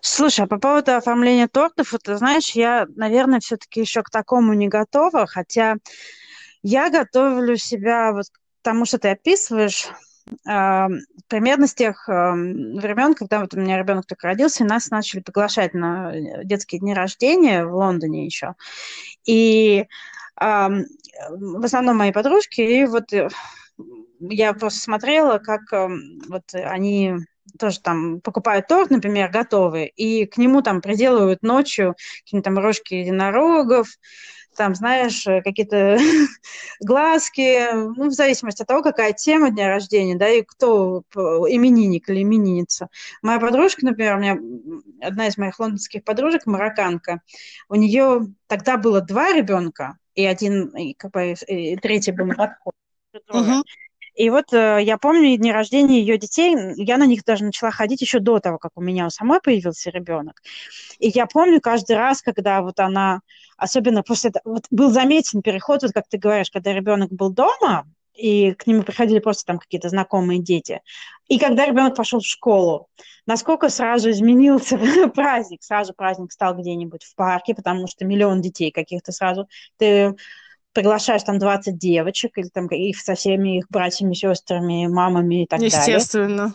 Слушай, 0.02 0.44
а 0.44 0.46
по 0.46 0.58
поводу 0.58 0.94
оформления 0.94 1.48
тортов, 1.48 1.92
вот, 1.92 2.02
знаешь, 2.04 2.50
я, 2.50 2.86
наверное, 2.96 3.40
все-таки 3.40 3.80
еще 3.80 4.02
к 4.02 4.10
такому 4.10 4.52
не 4.52 4.68
готова, 4.68 5.26
хотя 5.26 5.76
я 6.62 6.90
готовлю 6.90 7.56
себя 7.56 8.12
вот 8.12 8.26
к 8.26 8.38
тому, 8.60 8.84
что 8.84 8.98
ты 8.98 9.08
описываешь, 9.08 9.88
примерно 10.44 11.66
с 11.66 11.74
тех 11.74 12.06
времен, 12.08 13.14
когда 13.14 13.40
вот 13.40 13.54
у 13.54 13.58
меня 13.58 13.78
ребенок 13.78 14.04
только 14.04 14.26
родился, 14.26 14.64
и 14.64 14.66
нас 14.66 14.90
начали 14.90 15.20
приглашать 15.20 15.72
на 15.72 16.14
э, 16.14 16.44
детские 16.44 16.80
дни 16.80 16.92
рождения 16.92 17.64
в 17.64 17.74
Лондоне 17.74 18.26
еще. 18.26 18.54
И 19.24 19.86
в 20.36 21.64
основном 21.64 21.96
мои 21.96 22.12
подружки, 22.12 22.60
и 22.60 22.84
вот 22.84 23.14
э, 23.14 23.30
я 24.20 24.52
просто 24.52 24.80
смотрела, 24.80 25.38
как 25.38 25.62
вот 25.72 26.42
они 26.52 27.14
тоже 27.58 27.80
там 27.80 28.20
покупают 28.20 28.66
торт, 28.66 28.90
например, 28.90 29.30
готовый, 29.30 29.86
и 29.86 30.26
к 30.26 30.36
нему 30.36 30.62
там 30.62 30.80
приделывают 30.80 31.42
ночью 31.42 31.94
какие-то 32.24 32.44
там 32.44 32.58
рожки 32.58 32.94
единорогов, 32.94 33.88
там, 34.58 34.74
знаешь, 34.74 35.26
э, 35.26 35.40
какие-то 35.40 35.98
глазки, 36.80 37.72
ну, 37.72 38.08
в 38.08 38.12
зависимости 38.12 38.62
от 38.62 38.68
того, 38.68 38.82
какая 38.82 39.12
тема 39.12 39.50
дня 39.50 39.68
рождения, 39.68 40.16
да, 40.16 40.28
и 40.28 40.42
кто 40.42 41.04
именинник 41.14 42.10
или 42.10 42.22
именинница. 42.22 42.88
Моя 43.22 43.38
подружка, 43.38 43.86
например, 43.86 44.16
у 44.16 44.18
меня 44.18 44.38
одна 45.00 45.28
из 45.28 45.38
моих 45.38 45.58
лондонских 45.60 46.04
подружек, 46.04 46.44
марокканка, 46.46 47.22
у 47.68 47.76
нее 47.76 48.26
тогда 48.48 48.76
было 48.76 49.00
два 49.00 49.32
ребенка, 49.32 49.96
и 50.14 50.24
один, 50.26 50.68
и, 50.76 50.94
как 50.94 51.12
бы, 51.12 51.34
и 51.46 51.76
третий 51.76 52.10
был 52.10 52.26
подходе. 52.26 52.76
Uh-huh. 53.30 53.62
И 54.18 54.30
вот 54.30 54.52
э, 54.52 54.80
я 54.82 54.98
помню 54.98 55.36
дни 55.36 55.52
рождения 55.52 56.00
ее 56.00 56.18
детей, 56.18 56.56
я 56.74 56.96
на 56.96 57.06
них 57.06 57.24
даже 57.24 57.44
начала 57.44 57.70
ходить 57.70 58.00
еще 58.00 58.18
до 58.18 58.40
того, 58.40 58.58
как 58.58 58.72
у 58.74 58.80
меня 58.80 59.06
у 59.06 59.10
самой 59.10 59.40
появился 59.40 59.90
ребенок. 59.90 60.42
И 60.98 61.08
я 61.08 61.26
помню 61.26 61.60
каждый 61.60 61.94
раз, 61.96 62.20
когда 62.20 62.60
вот 62.60 62.80
она, 62.80 63.20
особенно 63.56 64.02
после 64.02 64.30
этого, 64.30 64.54
вот 64.54 64.64
был 64.72 64.90
заметен 64.90 65.40
переход, 65.40 65.84
вот 65.84 65.92
как 65.92 66.08
ты 66.08 66.18
говоришь, 66.18 66.50
когда 66.50 66.72
ребенок 66.72 67.12
был 67.12 67.30
дома, 67.30 67.86
и 68.12 68.54
к 68.54 68.66
нему 68.66 68.82
приходили 68.82 69.20
просто 69.20 69.44
там 69.44 69.60
какие-то 69.60 69.88
знакомые 69.88 70.40
дети. 70.40 70.80
И 71.28 71.38
когда 71.38 71.64
ребенок 71.64 71.94
пошел 71.94 72.18
в 72.18 72.26
школу, 72.26 72.88
насколько 73.24 73.68
сразу 73.68 74.10
изменился 74.10 74.76
праздник, 75.14 75.62
сразу 75.62 75.94
праздник 75.94 76.32
стал 76.32 76.56
где-нибудь 76.56 77.04
в 77.04 77.14
парке, 77.14 77.54
потому 77.54 77.86
что 77.86 78.04
миллион 78.04 78.40
детей 78.40 78.72
каких-то 78.72 79.12
сразу. 79.12 79.48
Ты 79.76 80.16
приглашаешь 80.72 81.22
там 81.22 81.38
20 81.38 81.76
девочек, 81.76 82.38
или 82.38 82.48
там 82.48 82.66
их 82.68 82.98
со 82.98 83.14
всеми 83.14 83.58
их 83.58 83.66
братьями, 83.68 84.14
сестрами, 84.14 84.86
мамами 84.86 85.42
и 85.42 85.46
так 85.46 85.60
Естественно. 85.60 86.26
далее. 86.28 86.54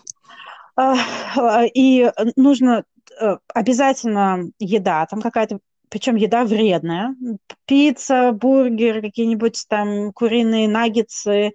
Естественно. 0.75 1.69
И 1.73 2.11
нужно 2.35 2.83
э, 3.19 3.37
обязательно 3.53 4.49
еда, 4.59 5.05
там 5.05 5.21
какая-то 5.21 5.59
причем 5.93 6.15
еда 6.15 6.43
вредная. 6.43 7.15
Пицца, 7.67 8.31
бургер, 8.31 8.99
какие-нибудь 8.99 9.65
там 9.69 10.11
куриные 10.11 10.67
наггетсы. 10.67 11.51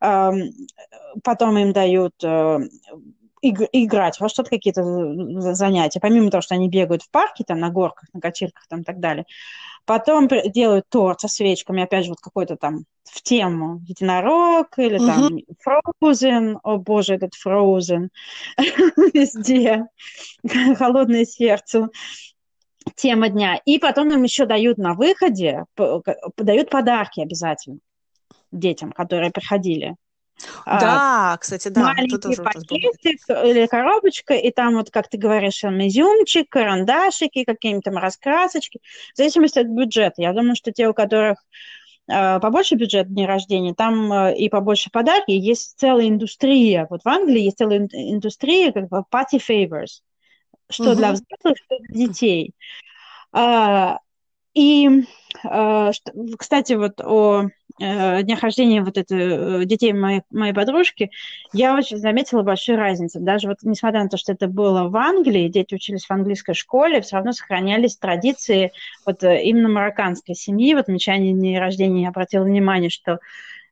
Потом 0.00 1.56
им 1.56 1.72
дают 1.72 2.14
э, 2.24 2.58
играть 3.42 4.18
во 4.18 4.28
что-то 4.28 4.50
какие-то 4.50 4.82
занятия, 5.54 6.00
помимо 6.00 6.30
того, 6.30 6.40
что 6.40 6.56
они 6.56 6.68
бегают 6.68 7.02
в 7.02 7.10
парке, 7.10 7.44
там, 7.44 7.60
на 7.60 7.70
горках, 7.70 8.08
на 8.12 8.20
качельках, 8.20 8.66
там, 8.68 8.80
и 8.80 8.84
так 8.84 8.98
далее. 8.98 9.24
Потом 9.86 10.28
делают 10.28 10.86
торт 10.88 11.20
со 11.20 11.28
свечками, 11.28 11.84
опять 11.84 12.04
же, 12.04 12.10
вот 12.10 12.20
какой-то 12.20 12.56
там 12.56 12.84
в 13.04 13.22
тему. 13.22 13.80
Единорог 13.86 14.76
или 14.78 14.98
там 14.98 15.30
Frozen, 16.02 16.58
о 16.62 16.76
боже, 16.78 17.14
этот 17.14 17.32
Frozen. 17.34 18.08
Везде, 19.14 19.86
холодное 20.76 21.24
сердце, 21.24 21.88
тема 22.96 23.28
дня. 23.28 23.60
И 23.64 23.78
потом 23.78 24.12
им 24.12 24.24
еще 24.24 24.44
дают 24.44 24.76
на 24.76 24.94
выходе, 24.94 25.64
дают 26.36 26.68
подарки 26.70 27.20
обязательно 27.20 27.78
детям, 28.50 28.92
которые 28.92 29.30
приходили. 29.30 29.96
А, 30.64 30.80
да, 30.80 31.38
кстати, 31.40 31.68
да. 31.68 31.82
Маленький 31.82 32.18
тоже 32.18 32.42
пакетик 32.42 33.20
или 33.28 33.66
коробочка, 33.66 34.34
и 34.34 34.50
там 34.50 34.74
вот, 34.74 34.90
как 34.90 35.08
ты 35.08 35.16
говоришь, 35.18 35.64
изюмчик, 35.64 36.48
карандашики, 36.48 37.44
какие-нибудь 37.44 37.84
там 37.84 37.96
раскрасочки, 37.96 38.80
в 39.14 39.16
зависимости 39.16 39.58
от 39.58 39.66
бюджета. 39.66 40.22
Я 40.22 40.32
думаю, 40.32 40.56
что 40.56 40.72
те, 40.72 40.88
у 40.88 40.94
которых 40.94 41.38
э, 42.08 42.38
побольше 42.40 42.74
бюджет 42.74 43.12
дня 43.12 43.26
рождения, 43.26 43.74
там 43.74 44.12
э, 44.12 44.36
и 44.36 44.48
побольше 44.48 44.90
подарки, 44.90 45.30
есть 45.30 45.78
целая 45.78 46.08
индустрия. 46.08 46.86
Вот 46.90 47.02
в 47.02 47.08
Англии 47.08 47.42
есть 47.42 47.58
целая 47.58 47.88
индустрия, 47.92 48.72
как 48.72 48.88
бы 48.88 49.04
party 49.10 49.40
favors, 49.40 50.02
что 50.70 50.90
угу. 50.90 50.96
для 50.96 51.12
взрослых, 51.12 51.56
что 51.64 51.78
для 51.78 52.06
детей. 52.06 52.52
А, 53.32 54.00
и, 54.54 55.04
а, 55.44 55.90
кстати, 56.38 56.72
вот 56.74 57.00
о 57.02 57.48
э, 57.80 58.22
днях 58.22 58.42
рождения 58.42 58.82
вот 58.82 58.96
это, 58.98 59.14
э, 59.14 59.64
детей 59.64 59.92
моей, 59.92 60.22
моей 60.30 60.52
подружки, 60.52 61.10
я 61.52 61.74
очень 61.74 61.98
заметила 61.98 62.42
большую 62.42 62.78
разницу. 62.78 63.20
Даже 63.20 63.48
вот 63.48 63.58
несмотря 63.62 64.02
на 64.02 64.08
то, 64.08 64.16
что 64.16 64.32
это 64.32 64.48
было 64.48 64.88
в 64.88 64.96
Англии, 64.96 65.48
дети 65.48 65.74
учились 65.74 66.06
в 66.06 66.10
английской 66.10 66.54
школе, 66.54 67.00
все 67.00 67.16
равно 67.16 67.32
сохранялись 67.32 67.96
традиции 67.96 68.72
вот 69.04 69.22
э, 69.24 69.42
именно 69.44 69.68
марокканской 69.68 70.34
семьи. 70.34 70.74
Вот 70.74 70.82
отмечание 70.82 71.32
дней 71.32 71.58
рождения 71.58 72.02
я 72.02 72.08
обратила 72.08 72.44
внимание, 72.44 72.90
что 72.90 73.20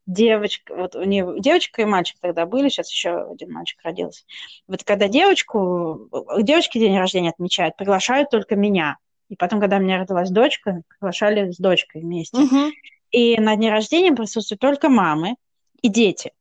девочка, 0.07 0.75
вот 0.75 0.95
у 0.97 1.05
нее 1.05 1.37
девочка 1.39 1.83
и 1.83 1.87
мальчик 1.87 2.17
тогда 2.21 2.47
были, 2.47 2.69
сейчас 2.69 2.91
еще 2.91 3.31
один 3.31 3.53
мальчик 3.53 3.79
родился. 3.83 4.25
Вот 4.69 4.85
когда 4.85 5.09
девочку, 5.09 6.09
девочки 6.41 6.79
день 6.79 6.99
рождения 6.99 7.31
отмечают, 7.31 7.77
приглашают 7.77 8.31
только 8.31 8.57
меня. 8.57 8.99
И 9.31 9.37
потом, 9.37 9.61
когда 9.61 9.79
у 9.79 9.81
меня 9.81 9.99
родилась 9.99 10.31
дочка, 10.31 10.83
приглашали 10.89 11.51
с 11.51 11.57
дочкой 11.57 12.03
вместе. 12.03 12.37
Угу. 12.37 12.73
И 13.15 13.39
на 13.39 13.55
дне 13.55 13.71
рождения 13.71 14.11
присутствуют 14.11 14.61
только 14.61 14.89
мамы 14.89 15.37
и 15.83 15.89
дети. 15.89 16.33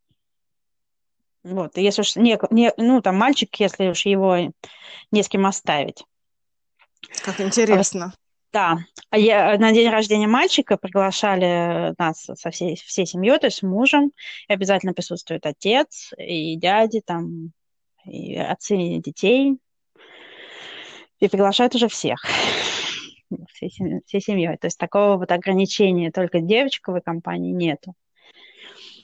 Вот, 1.44 1.78
и 1.78 1.84
если 1.84 2.02
уж 2.02 2.16
не, 2.16 2.40
не, 2.50 2.74
ну, 2.78 3.00
там 3.00 3.16
мальчик, 3.16 3.54
если 3.60 3.90
уж 3.90 4.08
его 4.08 4.52
не 5.12 5.22
с 5.22 5.30
кем 5.30 5.46
оставить. 5.46 6.04
Как 7.24 7.40
интересно. 7.40 8.16
Да. 8.52 8.80
А 9.12 9.20
я, 9.20 9.56
на 9.60 9.72
день 9.72 9.90
рождения 9.90 10.26
мальчика 10.26 10.78
приглашали 10.78 11.94
нас 12.00 12.24
со 12.24 12.50
всей, 12.50 12.76
всей 12.76 13.06
семьей, 13.06 13.38
то 13.38 13.46
есть 13.46 13.58
с 13.58 13.62
мужем. 13.62 14.12
И 14.48 14.54
обязательно 14.54 14.94
присутствует 14.94 15.46
отец 15.46 16.12
и 16.18 16.56
дяди, 16.56 17.02
там, 17.06 17.52
и 18.04 18.36
отцы 18.36 18.76
детей. 18.98 19.60
И 21.20 21.28
приглашают 21.28 21.76
уже 21.76 21.88
всех 21.88 22.26
всей, 23.52 23.70
всей 24.06 24.22
семьей. 24.22 24.58
То 24.58 24.68
есть 24.68 24.78
такого 24.78 25.18
вот 25.18 25.32
ограничения 25.32 26.12
только 26.12 26.40
девочковой 26.40 27.02
компании 27.02 27.52
нету. 27.52 27.94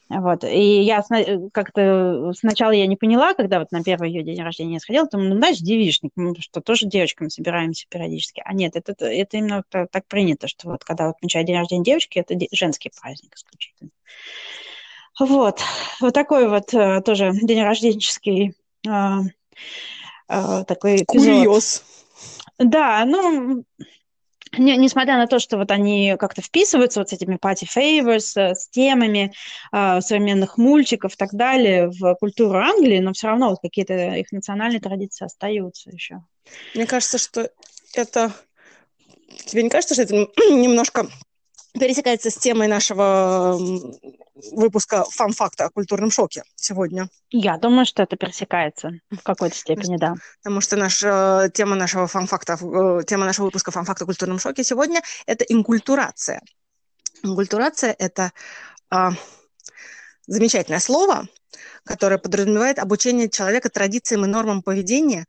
Вот. 0.10 0.44
И 0.44 0.82
я 0.82 1.04
как-то 1.54 2.32
сначала 2.36 2.72
я 2.72 2.88
не 2.88 2.96
поняла, 2.96 3.36
когда 3.36 3.60
вот 3.60 3.72
на 3.72 3.84
первый 3.84 4.10
ее 4.10 4.24
день 4.24 4.42
рождения 4.42 4.74
я 4.74 4.80
сходила, 4.80 5.08
думаю, 5.08 5.30
ну, 5.30 5.36
знаешь, 5.38 5.60
девичник, 5.60 6.12
мы 6.16 6.34
что 6.40 6.62
тоже 6.62 6.88
девочками 6.88 7.30
собираемся 7.30 7.86
периодически. 7.88 8.42
А 8.44 8.54
нет, 8.54 8.76
это, 8.76 8.94
это 9.06 9.38
именно 9.38 9.64
так 9.70 10.08
принято, 10.08 10.48
что 10.48 10.70
вот 10.70 10.84
когда 10.84 11.10
отмечают 11.10 11.46
день 11.46 11.58
рождения 11.58 11.84
девочки, 11.84 12.18
это 12.18 12.36
женский 12.52 12.92
праздник 13.00 13.36
исключительно. 13.36 13.92
Вот. 15.20 15.62
Вот 16.02 16.14
такой 16.14 16.48
вот 16.48 16.74
э, 16.74 17.02
тоже 17.02 17.32
день 17.44 17.62
рожденческий 17.62 18.54
э, 18.88 18.92
э, 20.28 20.64
такой 20.66 20.96
эпизод. 20.96 21.08
Курьез. 21.08 21.84
Да, 22.58 23.04
ну, 23.06 23.64
не, 24.58 24.76
несмотря 24.78 25.18
на 25.18 25.28
то, 25.28 25.40
что 25.40 25.58
вот 25.58 25.72
они 25.72 26.16
как-то 26.20 26.42
вписываются 26.42 27.00
вот 27.00 27.10
с 27.10 27.14
этими 27.14 27.36
party 27.36 27.68
favors, 27.68 28.32
э, 28.36 28.56
с 28.56 28.70
темами 28.70 29.34
э, 29.72 30.02
современных 30.02 30.58
мультиков 30.58 31.14
и 31.14 31.18
так 31.18 31.34
далее 31.34 31.90
в 31.90 32.16
культуру 32.16 32.58
Англии, 32.60 33.00
но 33.00 33.14
все 33.14 33.28
равно 33.28 33.50
вот 33.50 33.60
какие-то 33.62 33.94
их 34.16 34.32
национальные 34.32 34.80
традиции 34.80 35.26
остаются 35.26 35.92
еще. 35.92 36.24
Мне 36.76 36.88
кажется, 36.88 37.18
что 37.18 37.50
это... 37.94 38.32
Тебе 39.46 39.64
не 39.64 39.70
кажется, 39.70 39.94
что 39.94 40.04
это 40.04 40.16
немножко 40.50 41.08
пересекается 41.74 42.30
с 42.30 42.36
темой 42.38 42.68
нашего 42.68 43.58
выпуска 44.52 45.04
фан-факта 45.10 45.66
о 45.66 45.70
культурном 45.70 46.12
шоке 46.12 46.44
сегодня. 46.56 47.10
Я 47.30 47.58
думаю, 47.58 47.86
что 47.86 48.04
это 48.04 48.16
пересекается 48.16 48.92
в 49.12 49.22
какой-то 49.22 49.56
степени, 49.56 49.98
да. 49.98 50.16
Потому 50.42 50.62
что 50.62 50.78
наша 50.78 51.52
тема 51.54 51.76
нашего 51.76 52.08
фан-факта, 52.08 52.54
э, 52.54 53.04
тема 53.06 53.26
нашего 53.26 53.46
выпуска 53.46 53.72
фан-факта 53.72 54.06
о 54.06 54.08
культурном 54.08 54.40
шоке 54.40 54.64
сегодня– 54.64 55.02
это 55.26 55.44
инкультурация. 55.44 56.42
Инкультурация– 57.24 57.96
это 58.00 58.32
а, 58.90 59.12
замечательное 60.26 60.80
слово, 60.80 61.28
которое 61.84 62.18
подразумевает 62.18 62.80
обучение 62.80 63.30
человека 63.30 63.70
традициям 63.70 64.26
и 64.26 64.28
нормам 64.28 64.62
поведения 64.62 65.26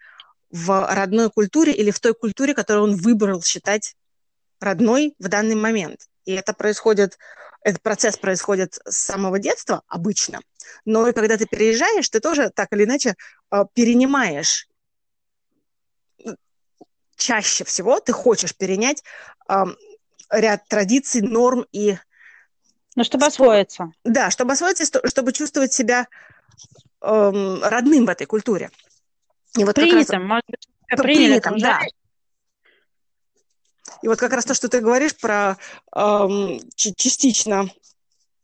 в 0.50 0.86
родной 0.94 1.30
культуре 1.30 1.72
или 1.72 1.90
в 1.90 2.00
той 2.00 2.14
культуре, 2.14 2.54
которую 2.54 2.84
он 2.84 2.96
выбрал 2.96 3.42
считать 3.42 3.94
родной 4.60 5.14
в 5.18 5.28
данный 5.28 5.54
момент. 5.54 6.09
И 6.30 6.34
это 6.34 6.52
происходит, 6.52 7.18
этот 7.62 7.82
процесс 7.82 8.16
происходит 8.16 8.78
с 8.84 8.96
самого 8.96 9.40
детства 9.40 9.82
обычно, 9.88 10.40
но 10.84 11.08
и 11.08 11.12
когда 11.12 11.36
ты 11.36 11.46
переезжаешь, 11.46 12.08
ты 12.08 12.20
тоже 12.20 12.50
так 12.50 12.72
или 12.72 12.84
иначе 12.84 13.16
а, 13.50 13.64
перенимаешь 13.64 14.68
чаще 17.16 17.64
всего 17.64 18.00
ты 18.00 18.12
хочешь 18.12 18.56
перенять 18.56 19.04
э, 19.48 19.64
ряд 20.30 20.66
традиций, 20.68 21.20
норм 21.20 21.66
и... 21.70 21.96
Ну, 22.96 23.04
чтобы 23.04 23.26
освоиться. 23.26 23.92
Да, 24.04 24.30
чтобы 24.30 24.52
освоиться, 24.52 24.84
чтобы 25.06 25.32
чувствовать 25.32 25.72
себя 25.72 26.08
э, 27.02 27.58
родным 27.62 28.06
в 28.06 28.08
этой 28.08 28.26
культуре. 28.26 28.70
И 29.56 29.64
вот 29.64 29.74
принятым, 29.74 30.22
раз... 30.22 30.28
может 30.28 30.44
быть, 30.48 30.68
принятым, 30.96 31.58
да. 31.58 31.80
И 34.02 34.08
вот 34.08 34.18
как 34.18 34.32
раз 34.32 34.44
то, 34.44 34.54
что 34.54 34.68
ты 34.68 34.80
говоришь 34.80 35.16
про 35.16 35.56
эм, 35.94 36.60
частично 36.74 37.70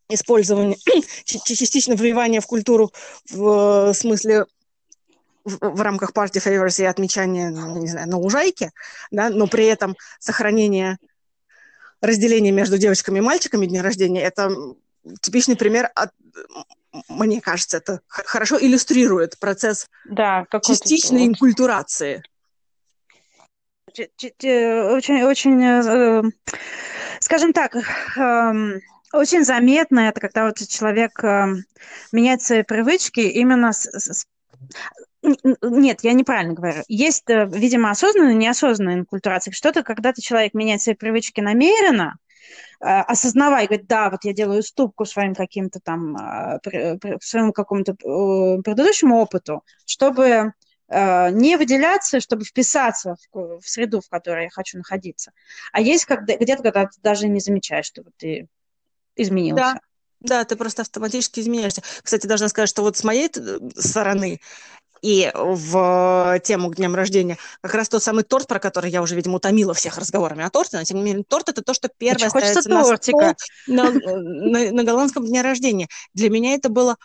использование, 0.09 0.77
частично 1.25 1.95
вливание 1.95 2.41
в 2.41 2.47
культуру 2.47 2.93
в 3.31 3.93
смысле 3.95 4.47
в, 5.45 5.59
в 5.61 5.81
рамках 5.81 6.13
party 6.13 6.45
favors 6.45 6.83
и 6.83 6.85
отмечания, 6.85 7.51
ну, 7.51 7.79
не 7.79 7.89
знаю, 7.89 8.09
на 8.09 8.19
лужайке, 8.19 8.73
да, 9.11 9.31
но 9.31 9.47
при 9.47 9.67
этом 9.67 9.97
сохранение 10.19 10.99
разделения 12.01 12.53
между 12.53 12.79
девочками 12.79 13.19
и 13.19 13.23
мальчиками 13.23 13.67
дня 13.67 13.83
рождения, 13.83 14.23
это 14.23 14.51
типичный 15.21 15.57
пример 15.57 15.91
от, 15.95 16.11
мне 17.09 17.41
кажется, 17.41 17.79
это 17.79 18.01
хорошо 18.09 18.59
иллюстрирует 18.61 19.39
процесс 19.39 19.89
да, 20.05 20.47
частичной 20.63 21.27
инкультурации 21.27 22.23
очень, 23.99 25.23
очень, 25.23 25.63
э, 25.63 26.23
скажем 27.21 27.53
так, 27.53 27.77
эм, 28.17 28.81
очень 29.13 29.45
заметно 29.45 30.01
это, 30.01 30.21
когда 30.21 30.47
вот 30.47 30.59
человек 30.69 31.23
эм, 31.23 31.65
меняет 32.13 32.43
свои 32.43 32.63
привычки 32.63 33.21
именно 33.21 33.73
с, 33.73 33.87
с 33.87 34.27
нет, 35.63 36.01
я 36.03 36.13
неправильно 36.13 36.55
говорю. 36.55 36.83
Есть, 36.87 37.29
э, 37.29 37.49
видимо, 37.51 37.91
осознанная 37.91 38.33
и 38.33 38.37
неосознанная 38.37 38.95
инкультурация. 38.95 39.53
Что-то, 39.53 39.83
когда 39.83 40.13
ты 40.13 40.23
человек 40.23 40.55
меняет 40.55 40.83
свои 40.83 40.95
привычки 40.95 41.41
намеренно, 41.41 42.17
э, 42.81 42.87
осознавая, 42.87 43.67
говорит, 43.67 43.87
да, 43.89 44.11
вот 44.11 44.25
я 44.25 44.33
делаю 44.33 44.61
уступку 44.61 45.05
своим 45.05 45.35
каким-то 45.35 45.81
там, 45.81 46.17
своему 47.21 47.53
какому-то 47.53 47.95
предыдущему 47.95 49.17
опыту, 49.17 49.65
чтобы 49.85 50.23
Э, 50.33 50.53
не 50.89 51.57
выделяться, 51.57 52.21
чтобы 52.21 52.45
вписаться 52.45 53.17
в, 53.33 53.61
в 53.61 53.69
среду, 53.69 54.01
в 54.01 54.09
которой 54.09 54.45
я 54.45 54.51
хочу 54.51 54.79
находиться. 54.79 55.33
А 55.73 55.81
есть 55.81 56.05
когда, 56.05 56.37
где-то, 56.37 56.63
когда 56.63 56.87
ты 56.87 57.01
даже 57.03 57.29
не 57.29 57.41
замечаешь, 57.41 57.87
что 57.87 58.05
ты 58.17 58.49
изменился. 59.17 59.75
Да. 59.75 59.81
Да, 60.21 60.45
ты 60.45 60.57
просто 60.57 60.83
автоматически 60.83 61.41
изменяешься. 61.41 61.83
Кстати, 62.03 62.27
должна 62.27 62.49
сказать, 62.49 62.71
что 62.71 62.83
вот 62.83 62.97
с 62.97 63.05
моей 63.05 63.31
стороны 63.77 64.41
и 65.03 65.31
в 65.35 66.41
тему 66.43 66.71
к 66.71 66.77
дням 66.77 66.95
рождения 66.95 67.39
как 67.61 67.75
раз 67.75 67.89
тот 67.89 68.03
самый 68.03 68.25
торт, 68.25 68.49
про 68.49 68.59
который 68.59 68.91
я 68.91 69.03
уже, 69.03 69.15
видимо, 69.15 69.37
утомила 69.37 69.75
всех 69.75 69.99
разговорами 69.99 70.43
о 70.43 70.51
торте, 70.51 70.79
но 70.79 70.85
тем 70.85 70.97
не 70.99 71.05
менее 71.05 71.23
торт 71.23 71.49
это 71.49 71.63
то, 71.63 71.75
что 71.75 71.89
первое 71.97 72.29
Очень 72.29 72.31
ставится 72.31 72.71
на 72.71 72.97
стол 72.97 73.21
на, 73.67 73.91
на, 73.91 74.73
на 74.73 74.85
голландском 74.85 75.27
дне 75.27 75.43
рождения. 75.43 75.89
Для 76.15 76.31
меня 76.31 76.55
это 76.55 76.71
было 76.71 76.97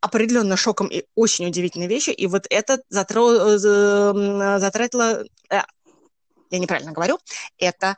определенно 0.00 0.56
шоком 0.56 0.88
и 0.88 1.04
очень 1.14 1.46
удивительной 1.46 1.86
вещью, 1.86 2.14
и 2.14 2.26
вот 2.26 2.46
это 2.50 2.80
затро... 2.88 3.30
Э, 3.32 4.58
затратило, 4.58 5.24
э, 5.50 5.60
я 6.50 6.58
неправильно 6.58 6.92
говорю, 6.92 7.18
это 7.58 7.96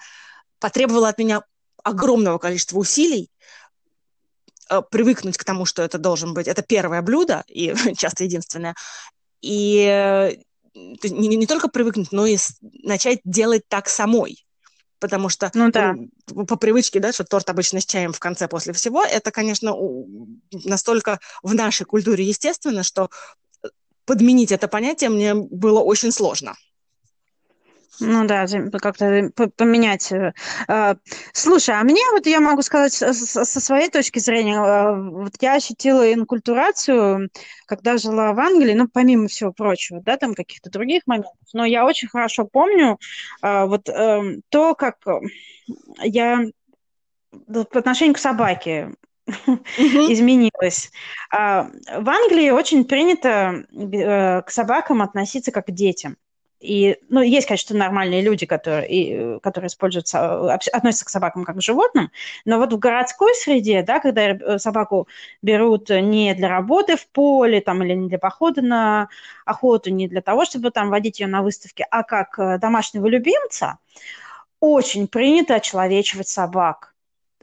потребовало 0.58 1.08
от 1.08 1.18
меня 1.18 1.42
огромного 1.82 2.38
количества 2.38 2.78
усилий 2.78 3.30
э, 4.68 4.82
привыкнуть 4.90 5.36
к 5.36 5.44
тому, 5.44 5.66
что 5.66 5.82
это 5.82 5.98
должен 5.98 6.34
быть, 6.34 6.48
это 6.48 6.62
первое 6.62 7.02
блюдо, 7.02 7.44
и 7.48 7.74
часто 7.96 8.24
единственное, 8.24 8.74
и 9.40 10.38
не, 10.74 11.36
не 11.36 11.46
только 11.46 11.68
привыкнуть, 11.68 12.12
но 12.12 12.26
и 12.26 12.36
начать 12.60 13.20
делать 13.24 13.62
так 13.68 13.88
самой 13.88 14.44
потому 15.00 15.28
что 15.28 15.50
ну, 15.54 15.70
да. 15.70 15.96
по 16.26 16.56
привычке, 16.56 17.00
да, 17.00 17.12
что 17.12 17.24
торт 17.24 17.50
обычно 17.50 17.80
с 17.80 17.86
чаем 17.86 18.12
в 18.12 18.20
конце 18.20 18.46
после 18.46 18.72
всего, 18.72 19.02
это, 19.02 19.30
конечно, 19.32 19.74
настолько 20.52 21.18
в 21.42 21.54
нашей 21.54 21.86
культуре 21.86 22.24
естественно, 22.24 22.82
что 22.82 23.10
э, 23.64 23.68
подменить 24.04 24.52
это 24.52 24.68
понятие 24.68 25.10
мне 25.10 25.34
было 25.34 25.80
очень 25.80 26.12
сложно. 26.12 26.54
Ну 27.98 28.24
да, 28.26 28.46
как-то 28.80 29.30
поменять. 29.56 30.12
Э, 30.12 30.32
а, 30.68 30.96
слушай, 31.32 31.74
а 31.74 31.82
мне 31.82 32.02
вот 32.12 32.26
я 32.26 32.40
могу 32.40 32.62
сказать 32.62 32.92
со 32.92 33.44
своей 33.44 33.90
точки 33.90 34.18
зрения, 34.20 34.58
а, 34.58 34.94
вот 34.94 35.32
я 35.40 35.54
ощутила 35.54 36.12
инкультурацию, 36.12 37.30
когда 37.66 37.98
жила 37.98 38.32
в 38.32 38.40
Англии, 38.40 38.74
ну, 38.74 38.88
помимо 38.88 39.28
всего 39.28 39.52
прочего, 39.52 40.00
да, 40.00 40.16
там 40.16 40.34
каких-то 40.34 40.70
других 40.70 41.02
моментов, 41.06 41.34
но 41.52 41.64
я 41.64 41.84
очень 41.84 42.08
хорошо 42.08 42.44
помню 42.46 42.98
а, 43.42 43.66
вот 43.66 43.88
эм, 43.88 44.42
то, 44.50 44.74
как 44.74 44.96
я 46.02 46.44
по 47.46 47.78
отношению 47.78 48.14
к 48.14 48.18
собаке 48.18 48.94
изменилась. 49.26 50.90
В 51.30 52.08
Англии 52.08 52.50
очень 52.50 52.84
принято 52.84 53.64
э, 53.72 54.42
к 54.42 54.50
собакам 54.50 55.02
относиться 55.02 55.52
как 55.52 55.66
к 55.66 55.70
детям. 55.70 56.16
И, 56.60 56.98
ну, 57.08 57.22
есть, 57.22 57.46
конечно, 57.46 57.74
нормальные 57.76 58.20
люди, 58.20 58.44
которые, 58.44 58.88
и, 58.88 59.40
которые 59.40 59.68
используют, 59.68 60.12
относятся 60.14 61.06
к 61.06 61.08
собакам 61.08 61.44
как 61.44 61.56
к 61.56 61.62
животным, 61.62 62.10
но 62.44 62.58
вот 62.58 62.72
в 62.72 62.78
городской 62.78 63.34
среде, 63.34 63.82
да, 63.82 63.98
когда 63.98 64.28
э, 64.28 64.58
собаку 64.58 65.08
берут 65.40 65.88
не 65.88 66.34
для 66.34 66.48
работы 66.48 66.96
в 66.96 67.08
поле, 67.08 67.62
там, 67.62 67.82
или 67.82 67.94
не 67.94 68.08
для 68.08 68.18
похода 68.18 68.60
на 68.60 69.08
охоту, 69.46 69.90
не 69.90 70.06
для 70.06 70.20
того, 70.20 70.44
чтобы 70.44 70.70
там 70.70 70.90
водить 70.90 71.20
ее 71.20 71.28
на 71.28 71.42
выставке, 71.42 71.86
а 71.90 72.02
как 72.02 72.38
э, 72.38 72.58
домашнего 72.58 73.06
любимца, 73.06 73.78
очень 74.60 75.08
принято 75.08 75.54
очеловечивать 75.54 76.28
собак 76.28 76.94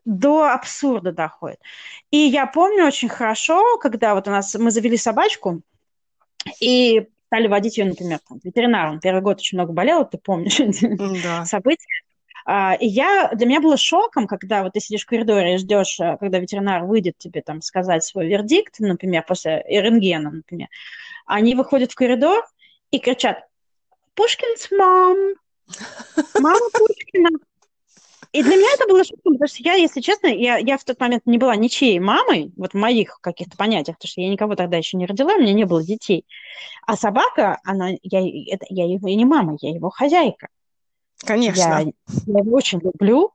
до 0.05 0.43
абсурда 0.43 1.11
доходит. 1.11 1.59
И 2.11 2.17
я 2.17 2.45
помню 2.45 2.85
очень 2.85 3.09
хорошо, 3.09 3.77
когда 3.79 4.13
вот 4.13 4.27
у 4.27 4.31
нас 4.31 4.53
мы 4.55 4.69
завели 4.69 4.95
собачку, 4.95 5.61
и 6.61 7.09
стали 7.27 7.47
водить 7.47 7.77
ее, 7.77 7.85
например, 7.85 8.19
там, 8.27 8.39
ветеринаром. 8.43 8.99
Первый 8.99 9.21
год 9.21 9.37
очень 9.39 9.57
много 9.57 9.73
болела, 9.73 10.05
ты 10.05 10.17
помнишь 10.17 10.59
да. 11.23 11.45
события. 11.45 11.85
А, 12.45 12.75
и 12.75 12.87
я, 12.87 13.29
для 13.33 13.45
меня 13.45 13.59
было 13.59 13.75
шоком, 13.75 14.25
когда 14.25 14.63
вот 14.63 14.73
ты 14.73 14.79
сидишь 14.79 15.03
в 15.03 15.07
коридоре 15.07 15.55
и 15.55 15.57
ждешь, 15.57 15.99
а, 15.99 16.15
когда 16.17 16.39
ветеринар 16.39 16.85
выйдет 16.85 17.17
тебе 17.17 17.41
там 17.41 17.61
сказать 17.61 18.05
свой 18.05 18.27
вердикт, 18.27 18.79
например, 18.79 19.23
после 19.27 19.63
рентгена, 19.67 20.31
например. 20.31 20.69
Они 21.25 21.55
выходят 21.55 21.91
в 21.91 21.95
коридор 21.95 22.45
и 22.91 22.99
кричат 22.99 23.43
«Пушкин's 24.15 24.69
mom!» 24.71 25.35
«Мама 26.39 26.69
Пушкина!» 26.71 27.29
И 28.37 28.43
для 28.43 28.55
меня 28.55 28.69
это 28.75 28.85
было 28.87 29.03
шоком, 29.03 29.33
потому 29.33 29.47
что 29.47 29.63
я, 29.63 29.73
если 29.73 29.99
честно, 29.99 30.27
я, 30.27 30.57
я 30.57 30.77
в 30.77 30.83
тот 30.83 30.99
момент 30.99 31.23
не 31.25 31.39
была 31.39 31.55
ничьей 31.55 31.97
мамой, 31.97 32.51
вот 32.55 32.73
в 32.73 32.77
моих 32.77 33.19
каких-то 33.19 33.57
понятиях, 33.57 33.97
потому 33.97 34.09
что 34.09 34.21
я 34.21 34.29
никого 34.29 34.53
тогда 34.53 34.77
еще 34.77 34.95
не 34.95 35.07
родила, 35.07 35.33
у 35.33 35.39
меня 35.39 35.53
не 35.53 35.63
было 35.63 35.83
детей. 35.83 36.23
А 36.85 36.95
собака, 36.95 37.59
она, 37.63 37.89
я, 38.03 38.19
это, 38.53 38.67
я 38.69 38.85
его 38.85 39.09
не 39.09 39.25
мама, 39.25 39.57
я 39.59 39.71
его 39.71 39.89
хозяйка. 39.89 40.49
Конечно. 41.25 41.59
Я, 41.59 41.79
я 41.79 42.39
его 42.39 42.55
очень 42.55 42.79
люблю, 42.79 43.31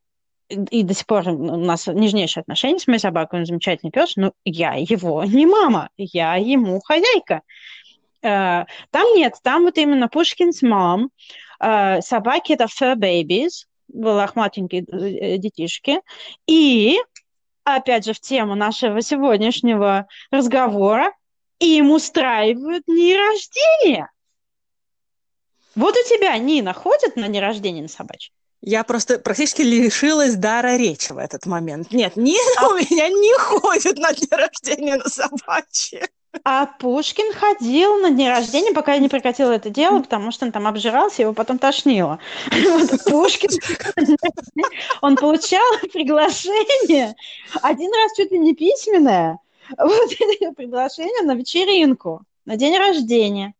и 0.49 0.85
до 0.85 0.95
сих 0.95 1.07
пор 1.07 1.27
у 1.27 1.57
нас 1.57 1.89
нежнейшие 1.89 2.43
отношения 2.43 2.79
с 2.79 2.87
моей 2.87 3.01
собакой, 3.01 3.41
он 3.41 3.47
замечательный 3.47 3.91
пес, 3.91 4.15
но 4.15 4.31
я 4.45 4.75
его 4.75 5.25
не 5.25 5.47
мама, 5.47 5.89
я 5.97 6.37
ему 6.37 6.81
хозяйка. 6.81 7.43
Uh, 8.23 8.67
там 8.93 9.17
нет, 9.17 9.35
там 9.43 9.65
вот 9.65 9.79
именно 9.79 10.07
Пушкин's 10.07 10.63
mom, 10.63 11.09
uh, 11.61 12.01
собаки 12.03 12.53
это 12.53 12.67
fur 12.67 12.95
babies, 12.95 13.65
лохматенькие 13.93 14.83
э, 14.83 15.39
детишки. 15.39 16.01
И, 16.47 16.99
опять 17.65 18.05
же, 18.05 18.13
в 18.13 18.21
тему 18.21 18.55
нашего 18.55 19.01
сегодняшнего 19.03 20.07
разговора, 20.31 21.13
им 21.59 21.91
устраивают 21.93 22.85
дни 22.87 23.17
рождения. 23.17 24.11
Вот 25.75 25.97
у 25.97 26.09
тебя 26.09 26.37
Нина 26.39 26.73
ходит 26.73 27.17
на 27.17 27.29
день 27.29 27.41
рождения 27.41 27.83
на 27.83 27.89
собачье? 27.89 28.33
Я 28.61 28.85
просто 28.85 29.19
практически 29.19 29.63
лишилась 29.63 30.37
дара 30.37 30.77
речи 30.77 31.13
в 31.13 31.19
этот 31.19 31.47
момент. 31.47 31.91
Нет, 31.91 32.17
не, 32.17 32.39
а... 32.59 32.69
у 32.69 32.77
меня 32.77 33.09
не 33.09 33.39
ходит 33.39 33.99
на 33.99 34.13
день 34.13 34.29
рождения 34.31 34.97
на 34.97 35.09
собачье. 35.09 36.09
А 36.45 36.67
Пушкин 36.67 37.33
ходил 37.35 37.99
на 37.99 38.11
день 38.11 38.29
рождения, 38.29 38.73
пока 38.73 38.95
я 38.95 39.01
не 39.01 39.09
прекратила 39.09 39.53
это 39.53 39.69
дело, 39.69 40.01
потому 40.01 40.31
что 40.31 40.47
он 40.47 40.53
там 40.53 40.67
обжирался, 40.67 41.23
его 41.23 41.35
потом 41.35 41.59
тошнило. 41.59 42.19
Пушкин, 43.07 43.51
он 45.03 45.17
получал 45.17 45.63
приглашение, 45.93 47.15
один 47.61 47.93
раз 47.93 48.17
чуть 48.17 48.33
ли 48.33 48.39
не 48.39 48.55
письменное, 48.55 49.39
вот 49.77 50.11
приглашение 50.57 51.23
на 51.23 51.35
вечеринку, 51.35 52.23
на 52.47 52.57
день 52.57 52.79
рождения. 52.79 53.55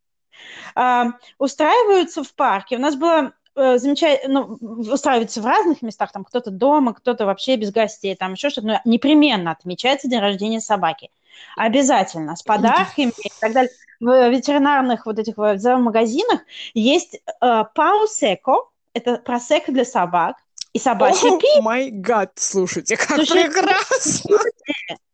А, 0.75 1.13
устраиваются 1.39 2.25
в 2.25 2.35
парке. 2.35 2.77
У 2.77 2.81
нас 2.81 2.97
было 2.97 3.35
э, 3.55 3.79
замечательно, 3.79 4.57
ну, 4.61 4.93
устраивается 4.93 5.43
в 5.43 5.47
разных 5.47 5.83
местах, 5.83 6.11
там 6.11 6.25
кто-то 6.25 6.51
дома, 6.51 6.95
кто-то 6.95 7.27
вообще 7.27 7.57
без 7.57 7.71
гостей, 7.71 8.17
там 8.17 8.33
еще 8.33 8.49
что-то, 8.49 8.67
но 8.67 8.81
непременно 8.87 9.51
отмечается 9.51 10.09
день 10.09 10.21
рождения 10.21 10.61
собаки. 10.61 11.11
Обязательно, 11.57 12.37
с 12.37 12.43
подарками 12.43 13.13
и 13.25 13.31
так 13.41 13.53
далее. 13.53 13.71
В 14.01 14.31
ветеринарных 14.31 15.07
вот 15.07 15.19
этих 15.19 15.37
вот 15.37 15.63
магазинах 15.63 16.41
есть 16.75 17.15
э, 17.41 17.65
паусеко, 17.75 18.69
это 18.95 19.17
просек 19.19 19.67
для 19.69 19.85
собак, 19.85 20.37
и 20.73 20.79
собачье 20.79 21.39
пиво. 21.39 21.59
О 21.59 21.63
май 21.63 21.91
гад, 21.91 22.33
слушайте, 22.37 22.97
как 22.97 23.17
слушайте, 23.17 23.51
прекрасно! 23.51 24.39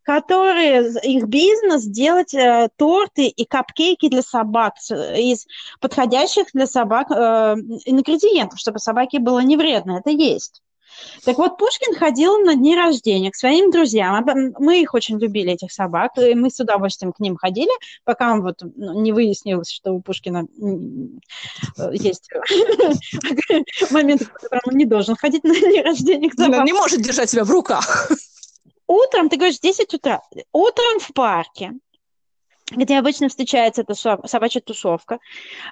Которые, 0.03 0.91
их 1.03 1.25
бизнес 1.25 1.85
делать 1.85 2.33
э, 2.33 2.69
торты 2.77 3.27
и 3.27 3.45
капкейки 3.45 4.09
для 4.09 4.23
собак 4.23 4.75
из 4.89 5.47
подходящих 5.81 6.47
для 6.55 6.66
собак 6.66 7.11
э, 7.11 7.14
ингредиентов, 7.85 8.59
чтобы 8.59 8.79
собаке 8.79 9.19
было 9.19 9.41
не 9.41 9.59
вредно. 9.59 9.99
Это 9.99 10.11
есть. 10.11 10.62
Так 11.24 11.39
вот, 11.39 11.59
Пушкин 11.59 11.95
ходил 11.95 12.39
на 12.39 12.55
дни 12.55 12.76
рождения 12.76 13.30
к 13.30 13.36
своим 13.36 13.70
друзьям. 13.70 14.24
Мы 14.59 14.82
их 14.82 14.95
очень 14.95 15.18
любили, 15.18 15.53
этих 15.53 15.72
собак, 15.72 16.12
и 16.18 16.34
мы 16.34 16.51
с 16.51 16.61
удовольствием 16.61 17.12
к 17.12 17.20
ним 17.20 17.36
ходили, 17.36 17.70
пока 18.05 18.32
он 18.32 18.43
вот 18.43 18.62
ну, 18.76 19.01
не 19.01 19.12
выяснилось, 19.12 19.70
что 19.70 19.93
у 19.93 20.01
Пушкина 20.01 20.47
э, 21.78 21.91
есть 21.93 22.28
моменты, 23.91 24.24
в 24.24 24.32
котором 24.32 24.62
он 24.66 24.76
не 24.76 24.84
должен 24.84 25.16
ходить 25.16 25.45
на 25.45 25.55
дни 25.55 25.80
рождения 25.82 26.30
к 26.30 26.34
собакам. 26.34 26.61
Он 26.61 26.64
не 26.64 26.72
может 26.72 27.03
держать 27.03 27.30
себя 27.30 27.45
в 27.45 27.51
руках. 27.51 28.11
Утром, 28.86 29.28
ты 29.28 29.36
говоришь, 29.36 29.59
10 29.61 29.93
утра, 29.95 30.22
утром 30.53 30.99
в 31.01 31.12
парке, 31.12 31.72
где 32.70 32.99
обычно 32.99 33.28
встречается 33.28 33.82
эта 33.82 33.95
собачья 33.95 34.61
тусовка, 34.61 35.18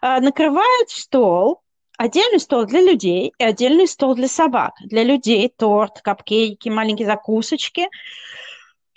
э, 0.03 0.21
накрывают 0.21 0.91
стол, 0.91 1.63
Отдельный 1.97 2.41
стол 2.41 2.65
для 2.65 2.81
людей 2.81 3.33
и 3.39 3.45
отдельный 3.45 3.89
стол 3.89 4.15
для 4.15 4.29
собак. 4.29 4.75
Для 4.81 5.03
людей 5.03 5.53
торт, 5.55 6.01
капкейки, 6.03 6.69
маленькие 6.69 7.07
закусочки. 7.07 7.89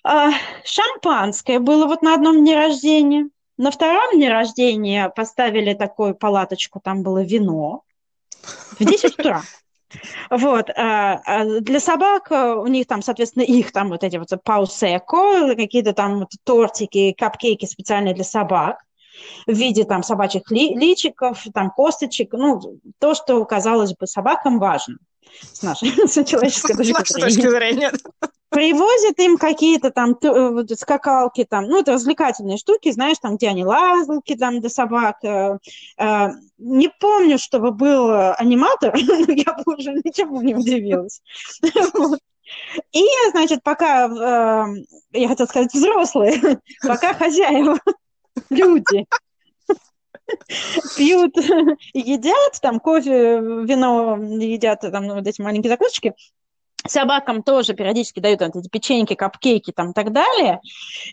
А, 0.04 0.32
шампанское 0.66 1.60
было 1.60 1.86
вот 1.86 2.02
на 2.02 2.14
одном 2.14 2.40
дне 2.40 2.56
рождения. 2.56 3.30
На 3.58 3.72
втором 3.72 4.16
дне 4.16 4.30
рождения 4.30 5.10
поставили 5.10 5.74
такую 5.74 6.16
палаточку, 6.16 6.80
там 6.80 7.04
было 7.04 7.24
вино. 7.24 7.84
В 8.80 8.86
10 8.86 9.20
утра. 9.20 9.42
Вот. 10.30 10.70
А, 10.70 11.22
а 11.26 11.46
для 11.62 11.80
собак 11.80 12.32
у 12.32 12.68
них 12.68 12.86
там, 12.86 13.02
соответственно, 13.02 13.44
их 13.44 13.72
там 13.72 13.90
вот 13.90 14.04
эти 14.04 14.18
вот 14.18 14.30
паусеко, 14.44 15.56
какие-то 15.56 15.94
там 15.94 16.28
тортики, 16.44 17.16
капкейки 17.18 17.66
специальные 17.66 18.14
для 18.14 18.24
собак 18.24 18.84
в 19.48 19.54
виде 19.54 19.84
там 19.84 20.04
собачьих 20.04 20.50
ли, 20.52 20.76
личиков, 20.76 21.44
там 21.54 21.72
косточек, 21.72 22.34
ну, 22.34 22.80
то, 23.00 23.14
что, 23.14 23.44
казалось 23.46 23.94
бы, 23.94 24.08
собакам 24.08 24.60
важно 24.60 24.98
с 25.54 25.62
нашей 25.62 25.90
с 26.08 26.24
человеческой 26.26 26.76
точки 26.76 27.48
зрения. 27.48 27.92
Привозят 28.50 29.20
им 29.20 29.38
какие-то 29.38 29.92
там 29.92 30.18
э, 30.24 30.76
скакалки, 30.76 31.46
там, 31.48 31.66
ну, 31.66 31.82
это 31.82 31.94
развлекательные 31.94 32.58
штуки, 32.58 32.92
знаешь, 32.92 33.18
там, 33.22 33.38
где 33.38 33.50
они 33.50 33.64
лазалки 33.64 34.36
там 34.36 34.60
для 34.60 34.70
собак. 34.70 35.24
Э, 35.24 35.60
э, 36.00 36.28
не 36.58 36.90
помню, 37.00 37.38
чтобы 37.38 37.72
был 37.72 38.10
аниматор, 38.38 38.94
но 39.08 39.34
я 39.34 39.54
бы 39.54 39.76
уже 39.76 39.94
ничему 39.94 40.42
не 40.42 40.56
удивилась. 40.56 41.22
И, 42.92 43.06
значит, 43.30 43.62
пока, 43.62 44.66
я 45.12 45.28
хотела 45.28 45.46
сказать, 45.46 45.72
взрослые, 45.72 46.60
пока 46.82 47.14
хозяева 47.14 47.78
люди 48.50 49.06
пьют 50.98 51.36
едят, 51.94 52.60
там 52.62 52.80
кофе, 52.80 53.40
вино 53.40 54.18
едят, 54.18 54.82
там 54.82 55.08
вот 55.08 55.28
эти 55.28 55.42
маленькие 55.42 55.72
закусочки, 55.72 56.14
собакам 56.88 57.44
тоже 57.44 57.74
периодически 57.74 58.20
дают 58.20 58.42
вот 58.42 58.56
эти 58.56 58.68
печеньки, 58.68 59.16
капкейки 59.16 59.72
там 59.72 59.92
и 59.92 59.94
так 59.94 60.12
далее, 60.12 60.62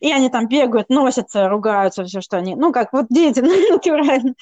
и 0.01 0.13
они 0.13 0.29
там 0.29 0.49
бегают, 0.49 0.89
носятся, 0.89 1.49
ругаются, 1.49 2.05
все, 2.05 2.21
что 2.21 2.37
они, 2.37 2.55
ну, 2.55 2.73
как 2.73 2.93
вот 2.93 3.07
дети, 3.11 3.41
натурально. 3.71 4.35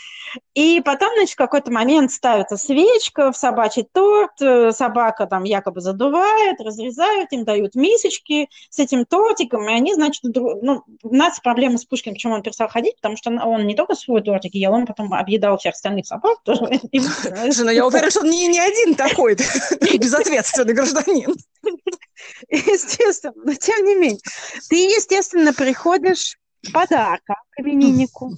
И 0.55 0.81
потом, 0.85 1.11
значит, 1.16 1.35
в 1.35 1.39
какой-то 1.39 1.70
момент 1.72 2.12
ставится 2.12 2.57
свечка 2.57 3.33
в 3.33 3.37
собачий 3.37 3.87
торт, 3.91 4.41
э, 4.41 4.72
собака 4.72 5.27
там 5.27 5.45
якобы 5.45 5.81
задувает, 5.81 6.61
разрезают, 6.61 7.33
им 7.33 7.45
дают 7.45 7.75
мисочки 7.75 8.49
с 8.70 8.79
этим 8.79 9.05
тортиком, 9.05 9.68
и 9.68 9.72
они, 9.72 9.95
значит, 9.95 10.22
ну, 10.25 10.83
у 11.03 11.14
нас 11.14 11.41
проблема 11.41 11.79
с 11.79 11.85
Пушкиным, 11.85 12.14
почему 12.14 12.35
он 12.35 12.43
перестал 12.43 12.68
ходить, 12.68 12.97
потому 12.97 13.16
что 13.16 13.31
он 13.31 13.66
не 13.66 13.75
только 13.75 13.95
свой 13.95 14.22
тортик 14.22 14.55
ел, 14.55 14.72
он 14.72 14.87
потом 14.87 15.12
объедал 15.14 15.59
всех 15.59 15.75
остальных 15.75 16.07
собак 16.07 16.39
тоже. 16.45 16.61
Слушай, 16.93 17.64
ну 17.64 17.70
я 17.70 17.87
уверена, 17.87 18.11
что 18.11 18.20
он 18.20 18.31
не, 18.31 18.47
не 18.49 18.61
один 18.61 18.95
такой 18.95 19.35
безответственный 19.99 20.75
гражданин. 20.75 21.14
Естественно, 22.49 23.35
но 23.37 23.55
тем 23.55 23.85
не 23.85 23.95
менее. 23.95 24.21
Ты, 24.69 24.77
естественно, 24.77 25.53
приходишь 25.53 26.39
подарка 26.73 27.35
к 27.51 27.61
имениннику. 27.61 28.33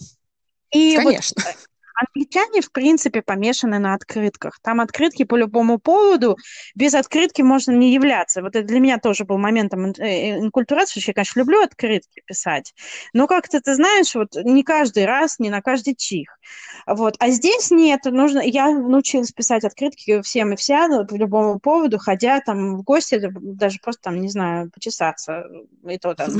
И 0.72 0.96
Конечно. 0.96 1.42
Вот 1.44 1.56
Англичане, 1.96 2.60
в 2.60 2.70
принципе, 2.70 3.22
помешаны 3.22 3.78
на 3.78 3.94
открытках. 3.94 4.58
Там 4.62 4.80
открытки 4.80 5.24
по 5.24 5.36
любому 5.36 5.78
поводу. 5.78 6.36
Без 6.74 6.94
открытки 6.94 7.40
можно 7.42 7.72
не 7.72 7.92
являться. 7.94 8.42
Вот 8.42 8.54
это 8.54 8.66
для 8.66 8.80
меня 8.80 8.98
тоже 8.98 9.24
был 9.24 9.38
моментом 9.38 9.92
э, 9.92 10.38
инкультурации. 10.38 11.02
Я, 11.06 11.14
конечно, 11.14 11.40
люблю 11.40 11.62
открытки 11.62 12.22
писать. 12.26 12.74
Но 13.14 13.26
как-то, 13.26 13.60
ты 13.60 13.74
знаешь, 13.74 14.14
вот 14.14 14.34
не 14.36 14.62
каждый 14.62 15.06
раз, 15.06 15.38
не 15.38 15.48
на 15.48 15.62
каждый 15.62 15.94
чих. 15.94 16.38
Вот. 16.86 17.16
А 17.18 17.30
здесь 17.30 17.70
нет. 17.70 18.04
Нужно... 18.04 18.40
Я 18.40 18.70
научилась 18.70 19.32
писать 19.32 19.64
открытки 19.64 20.20
всем 20.20 20.52
и 20.52 20.56
вся 20.56 20.88
ну, 20.88 21.06
по 21.06 21.14
любому 21.14 21.58
поводу, 21.58 21.98
ходя 21.98 22.40
там 22.40 22.76
в 22.76 22.82
гости, 22.82 23.20
даже 23.32 23.78
просто 23.82 24.02
там, 24.02 24.20
не 24.20 24.28
знаю, 24.28 24.70
почесаться. 24.70 25.44
И 25.88 25.98
то 25.98 26.14
там. 26.14 26.30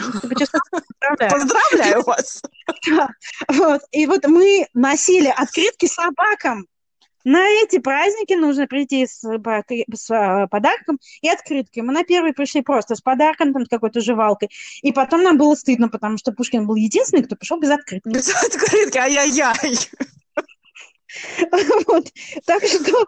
Поздравляю 1.00 2.02
вас! 2.02 2.42
И 3.92 4.06
вот 4.06 4.26
мы 4.26 4.66
носили 4.74 5.32
открытки 5.46 5.86
собакам. 5.86 6.66
На 7.24 7.44
эти 7.48 7.80
праздники 7.80 8.34
нужно 8.34 8.68
прийти 8.68 9.04
с, 9.04 9.20
с 9.20 10.10
э, 10.10 10.46
подарком 10.48 11.00
и 11.22 11.28
открыткой. 11.28 11.82
Мы 11.82 11.92
на 11.92 12.04
первый 12.04 12.32
пришли 12.32 12.62
просто 12.62 12.94
с 12.94 13.00
подарком, 13.00 13.52
там, 13.52 13.66
с 13.66 13.68
какой-то 13.68 14.00
жевалкой. 14.00 14.48
И 14.82 14.92
потом 14.92 15.24
нам 15.24 15.36
было 15.36 15.56
стыдно, 15.56 15.88
потому 15.88 16.18
что 16.18 16.30
Пушкин 16.30 16.68
был 16.68 16.76
единственный, 16.76 17.24
кто 17.24 17.34
пришел 17.34 17.58
без 17.58 17.70
открытки. 17.70 18.08
Без 18.08 18.28
открытки, 18.28 18.98
ай-яй-яй. 18.98 19.56
Вот. 21.86 22.12
Так 22.44 22.62
что, 22.64 23.06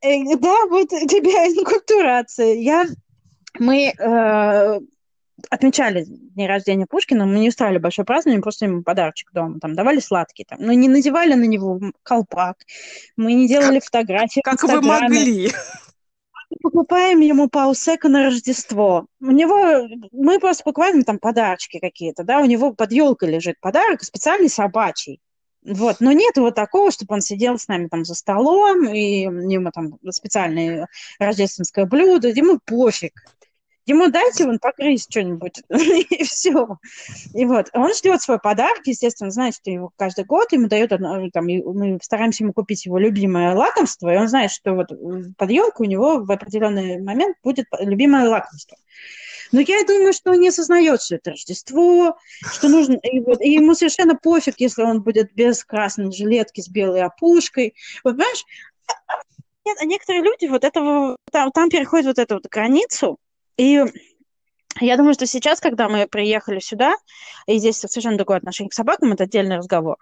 э, 0.00 0.36
да, 0.38 0.66
вот 0.66 0.88
тебя 0.88 1.46
инкультурация. 1.48 2.54
Я 2.54 2.86
мы 3.58 3.92
э, 3.98 4.80
отмечали 5.50 6.04
день 6.06 6.46
рождения 6.46 6.86
Пушкина, 6.86 7.26
мы 7.26 7.38
не 7.38 7.48
устраивали 7.48 7.78
большое 7.78 8.06
празднование, 8.06 8.42
просто 8.42 8.66
ему 8.66 8.82
подарочек 8.82 9.32
дома, 9.32 9.58
там, 9.60 9.74
давали 9.74 10.00
сладкие, 10.00 10.46
там, 10.46 10.58
но 10.60 10.72
не 10.72 10.88
надевали 10.88 11.34
на 11.34 11.44
него 11.44 11.80
колпак, 12.02 12.56
мы 13.16 13.34
не 13.34 13.48
делали 13.48 13.80
как, 13.80 13.84
фотографии 13.84 14.40
Как 14.42 14.62
вы 14.62 14.80
могли? 14.80 15.50
покупаем 16.62 17.20
ему 17.20 17.48
паусека 17.48 18.08
на 18.08 18.24
Рождество. 18.24 19.06
У 19.20 19.30
него, 19.30 19.88
мы 20.12 20.38
просто 20.38 20.64
покупаем 20.64 21.02
там 21.02 21.18
подарочки 21.18 21.78
какие-то, 21.78 22.24
да, 22.24 22.40
у 22.40 22.44
него 22.44 22.72
под 22.72 22.92
елкой 22.92 23.30
лежит 23.30 23.58
подарок, 23.60 24.02
специальный 24.02 24.48
собачий. 24.48 25.20
Вот, 25.64 25.96
но 26.00 26.10
нет 26.10 26.36
вот 26.36 26.56
такого, 26.56 26.90
чтобы 26.90 27.14
он 27.14 27.20
сидел 27.20 27.56
с 27.56 27.68
нами 27.68 27.86
там 27.86 28.04
за 28.04 28.14
столом, 28.14 28.84
и 28.88 29.22
ему 29.22 29.70
там 29.70 29.98
специальное 30.10 30.88
рождественское 31.20 31.86
блюдо, 31.86 32.28
ему 32.28 32.58
пофиг. 32.64 33.12
Ему 33.84 34.08
дайте 34.08 34.46
он 34.46 34.58
погрызть 34.60 35.10
что-нибудь, 35.10 35.62
и 35.68 36.24
все. 36.24 36.78
И 37.34 37.44
вот, 37.44 37.68
он 37.72 37.92
ждет 37.94 38.22
свой 38.22 38.38
подарок, 38.38 38.86
естественно, 38.86 39.30
знает, 39.30 39.56
что 39.56 39.70
его 39.70 39.90
каждый 39.96 40.24
год 40.24 40.52
ему 40.52 40.68
дает, 40.68 40.92
одно, 40.92 41.28
там, 41.32 41.46
мы 41.46 41.98
стараемся 42.00 42.44
ему 42.44 42.52
купить 42.52 42.86
его 42.86 42.98
любимое 42.98 43.54
лакомство, 43.54 44.12
и 44.12 44.16
он 44.16 44.28
знает, 44.28 44.52
что 44.52 44.74
вот 44.74 44.88
под 45.36 45.50
елкой 45.50 45.86
у 45.86 45.90
него 45.90 46.24
в 46.24 46.30
определенный 46.30 47.02
момент 47.02 47.36
будет 47.42 47.66
любимое 47.80 48.28
лакомство. 48.28 48.76
Но 49.50 49.60
я 49.60 49.84
думаю, 49.84 50.12
что 50.12 50.30
он 50.30 50.40
не 50.40 50.48
осознает, 50.48 51.02
что 51.02 51.16
это 51.16 51.30
Рождество, 51.30 52.16
что 52.40 52.68
нужно... 52.68 52.94
И, 52.94 53.20
вот, 53.20 53.40
и 53.42 53.50
ему 53.50 53.74
совершенно 53.74 54.16
пофиг, 54.16 54.54
если 54.58 54.82
он 54.82 55.02
будет 55.02 55.34
без 55.34 55.62
красной 55.64 56.10
жилетки 56.10 56.62
с 56.62 56.68
белой 56.68 57.02
опушкой. 57.02 57.74
Вот, 58.02 58.12
понимаешь, 58.12 58.44
нет, 59.66 59.76
а 59.80 59.84
некоторые 59.84 60.22
люди 60.22 60.46
вот 60.46 60.64
этого, 60.64 61.16
там, 61.30 61.52
там 61.52 61.68
переходят 61.68 62.06
вот 62.06 62.18
эту 62.18 62.34
вот 62.36 62.46
границу, 62.46 63.18
и 63.56 63.84
я 64.80 64.96
думаю, 64.96 65.12
что 65.14 65.26
сейчас, 65.26 65.60
когда 65.60 65.88
мы 65.88 66.06
приехали 66.06 66.58
сюда, 66.58 66.94
и 67.46 67.58
здесь 67.58 67.78
совершенно 67.78 68.16
другое 68.16 68.38
отношение 68.38 68.70
к 68.70 68.74
собакам, 68.74 69.12
это 69.12 69.24
отдельный 69.24 69.58
разговор, 69.58 69.96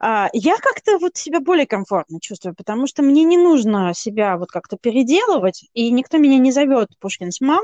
а, 0.00 0.30
я 0.32 0.56
как-то 0.56 0.98
вот 0.98 1.16
себя 1.16 1.40
более 1.40 1.66
комфортно 1.66 2.20
чувствую, 2.20 2.54
потому 2.54 2.86
что 2.86 3.02
мне 3.02 3.24
не 3.24 3.36
нужно 3.36 3.92
себя 3.94 4.38
вот 4.38 4.50
как-то 4.50 4.78
переделывать, 4.78 5.68
и 5.74 5.90
никто 5.90 6.16
меня 6.18 6.38
не 6.38 6.52
зовет 6.52 6.90
Пушкинс 7.00 7.40
мам, 7.40 7.62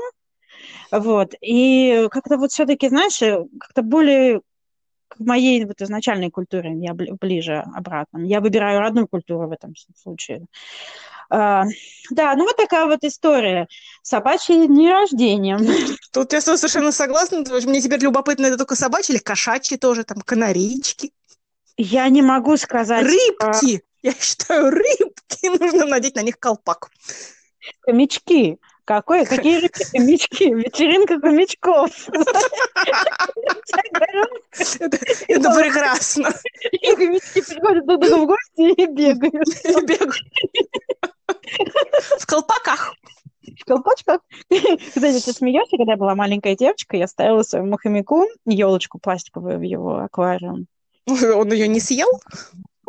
вот, 0.91 1.33
и 1.41 2.07
как-то 2.11 2.37
вот 2.37 2.51
все-таки, 2.51 2.89
знаешь, 2.89 3.19
как-то 3.59 3.81
более 3.81 4.41
к 5.07 5.19
моей 5.19 5.65
вот 5.65 5.81
изначальной 5.81 6.31
культуре 6.31 6.73
я 6.79 6.93
ближе 6.93 7.65
обратно. 7.75 8.19
Я 8.19 8.39
выбираю 8.39 8.79
родную 8.79 9.07
культуру 9.09 9.49
в 9.49 9.51
этом 9.51 9.73
случае. 9.95 10.45
А, 11.33 11.63
да, 12.09 12.35
ну 12.35 12.43
вот 12.43 12.57
такая 12.57 12.85
вот 12.85 13.03
история. 13.03 13.67
Собачьи 14.03 14.67
дни 14.67 14.91
рождения. 14.91 15.57
Тут 16.11 16.33
я 16.33 16.41
совершенно 16.41 16.91
согласна. 16.91 17.39
Мне 17.39 17.81
теперь 17.81 18.01
любопытно, 18.01 18.47
это 18.47 18.57
только 18.57 18.75
собачьи 18.75 19.15
или 19.15 19.21
кошачьи 19.21 19.77
тоже, 19.77 20.03
там, 20.03 20.21
канарейчики? 20.21 21.13
Я 21.77 22.09
не 22.09 22.21
могу 22.21 22.57
сказать. 22.57 23.05
Рыбки! 23.05 23.77
А... 23.77 23.79
Я 24.03 24.13
считаю, 24.13 24.71
рыбки. 24.71 25.47
Нужно 25.59 25.85
надеть 25.85 26.15
на 26.15 26.21
них 26.21 26.37
колпак. 26.37 26.89
Хомячки. 27.81 28.57
Какой? 28.91 29.25
Какие 29.25 29.61
рыбки? 29.61 29.85
Хомячки. 29.85 30.53
Вечеринка 30.53 31.17
хомячков. 31.17 32.09
Это 35.29 35.49
прекрасно. 35.55 36.33
И 36.73 36.95
хомячки 36.95 37.41
приходят 37.41 37.87
друг 37.87 38.01
другу 38.01 38.25
в 38.25 38.27
гости 38.27 38.73
и 38.73 38.85
бегают. 38.87 39.47
И 39.63 39.85
бегают. 39.85 40.27
В 42.19 42.25
колпаках. 42.25 42.93
В 43.61 43.63
колпачках. 43.63 44.19
Кстати, 44.49 45.23
ты 45.23 45.31
смеешься, 45.31 45.77
когда 45.77 45.93
я 45.93 45.97
была 45.97 46.13
маленькая 46.13 46.57
девочка, 46.57 46.97
я 46.97 47.07
ставила 47.07 47.43
своему 47.43 47.77
хомяку 47.77 48.27
елочку 48.45 48.99
пластиковую 48.99 49.57
в 49.57 49.61
его 49.61 49.99
аквариум. 49.99 50.67
Он 51.07 51.53
ее 51.53 51.69
не 51.69 51.79
съел? 51.79 52.09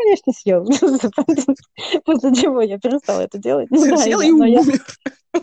Конечно, 0.03 0.33
съел. 0.33 0.65
После 2.05 2.35
чего 2.35 2.61
я 2.61 2.79
перестала 2.79 3.21
это 3.21 3.39
делать. 3.39 3.69
Съел 3.71 4.21
и 4.21 4.31
умер. 4.31 4.63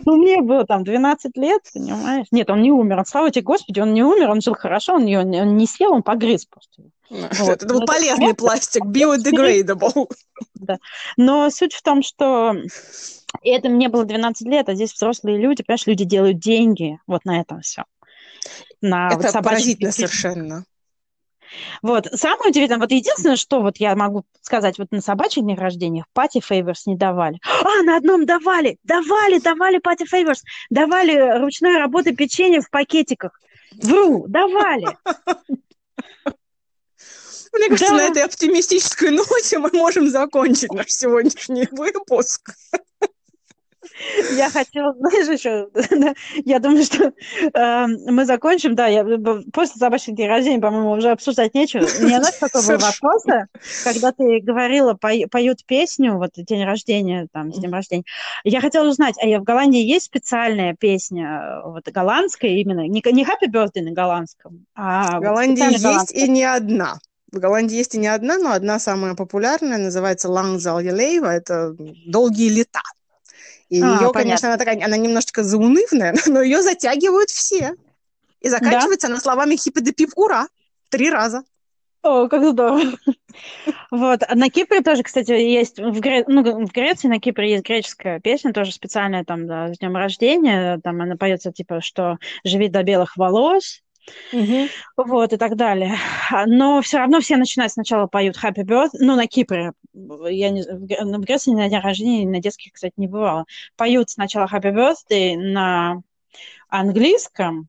Ну, 0.06 0.18
мне 0.18 0.40
было 0.40 0.64
там 0.64 0.84
12 0.84 1.36
лет, 1.36 1.62
понимаешь? 1.74 2.28
Нет, 2.30 2.48
он 2.48 2.62
не 2.62 2.70
умер. 2.70 3.02
Слава 3.08 3.32
тебе, 3.32 3.42
Господи, 3.42 3.80
он 3.80 3.92
не 3.92 4.04
умер, 4.04 4.30
он 4.30 4.40
жил 4.40 4.54
хорошо, 4.54 4.94
он, 4.94 5.06
ее, 5.06 5.18
он 5.18 5.56
не 5.56 5.66
съел, 5.66 5.92
он 5.92 6.04
погрыз 6.04 6.46
просто. 6.46 6.84
Вот. 7.10 7.48
Это 7.48 7.66
был 7.66 7.84
полезный 7.84 8.34
пластик, 8.34 8.84
biodegradable. 8.84 10.08
Да. 10.54 10.78
Но 11.16 11.50
суть 11.50 11.74
в 11.74 11.82
том, 11.82 12.04
что 12.04 12.54
это 13.42 13.68
мне 13.68 13.88
было 13.88 14.04
12 14.04 14.46
лет, 14.46 14.68
а 14.68 14.76
здесь 14.76 14.92
взрослые 14.92 15.38
люди, 15.38 15.64
понимаешь, 15.64 15.88
люди 15.88 16.04
делают 16.04 16.38
деньги 16.38 17.00
вот 17.08 17.24
на 17.24 17.40
этом 17.40 17.60
все. 17.62 17.82
На 18.80 19.08
это 19.08 19.32
вот 19.32 19.44
поразительно 19.44 19.90
совершенно. 19.90 20.64
Вот. 21.82 22.06
Самое 22.12 22.50
удивительное, 22.50 22.80
вот 22.80 22.90
единственное, 22.90 23.36
что 23.36 23.60
вот 23.60 23.78
я 23.78 23.94
могу 23.96 24.24
сказать, 24.40 24.78
вот 24.78 24.88
на 24.90 25.00
собачьих 25.00 25.44
днях 25.44 25.58
рождения 25.58 26.04
party 26.12 26.40
favors 26.40 26.86
не 26.86 26.96
давали. 26.96 27.38
А, 27.44 27.82
на 27.82 27.96
одном 27.96 28.26
давали, 28.26 28.78
давали, 28.84 29.38
давали 29.38 29.78
party 29.78 30.04
favors, 30.04 30.42
давали 30.70 31.38
ручной 31.38 31.78
работы 31.78 32.14
печенье 32.14 32.60
в 32.60 32.70
пакетиках. 32.70 33.32
Вру, 33.82 34.26
давали. 34.28 34.86
Мне 37.52 37.68
кажется, 37.68 37.88
да. 37.90 37.96
на 37.96 38.02
этой 38.10 38.22
оптимистической 38.24 39.10
ноте 39.10 39.58
мы 39.58 39.70
можем 39.72 40.08
закончить 40.08 40.72
наш 40.72 40.88
сегодняшний 40.88 41.66
выпуск. 41.72 42.54
Я 44.36 44.50
хотела, 44.50 44.94
знаешь, 44.94 45.28
еще, 45.28 45.68
я 46.44 46.58
думаю, 46.58 46.84
что 46.84 47.12
э, 47.52 47.86
мы 47.86 48.24
закончим, 48.26 48.74
да, 48.74 48.86
я, 48.86 49.04
после 49.52 49.76
собачьих 49.78 50.16
дней 50.16 50.28
рождения, 50.28 50.60
по-моему, 50.60 50.92
уже 50.92 51.10
обсуждать 51.10 51.54
нечего. 51.54 51.86
Мне 52.00 52.18
знаешь, 52.18 52.36
какой 52.38 52.62
был 52.66 52.78
вопрос, 52.78 53.24
когда 53.84 54.12
ты 54.12 54.40
говорила, 54.40 54.94
поют 54.94 55.64
песню, 55.64 56.18
вот, 56.18 56.32
день 56.36 56.64
рождения, 56.64 57.26
там, 57.32 57.52
с 57.52 57.58
днем 57.58 57.72
рождения. 57.72 58.04
Я 58.44 58.60
хотела 58.60 58.88
узнать, 58.88 59.16
а 59.22 59.26
в 59.38 59.44
Голландии 59.44 59.80
есть 59.80 60.06
специальная 60.06 60.74
песня, 60.74 61.62
вот, 61.64 61.88
голландская 61.88 62.50
именно, 62.50 62.86
не, 62.86 63.02
не 63.12 63.24
Happy 63.24 63.50
Birthday 63.50 63.82
на 63.82 63.92
голландском, 63.92 64.66
а... 64.74 65.18
В 65.18 65.22
Голландии 65.22 65.62
вот, 65.62 65.92
есть 65.92 66.12
и 66.12 66.28
не 66.28 66.44
одна. 66.44 66.98
В 67.32 67.38
Голландии 67.38 67.76
есть 67.76 67.94
и 67.94 67.98
не 67.98 68.08
одна, 68.08 68.38
но 68.38 68.52
одна 68.52 68.78
самая 68.78 69.14
популярная, 69.14 69.78
называется 69.78 70.28
Лангзал 70.28 70.80
Елеева, 70.80 71.26
это 71.26 71.74
«Долгие 72.06 72.48
лета». 72.48 72.80
И 73.70 73.80
а, 73.80 73.86
ее, 73.86 73.98
понятно. 73.98 74.20
конечно, 74.22 74.48
она 74.48 74.58
такая, 74.58 74.84
она 74.84 74.96
немножечко 74.96 75.42
заунывная, 75.42 76.14
но 76.26 76.42
ее 76.42 76.62
затягивают 76.62 77.30
все. 77.30 77.74
И 78.40 78.48
заканчивается 78.48 79.06
да? 79.06 79.14
она 79.14 79.22
словами 79.22 79.56
хиппи 79.56 79.80
де 79.80 79.92
пип 79.92 80.10
ура 80.16 80.48
три 80.90 81.08
раза. 81.10 81.44
О, 82.02 82.28
как 82.28 82.44
здорово. 82.44 82.82
Вот. 83.90 84.22
На 84.34 84.50
Кипре 84.50 84.80
тоже, 84.80 85.02
кстати, 85.02 85.30
есть, 85.30 85.78
в, 85.78 86.00
Гре... 86.00 86.24
ну, 86.26 86.42
в 86.66 86.72
Греции 86.72 87.08
на 87.08 87.20
Кипре 87.20 87.52
есть 87.52 87.64
греческая 87.64 88.20
песня, 88.20 88.52
тоже 88.52 88.72
специальная 88.72 89.24
там, 89.24 89.46
да, 89.46 89.72
с 89.72 89.78
днем 89.78 89.96
рождения, 89.96 90.80
там 90.82 91.00
она 91.00 91.16
поется, 91.16 91.52
типа, 91.52 91.80
что 91.80 92.18
«Живи 92.44 92.68
до 92.68 92.82
белых 92.82 93.16
волос», 93.16 93.82
Угу. 94.32 94.68
Вот, 94.96 95.32
и 95.32 95.36
так 95.36 95.56
далее. 95.56 95.96
Но 96.46 96.80
все 96.82 96.98
равно 96.98 97.20
все 97.20 97.36
начинают 97.36 97.72
сначала 97.72 98.06
поют 98.06 98.36
Happy 98.42 98.64
Birthday, 98.64 98.98
ну, 99.00 99.16
на 99.16 99.26
Кипре, 99.26 99.72
я 99.92 100.50
не, 100.50 100.62
в 100.62 101.20
Греции 101.20 101.52
на 101.52 101.68
день 101.68 101.80
рождения, 101.80 102.28
на 102.28 102.40
детских, 102.40 102.72
кстати, 102.72 102.94
не 102.96 103.08
бывало. 103.08 103.44
Поют 103.76 104.10
сначала 104.10 104.46
Happy 104.46 104.72
Birthday 104.72 105.36
на 105.36 106.02
английском, 106.68 107.68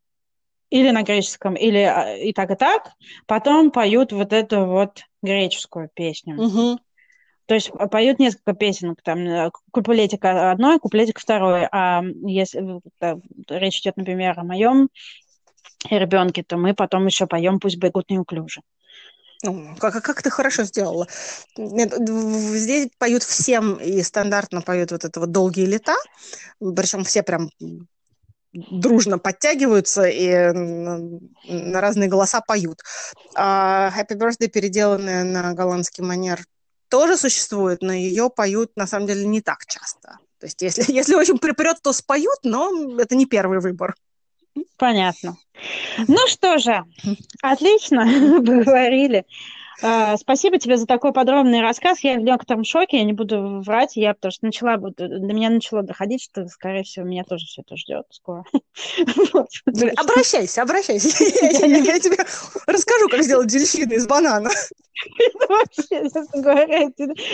или 0.71 0.89
на 0.89 1.03
греческом, 1.03 1.53
или 1.55 1.79
а, 1.79 2.15
и 2.15 2.33
так, 2.33 2.49
и 2.49 2.55
так, 2.55 2.91
потом 3.27 3.71
поют 3.71 4.13
вот 4.13 4.33
эту 4.33 4.65
вот 4.65 5.03
греческую 5.21 5.89
песню. 5.93 6.41
Угу. 6.41 6.79
То 7.45 7.55
есть 7.55 7.69
поют 7.91 8.19
несколько 8.19 8.53
песен, 8.53 8.95
там 9.03 9.27
э, 9.27 9.51
куплетик 9.71 10.23
одной, 10.23 10.79
куплетик 10.79 11.19
второй. 11.19 11.67
А 11.69 12.01
если 12.23 12.79
да, 13.01 13.17
речь 13.49 13.81
идет, 13.81 13.97
например, 13.97 14.39
о 14.39 14.45
моем 14.45 14.87
ребенке, 15.89 16.43
то 16.43 16.57
мы 16.57 16.73
потом 16.73 17.05
еще 17.05 17.27
поем 17.27 17.59
«Пусть 17.59 17.77
бегут 17.77 18.09
неуклюже». 18.09 18.61
Ну, 19.43 19.75
как, 19.79 20.03
как 20.03 20.21
ты 20.21 20.29
хорошо 20.29 20.63
сделала. 20.63 21.07
Здесь 21.57 22.89
поют 22.99 23.23
всем 23.23 23.75
и 23.75 24.03
стандартно 24.03 24.61
поют 24.61 24.91
вот 24.91 25.03
это 25.03 25.19
вот 25.19 25.31
«Долгие 25.31 25.65
лета», 25.65 25.95
причем 26.59 27.03
все 27.03 27.23
прям 27.23 27.49
дружно 28.53 29.17
подтягиваются 29.17 30.03
и 30.03 30.51
на 30.51 31.81
разные 31.81 32.09
голоса 32.09 32.41
поют. 32.41 32.81
А 33.35 33.91
Happy 33.97 34.17
Birthday, 34.17 34.47
переделанная 34.47 35.23
на 35.23 35.53
голландский 35.53 36.03
манер, 36.03 36.43
тоже 36.89 37.17
существует, 37.17 37.81
но 37.81 37.93
ее 37.93 38.29
поют 38.29 38.71
на 38.75 38.85
самом 38.85 39.07
деле 39.07 39.25
не 39.25 39.41
так 39.41 39.65
часто. 39.65 40.19
То 40.39 40.47
есть 40.47 40.61
если, 40.61 40.83
если 40.91 41.15
очень 41.15 41.37
припрет, 41.37 41.81
то 41.81 41.93
споют, 41.93 42.39
но 42.43 42.99
это 42.99 43.15
не 43.15 43.25
первый 43.25 43.59
выбор. 43.59 43.95
Понятно. 44.77 45.37
Ну 46.07 46.27
что 46.27 46.57
же, 46.57 46.83
отлично, 47.41 48.05
поговорили. 48.45 49.25
Uh, 49.83 50.15
спасибо 50.17 50.59
тебе 50.59 50.77
за 50.77 50.85
такой 50.85 51.11
подробный 51.11 51.61
рассказ. 51.61 52.01
Я 52.01 52.15
в 52.15 52.21
некотором 52.21 52.63
шоке, 52.63 52.97
я 52.97 53.03
не 53.03 53.13
буду 53.13 53.61
врать, 53.65 53.95
я 53.95 54.13
потому 54.13 54.31
что 54.31 54.45
начала, 54.45 54.77
до 54.77 55.07
меня 55.07 55.49
начало 55.49 55.81
доходить, 55.81 56.21
что, 56.21 56.47
скорее 56.49 56.83
всего, 56.83 57.03
меня 57.03 57.23
тоже 57.23 57.47
все 57.47 57.63
это 57.63 57.75
ждет 57.77 58.05
скоро. 58.11 58.43
Обращайся, 59.97 60.61
обращайся. 60.61 61.07
Я 61.23 61.99
тебе 61.99 62.17
расскажу, 62.67 63.09
как 63.09 63.23
сделать 63.23 63.47
дельфины 63.47 63.93
из 63.93 64.05
банана. 64.05 64.51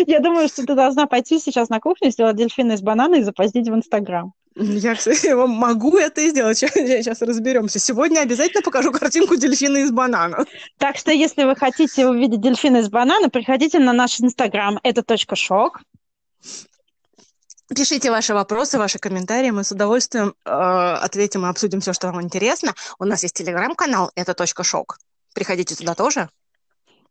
Я 0.07 0.19
думаю, 0.21 0.47
что 0.47 0.65
ты 0.65 0.73
должна 0.73 1.05
пойти 1.05 1.39
сейчас 1.39 1.67
на 1.67 1.81
кухню, 1.81 2.11
сделать 2.11 2.37
дельфины 2.37 2.73
из 2.73 2.81
банана 2.81 3.15
и 3.15 3.23
запоздить 3.23 3.67
в 3.67 3.75
Инстаграм. 3.75 4.33
Я, 4.59 4.95
кстати, 4.95 5.27
могу 5.47 5.97
это 5.97 6.27
сделать. 6.27 6.57
Сейчас 6.57 7.21
разберемся. 7.21 7.79
Сегодня 7.79 8.21
обязательно 8.21 8.61
покажу 8.61 8.91
картинку 8.91 9.35
дельфина 9.35 9.77
из 9.77 9.91
банана. 9.91 10.45
Так 10.77 10.97
что, 10.97 11.11
если 11.11 11.43
вы 11.43 11.55
хотите 11.55 12.07
увидеть 12.07 12.41
дельфина 12.41 12.77
из 12.77 12.89
банана, 12.89 13.29
приходите 13.29 13.79
на 13.79 13.93
наш 13.93 14.19
инстаграм. 14.19 14.79
Это 14.83 15.03
точка 15.03 15.35
шок. 15.35 15.81
Пишите 17.75 18.09
ваши 18.09 18.33
вопросы, 18.33 18.77
ваши 18.77 18.97
комментарии. 18.97 19.51
Мы 19.51 19.63
с 19.63 19.71
удовольствием 19.71 20.33
э, 20.45 20.49
ответим 20.49 21.45
и 21.45 21.49
обсудим 21.49 21.81
все, 21.81 21.93
что 21.93 22.07
вам 22.07 22.21
интересно. 22.21 22.73
У 22.97 23.05
нас 23.05 23.23
есть 23.23 23.35
телеграм-канал. 23.35 24.11
Это 24.15 24.33
точка 24.33 24.63
шок. 24.63 24.97
Приходите 25.33 25.75
туда 25.75 25.93
тоже. 25.93 26.29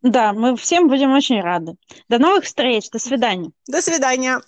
Да, 0.02 0.32
мы 0.32 0.56
всем 0.56 0.88
будем 0.88 1.12
очень 1.12 1.40
рады. 1.42 1.76
До 2.08 2.18
новых 2.18 2.44
встреч. 2.44 2.90
До 2.90 2.98
свидания. 2.98 3.50
До 3.66 3.82
свидания. 3.82 4.40